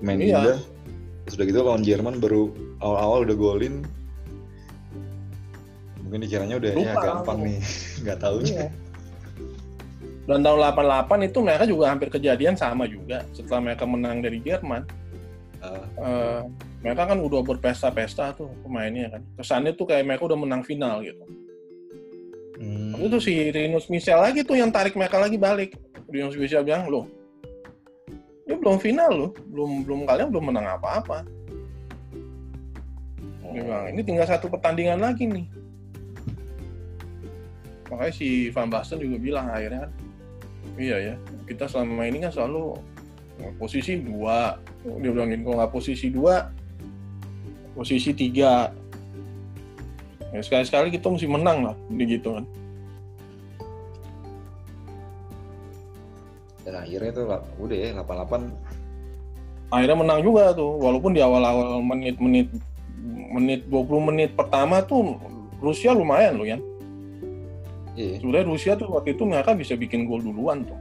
Main 0.00 0.24
iya. 0.24 0.40
indah. 0.40 0.58
Sudah 1.28 1.44
gitu 1.44 1.60
lawan 1.60 1.84
Jerman 1.84 2.16
baru 2.16 2.48
awal-awal 2.80 3.28
udah 3.28 3.36
golin. 3.36 3.84
Mungkin 6.06 6.22
dikiranya 6.22 6.56
udah 6.62 6.70
Lupa, 6.72 6.86
ya 6.86 6.94
gampang 7.02 7.38
nih. 7.44 7.58
Nggak 8.06 8.18
tahu 8.24 8.36
iya 8.46 8.70
dan 10.26 10.42
tahun 10.42 10.58
88 10.74 11.30
itu 11.30 11.38
mereka 11.38 11.64
juga 11.64 11.84
hampir 11.94 12.10
kejadian 12.10 12.58
sama 12.58 12.84
juga 12.90 13.22
setelah 13.30 13.72
mereka 13.72 13.86
menang 13.86 14.18
dari 14.20 14.42
Jerman 14.42 14.82
uh. 15.62 15.86
Uh, 15.96 16.42
mereka 16.86 17.02
kan 17.10 17.18
udah 17.18 17.42
berpesta-pesta 17.42 18.38
tuh 18.38 18.46
pemainnya 18.62 19.10
kan. 19.10 19.22
Kesannya 19.34 19.74
tuh 19.74 19.90
kayak 19.90 20.06
mereka 20.06 20.30
udah 20.30 20.38
menang 20.38 20.62
final 20.62 21.02
gitu. 21.02 21.26
Hmm. 22.62 22.94
Itu 23.02 23.18
si 23.18 23.50
Rinus 23.50 23.90
Michel 23.90 24.22
lagi 24.22 24.46
tuh 24.46 24.54
yang 24.54 24.70
tarik 24.70 24.94
mereka 24.94 25.18
lagi 25.18 25.34
balik. 25.34 25.74
Rinus 26.06 26.38
Michel 26.38 26.62
bilang, 26.62 26.86
loh, 26.86 27.10
ini 28.46 28.54
belum 28.54 28.78
final 28.78 29.10
loh, 29.10 29.30
belum 29.50 29.82
belum 29.82 30.00
kalian 30.06 30.30
belum 30.30 30.44
menang 30.54 30.78
apa-apa. 30.78 31.26
Dia 33.50 33.62
bilang, 33.66 33.84
ini 33.90 34.00
tinggal 34.06 34.30
satu 34.30 34.46
pertandingan 34.46 35.02
lagi 35.02 35.26
nih. 35.26 35.46
Makanya 37.90 38.14
si 38.14 38.46
Van 38.54 38.70
Basten 38.70 39.02
juga 39.02 39.18
bilang 39.18 39.50
akhirnya 39.50 39.90
kan, 39.90 39.92
iya 40.76 40.96
ya, 41.12 41.14
kita 41.48 41.68
selama 41.68 42.04
ini 42.08 42.20
kan 42.24 42.32
selalu 42.32 42.76
posisi 43.60 44.00
dua. 44.00 44.60
Dia 44.86 45.10
bilangin 45.12 45.42
kalau 45.42 45.56
nggak 45.60 45.72
posisi 45.72 46.06
dua, 46.12 46.48
posisi 47.76 48.12
tiga. 48.16 48.70
Ya, 50.32 50.40
sekali-sekali 50.44 50.92
kita 50.92 51.08
mesti 51.08 51.28
menang 51.28 51.72
lah, 51.72 51.76
gitu 51.96 52.36
kan. 52.36 52.44
Dan 56.66 56.74
akhirnya 56.82 57.10
tuh 57.14 57.24
lah, 57.30 57.40
udah 57.62 57.76
ya 57.78 57.94
88 57.94 58.50
Akhirnya 59.70 59.96
menang 59.98 60.20
juga 60.22 60.54
tuh, 60.54 60.78
walaupun 60.78 61.14
di 61.14 61.22
awal-awal 61.22 61.82
menit-menit 61.82 62.50
menit 63.06 63.66
20 63.70 64.08
menit 64.08 64.30
pertama 64.34 64.82
tuh 64.82 65.18
Rusia 65.62 65.94
lumayan 65.94 66.38
loh 66.38 66.46
ya. 66.46 66.58
Iya. 67.96 68.16
Sebenarnya 68.20 68.46
Rusia 68.46 68.72
tuh 68.76 68.92
waktu 68.92 69.16
itu 69.16 69.24
mereka 69.24 69.56
bisa 69.56 69.74
bikin 69.74 70.04
gol 70.06 70.20
duluan 70.22 70.62
tuh. 70.68 70.78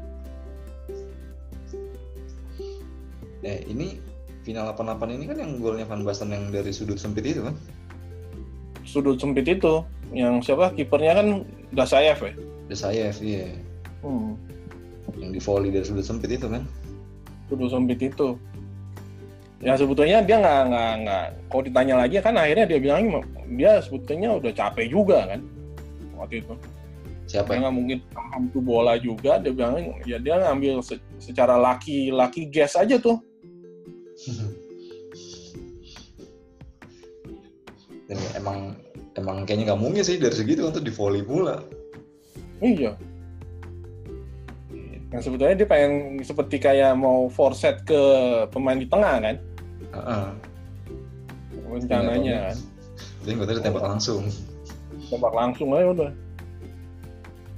Eh 3.45 3.61
ini 3.69 3.97
final 4.45 4.69
88 4.73 5.15
ini 5.17 5.25
kan 5.25 5.37
yang 5.41 5.51
golnya 5.57 5.89
Van 5.89 6.05
Basten 6.05 6.29
yang 6.29 6.53
dari 6.53 6.69
sudut 6.69 7.01
sempit 7.01 7.25
itu 7.25 7.41
kan? 7.41 7.57
Sudut 8.85 9.17
sempit 9.17 9.49
itu, 9.49 9.81
yang 10.13 10.39
siapa 10.45 10.69
kipernya 10.77 11.17
kan 11.17 11.27
Dasayev 11.73 12.21
ya. 12.21 12.33
Desayev 12.69 13.17
iya. 13.25 13.49
Hmm. 14.05 14.37
Yang 15.17 15.31
di 15.33 15.41
volley 15.41 15.69
dari 15.73 15.85
sudut 15.85 16.05
sempit 16.05 16.37
itu 16.37 16.45
kan? 16.45 16.61
Sudut 17.49 17.73
sempit 17.73 17.97
itu. 18.01 18.37
Ya 19.65 19.73
sebetulnya 19.73 20.21
dia 20.21 20.37
nggak 20.37 20.61
nggak 20.69 20.93
nggak. 21.05 21.25
Kalau 21.49 21.63
ditanya 21.65 21.95
lagi 22.05 22.15
kan 22.21 22.35
akhirnya 22.37 22.65
dia 22.69 22.79
bilang 22.81 23.01
dia 23.57 23.81
sebetulnya 23.81 24.37
udah 24.37 24.51
capek 24.53 24.93
juga 24.93 25.25
kan 25.25 25.41
waktu 26.17 26.45
itu. 26.45 26.53
Siapa 27.25 27.49
Dia 27.49 27.55
yang? 27.57 27.61
nggak 27.65 27.75
mungkin 27.75 27.97
paham 28.13 28.43
tuh 28.53 28.61
bola 28.61 28.93
juga. 29.01 29.41
Dia 29.41 29.49
bilang 29.49 29.81
ya 30.05 30.17
dia 30.21 30.37
ngambil 30.37 30.81
se- 30.85 31.01
secara 31.17 31.57
laki 31.57 32.13
laki 32.13 32.47
gas 32.53 32.77
aja 32.77 33.01
tuh. 33.01 33.17
Dan 38.05 38.21
emang 38.37 38.77
emang 39.17 39.49
kayaknya 39.49 39.73
nggak 39.73 39.81
mungkin 39.81 40.05
sih 40.05 40.21
dari 40.21 40.35
segitu 40.37 40.69
untuk 40.69 40.85
di 40.85 40.93
volley 40.93 41.25
pula. 41.25 41.65
Iya. 42.61 42.93
Yang 45.09 45.21
sebetulnya 45.25 45.55
dia 45.57 45.65
pengen 45.69 46.21
seperti 46.21 46.61
kayak 46.61 46.93
mau 46.93 47.25
forset 47.31 47.81
ke 47.87 47.97
pemain 48.51 48.77
di 48.77 48.85
tengah 48.85 49.15
kan, 49.23 49.35
Heeh. 49.95 50.25
rencananya 51.71 52.51
kan. 52.51 52.57
Jadi 53.23 53.31
gue 53.31 53.47
tadi 53.47 53.59
tembak 53.63 53.85
langsung. 53.95 54.27
Tembak 55.07 55.33
langsung 55.33 55.71
aja 55.73 55.87
udah. 55.89 56.11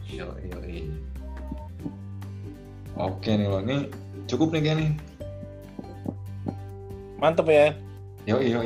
Yo, 0.08 0.28
yo, 0.40 0.58
Oke 2.98 3.30
nih 3.36 3.46
lo, 3.46 3.62
ini 3.62 3.92
cukup 4.26 4.56
nih 4.56 4.62
kayaknya 4.64 4.82
nih. 4.82 4.92
Mantep 7.22 7.48
ya. 7.52 7.76
Yo, 8.26 8.42
yo, 8.42 8.62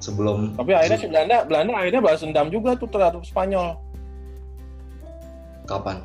Sebelum 0.00 0.56
Tapi 0.56 0.72
akhirnya 0.72 0.96
si 0.96 1.08
Belanda, 1.12 1.44
Belanda 1.44 1.72
akhirnya 1.76 2.00
balas 2.00 2.24
dendam 2.24 2.48
juga 2.48 2.72
tuh 2.72 2.88
terhadap 2.88 3.20
Spanyol 3.20 3.76
kapan? 5.70 6.02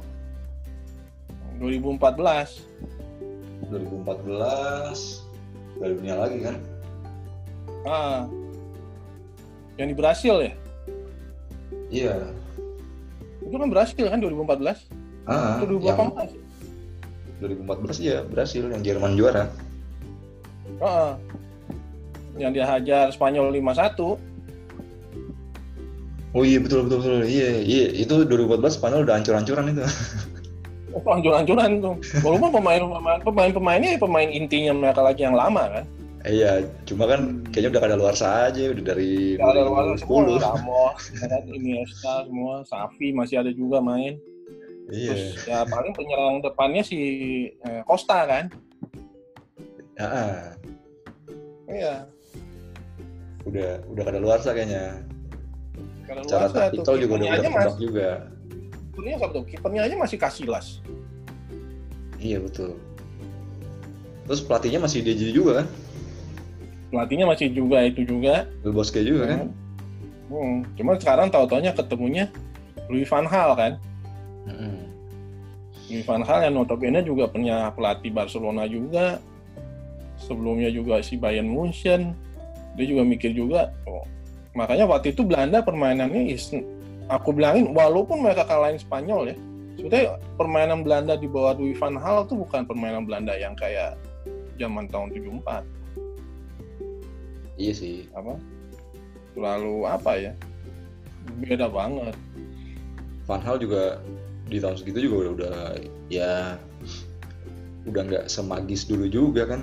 2014. 1.57 2.61
2014 3.73 5.25
Piala 5.81 5.93
Dunia 5.97 6.15
lagi 6.21 6.37
kan? 6.45 6.55
Ah. 7.89 8.29
Yang 9.81 9.87
di 9.89 9.95
Brasil 9.97 10.35
ya? 10.45 10.53
Iya. 11.89 12.15
Itu 13.45 13.55
kan 13.61 13.69
Brasil 13.69 14.05
kan 14.09 14.19
2014? 14.19 14.89
Ah, 15.29 15.61
Itu 15.61 15.77
yang 15.81 15.97
2018. 16.01 16.45
2014 17.41 17.99
ya 18.01 18.17
berhasil 18.25 18.63
yang 18.65 18.81
Jerman 18.81 19.13
juara. 19.13 19.51
Ah. 20.81 21.13
Yang 22.35 22.51
dia 22.59 22.65
hajar 22.67 23.05
Spanyol 23.13 23.53
5-1. 23.53 24.17
Oh 26.35 26.43
iya 26.43 26.59
betul 26.59 26.83
betul 26.83 26.99
betul. 26.99 27.23
Iya 27.23 27.63
iya 27.63 27.85
itu 27.95 28.27
2014 28.27 28.75
Spanyol 28.75 29.07
udah 29.07 29.15
hancur-hancuran 29.21 29.71
itu. 29.71 29.83
Oh, 30.95 31.03
hancur-hancuran 31.11 31.83
tuh. 31.83 31.95
Walaupun 32.23 32.55
pemain 32.55 32.79
pemain 32.79 33.19
pemain 33.23 33.51
pemainnya 33.51 33.89
ya 33.95 33.99
pemain 33.99 34.29
intinya 34.31 34.71
mereka 34.75 35.03
lagi 35.03 35.27
yang 35.27 35.35
lama 35.35 35.63
kan. 35.79 35.85
Iya, 36.25 36.51
cuma 36.85 37.05
kan 37.05 37.43
kayaknya 37.51 37.75
udah 37.75 37.81
kada 37.85 37.95
luar 37.99 38.15
aja 38.15 38.63
udah 38.71 38.83
dari 38.85 39.35
Ya, 39.37 39.45
ada 39.45 39.61
luar 39.67 39.83
2010. 39.99 40.41
Ramos, 40.41 41.01
ya 41.13 41.25
kan, 41.29 41.43
Iniesta 41.49 42.13
semua, 42.25 42.55
Safi 42.65 43.13
masih 43.13 43.45
ada 43.45 43.51
juga 43.51 43.77
main. 43.83 44.17
Iya. 44.89 45.13
Terus 45.13 45.45
ya 45.45 45.59
paling 45.65 45.93
penyerang 45.93 46.41
depannya 46.41 46.81
si 46.85 46.99
eh, 47.51 47.81
Costa 47.85 48.25
kan. 48.25 48.45
Ah, 49.97 50.53
Iya. 51.65 52.05
udah 53.45 53.81
udah 53.93 54.03
kada 54.05 54.19
luar 54.21 54.41
kayaknya. 54.41 55.05
Kalau 56.05 56.21
Cara 56.25 56.49
luar 56.49 56.69
taktikal 56.69 56.95
juga 56.97 57.13
udah 57.17 57.27
udah 57.37 57.51
mas, 57.53 57.75
juga. 57.77 58.09
kipernya 58.93 59.15
siapa 59.19 59.33
tuh? 59.33 59.43
Kipernya 59.45 59.81
aja 59.85 59.95
masih 59.97 60.17
Casillas. 60.17 60.67
Iya 62.17 62.41
betul. 62.41 62.77
Terus 64.25 64.41
pelatihnya 64.41 64.81
masih 64.81 65.05
dia 65.05 65.13
juga 65.13 65.61
kan? 65.61 65.67
Pelatihnya 66.93 67.25
masih 67.25 67.51
juga 67.51 67.81
itu 67.83 68.05
juga. 68.05 68.45
Del 68.61 68.73
Bosque 68.73 69.01
juga 69.01 69.23
kan? 69.29 69.39
Hmm. 70.29 70.65
Cuma 70.73 70.97
sekarang 70.97 71.29
tahu-taunya 71.29 71.71
ketemunya 71.73 72.25
Louis 72.89 73.05
van 73.05 73.25
Gaal 73.25 73.51
kan. 73.57 73.73
Mm-mm. 74.45 74.75
Louis 75.89 76.05
van 76.05 76.21
Gaal 76.21 76.49
yang 76.49 76.53
notabene 76.57 77.01
juga 77.01 77.29
punya 77.29 77.69
pelatih 77.73 78.13
Barcelona 78.13 78.65
juga. 78.69 79.21
Sebelumnya 80.21 80.69
juga 80.73 81.01
si 81.01 81.17
Bayern 81.17 81.49
Munchen. 81.49 82.13
Dia 82.75 82.85
juga 82.91 83.07
mikir 83.07 83.31
juga, 83.31 83.71
oh, 83.87 84.03
makanya 84.51 84.83
waktu 84.83 85.15
itu 85.15 85.23
Belanda 85.23 85.63
permainannya 85.63 86.27
is, 86.27 86.51
aku 87.07 87.31
bilangin 87.31 87.71
walaupun 87.71 88.19
mereka 88.19 88.43
kalahin 88.43 88.75
Spanyol 88.75 89.31
ya, 89.31 89.35
sebetulnya 89.79 90.19
permainan 90.35 90.83
Belanda 90.83 91.15
di 91.15 91.23
bawah 91.23 91.55
Louis 91.55 91.79
van 91.79 91.95
Gaal 91.95 92.27
itu 92.27 92.35
bukan 92.35 92.67
permainan 92.67 93.07
Belanda 93.07 93.31
yang 93.39 93.55
kayak 93.55 93.95
zaman 94.59 94.91
tahun 94.91 95.15
74 95.15 95.63
Iya 97.55 97.73
sih. 97.75 98.07
apa? 98.11 98.35
Terlalu 99.35 99.75
apa 99.87 100.11
ya? 100.19 100.31
Beda 101.41 101.67
banget. 101.71 102.15
Van 103.25 103.41
Hal 103.41 103.57
juga 103.57 103.99
di 104.45 104.61
tahun 104.61 104.77
segitu 104.77 105.09
juga 105.09 105.15
udah, 105.17 105.31
udah 105.33 105.57
ya 106.13 106.33
udah 107.89 108.01
nggak 108.05 108.25
semagis 108.29 108.85
dulu 108.85 109.09
juga 109.09 109.49
kan? 109.49 109.61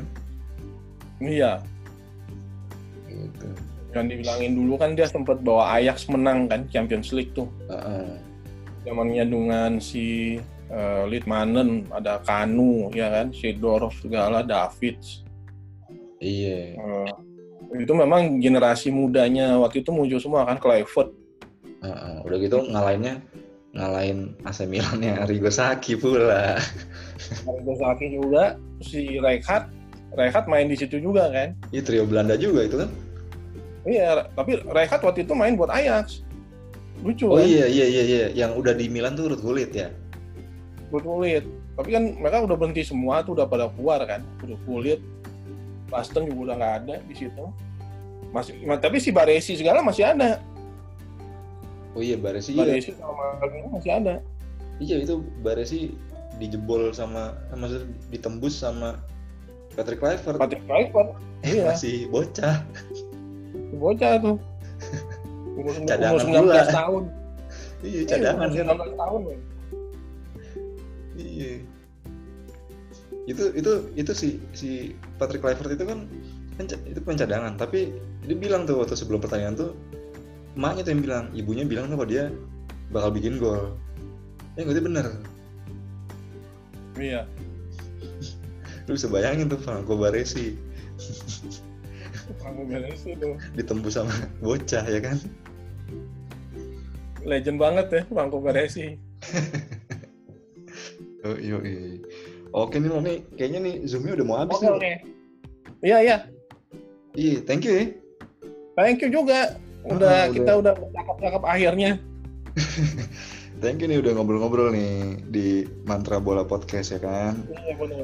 Iya. 1.22 1.62
Gitu. 3.07 3.49
yang 3.93 4.09
dibilangin 4.09 4.57
dulu 4.57 4.80
kan 4.80 4.97
dia 4.97 5.05
sempat 5.05 5.45
bawa 5.45 5.76
Ajax 5.76 6.09
menang 6.09 6.49
kan 6.49 6.64
Champions 6.72 7.12
League 7.12 7.36
tuh. 7.36 7.45
Zamannya 8.88 9.28
dengan 9.28 9.76
si 9.84 10.40
uh, 10.72 11.05
Litmanen 11.05 11.84
ada 11.93 12.16
Kanu 12.24 12.88
ya 12.97 13.12
kan? 13.12 13.36
Seedorf 13.36 14.01
segala 14.01 14.40
Davids. 14.40 15.20
Iya. 16.24 16.80
Eh, 16.80 17.12
itu 17.75 17.93
memang 17.93 18.37
generasi 18.37 18.89
mudanya 18.89 19.57
waktu 19.57 19.81
itu 19.81 19.91
muncul 19.91 20.18
semua 20.18 20.45
kan 20.45 20.57
Kluivert 20.57 21.09
Heeh. 21.83 22.14
Udah 22.23 22.37
gitu 22.39 22.59
ngalahinnya 22.62 23.18
ngalahin 23.73 24.37
AC 24.45 24.68
Milan-nya 24.68 25.25
Arrigo 25.25 25.49
Sacchi 25.49 25.97
pula. 25.97 26.61
Mario 27.49 27.75
Saki 27.75 28.07
juga 28.12 28.55
si 28.79 29.16
Rijkaard 29.16 29.73
Rijkaard 30.12 30.47
main 30.47 30.68
di 30.68 30.77
situ 30.77 31.01
juga 31.01 31.33
kan 31.33 31.57
Iya 31.70 31.83
trio 31.83 32.05
Belanda 32.05 32.37
juga 32.37 32.62
itu 32.62 32.77
kan. 32.77 32.91
iya 33.83 34.29
tapi 34.37 34.61
Rijkaard 34.62 35.03
waktu 35.03 35.25
itu 35.25 35.33
main 35.33 35.57
buat 35.57 35.73
Ajax 35.73 36.20
lucu 37.01 37.27
Oh 37.27 37.35
kan 37.35 37.49
iya 37.49 37.66
iya 37.66 37.87
iya 37.89 38.03
iya 38.05 38.27
yang 38.37 38.55
udah 38.55 38.77
di 38.77 38.87
Milan 38.87 39.16
tuh 39.16 39.33
Ruud 39.33 39.41
Gullit 39.41 39.73
ya. 39.73 39.89
buat 40.93 41.03
kulit 41.03 41.43
tapi 41.73 41.89
kan 41.89 42.05
mereka 42.14 42.45
udah 42.45 42.53
berhenti 42.55 42.85
semua 42.85 43.25
tuh 43.25 43.33
udah 43.33 43.49
pada 43.49 43.73
keluar 43.73 44.05
kan 44.05 44.20
udah 44.45 44.59
kulit 44.62 45.01
Basten 45.93 46.24
juga 46.24 46.40
udah 46.49 46.57
nggak 46.57 46.74
ada 46.82 46.95
di 47.05 47.14
situ. 47.14 47.45
Masih 48.32 48.64
ma- 48.64 48.80
tapi 48.80 48.97
si 48.97 49.12
Baresi 49.12 49.53
segala 49.55 49.84
masih 49.84 50.09
ada. 50.09 50.40
Oh 51.93 52.01
iya 52.01 52.16
Baresi 52.16 52.57
iya. 52.57 52.64
Baresi 52.64 52.90
sama 52.97 53.36
Maldini 53.36 53.68
masih 53.68 53.93
ada. 53.93 54.14
Iya 54.80 54.97
itu 55.05 55.20
Baresi 55.45 55.93
dijebol 56.40 56.90
sama 56.90 57.36
maksudnya 57.53 57.84
ditembus 58.09 58.57
sama 58.57 58.97
Patrick 59.72 60.01
Kluivert. 60.01 60.40
Patrick 60.40 60.64
Kluivert 60.64 61.12
iya. 61.45 61.68
Masih 61.70 62.09
bocah. 62.09 62.64
Bocah 63.76 64.12
tuh. 64.18 64.36
Umur, 65.53 65.76
umur 65.76 65.84
Cadangan 65.84 66.24
19 66.24 66.32
pula. 66.40 66.64
tahun. 66.66 67.03
Iya 67.82 67.90
Iya, 67.93 68.03
cadangan 68.09 68.49
umur 68.49 68.57
kan 68.57 68.76
19 68.88 68.97
tahun 68.97 69.20
ya. 69.22 69.38
iya 71.14 71.53
itu 73.31 73.55
itu 73.55 73.73
itu 73.95 74.12
si 74.12 74.29
si 74.51 74.70
Patrick 75.18 75.43
Kluivert 75.43 75.70
itu 75.70 75.85
kan 75.87 76.11
itu 76.62 76.99
pemain 77.03 77.18
cadangan 77.23 77.55
tapi 77.55 77.95
dia 78.27 78.37
bilang 78.39 78.66
tuh 78.66 78.83
waktu 78.83 78.99
sebelum 78.99 79.23
pertandingan 79.23 79.55
tuh 79.59 79.70
emaknya 80.59 80.83
tuh 80.85 80.91
yang 80.93 81.03
bilang 81.03 81.25
ibunya 81.33 81.64
bilang 81.64 81.87
tuh 81.89 81.97
kalau 81.97 82.11
dia 82.11 82.25
bakal 82.93 83.11
bikin 83.11 83.41
gol. 83.41 83.73
Ya 84.55 84.68
nggak 84.68 84.77
itu 84.77 84.85
bener? 84.85 85.07
Iya. 87.01 87.20
Lu 88.87 88.93
bisa 88.95 89.09
bayangin 89.09 89.49
tuh 89.49 89.59
Franco 89.64 89.97
Baresi. 89.97 90.61
Aku 92.45 92.62
beres 92.68 93.03
itu 93.03 93.35
ditembus 93.57 93.99
sama 93.99 94.12
bocah 94.45 94.85
ya 94.85 95.01
kan? 95.01 95.18
Legend 97.25 97.59
banget 97.59 97.87
ya 97.91 98.03
Franco 98.12 98.39
Baresi. 98.45 99.01
Oh 101.23 101.39
iya 101.39 101.55
iya 101.62 102.03
oke 102.53 102.76
nih 102.76 102.88
lo 102.88 103.00
nih 103.00 103.16
kayaknya 103.36 103.61
nih 103.64 103.74
zoomnya 103.88 104.12
udah 104.20 104.26
mau 104.28 104.36
habis 104.40 104.57
oke 104.61 104.64
nih. 104.64 104.72
oke. 104.76 104.92
Iya 105.82 105.98
iya. 106.05 106.16
Iya 107.12 107.38
thank 107.44 107.66
you 107.66 107.72
ya. 107.74 107.84
Thank 108.78 109.05
you 109.05 109.09
juga. 109.12 109.59
Udah 109.82 110.30
Ah, 110.30 110.30
kita 110.30 110.53
udah 110.62 110.72
cakap-cakap 110.78 111.42
akhirnya. 111.42 111.98
Thank 113.62 113.78
you 113.78 113.86
nih 113.86 114.03
udah 114.03 114.18
ngobrol-ngobrol 114.18 114.74
nih 114.74 115.22
di 115.30 115.62
Mantra 115.86 116.18
Bola 116.18 116.42
Podcast 116.42 116.98
ya 116.98 117.00
kan? 117.03 117.46
Iya 117.46 117.78
benar 117.78 117.98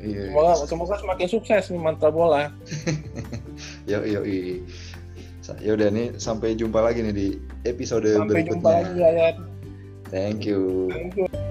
iya. 0.00 0.32
Semoga 0.32 0.54
semoga 0.64 0.94
semakin 0.96 1.28
sukses 1.28 1.68
nih 1.68 1.76
mantra 1.76 2.08
bola. 2.08 2.48
Yo 3.90 4.00
yo 4.00 4.24
ya 5.60 5.72
udah 5.76 5.92
nih 5.92 6.16
sampai 6.16 6.56
jumpa 6.56 6.80
lagi 6.80 7.04
nih 7.04 7.12
di 7.12 7.28
episode 7.68 8.08
sampai 8.08 8.48
jumpa 8.48 8.64
berikutnya. 8.64 8.80
lagi 8.80 9.20
ya 9.20 9.30
thank 10.08 10.48
you. 10.48 10.88
Thank 10.88 11.20
you 11.20 11.43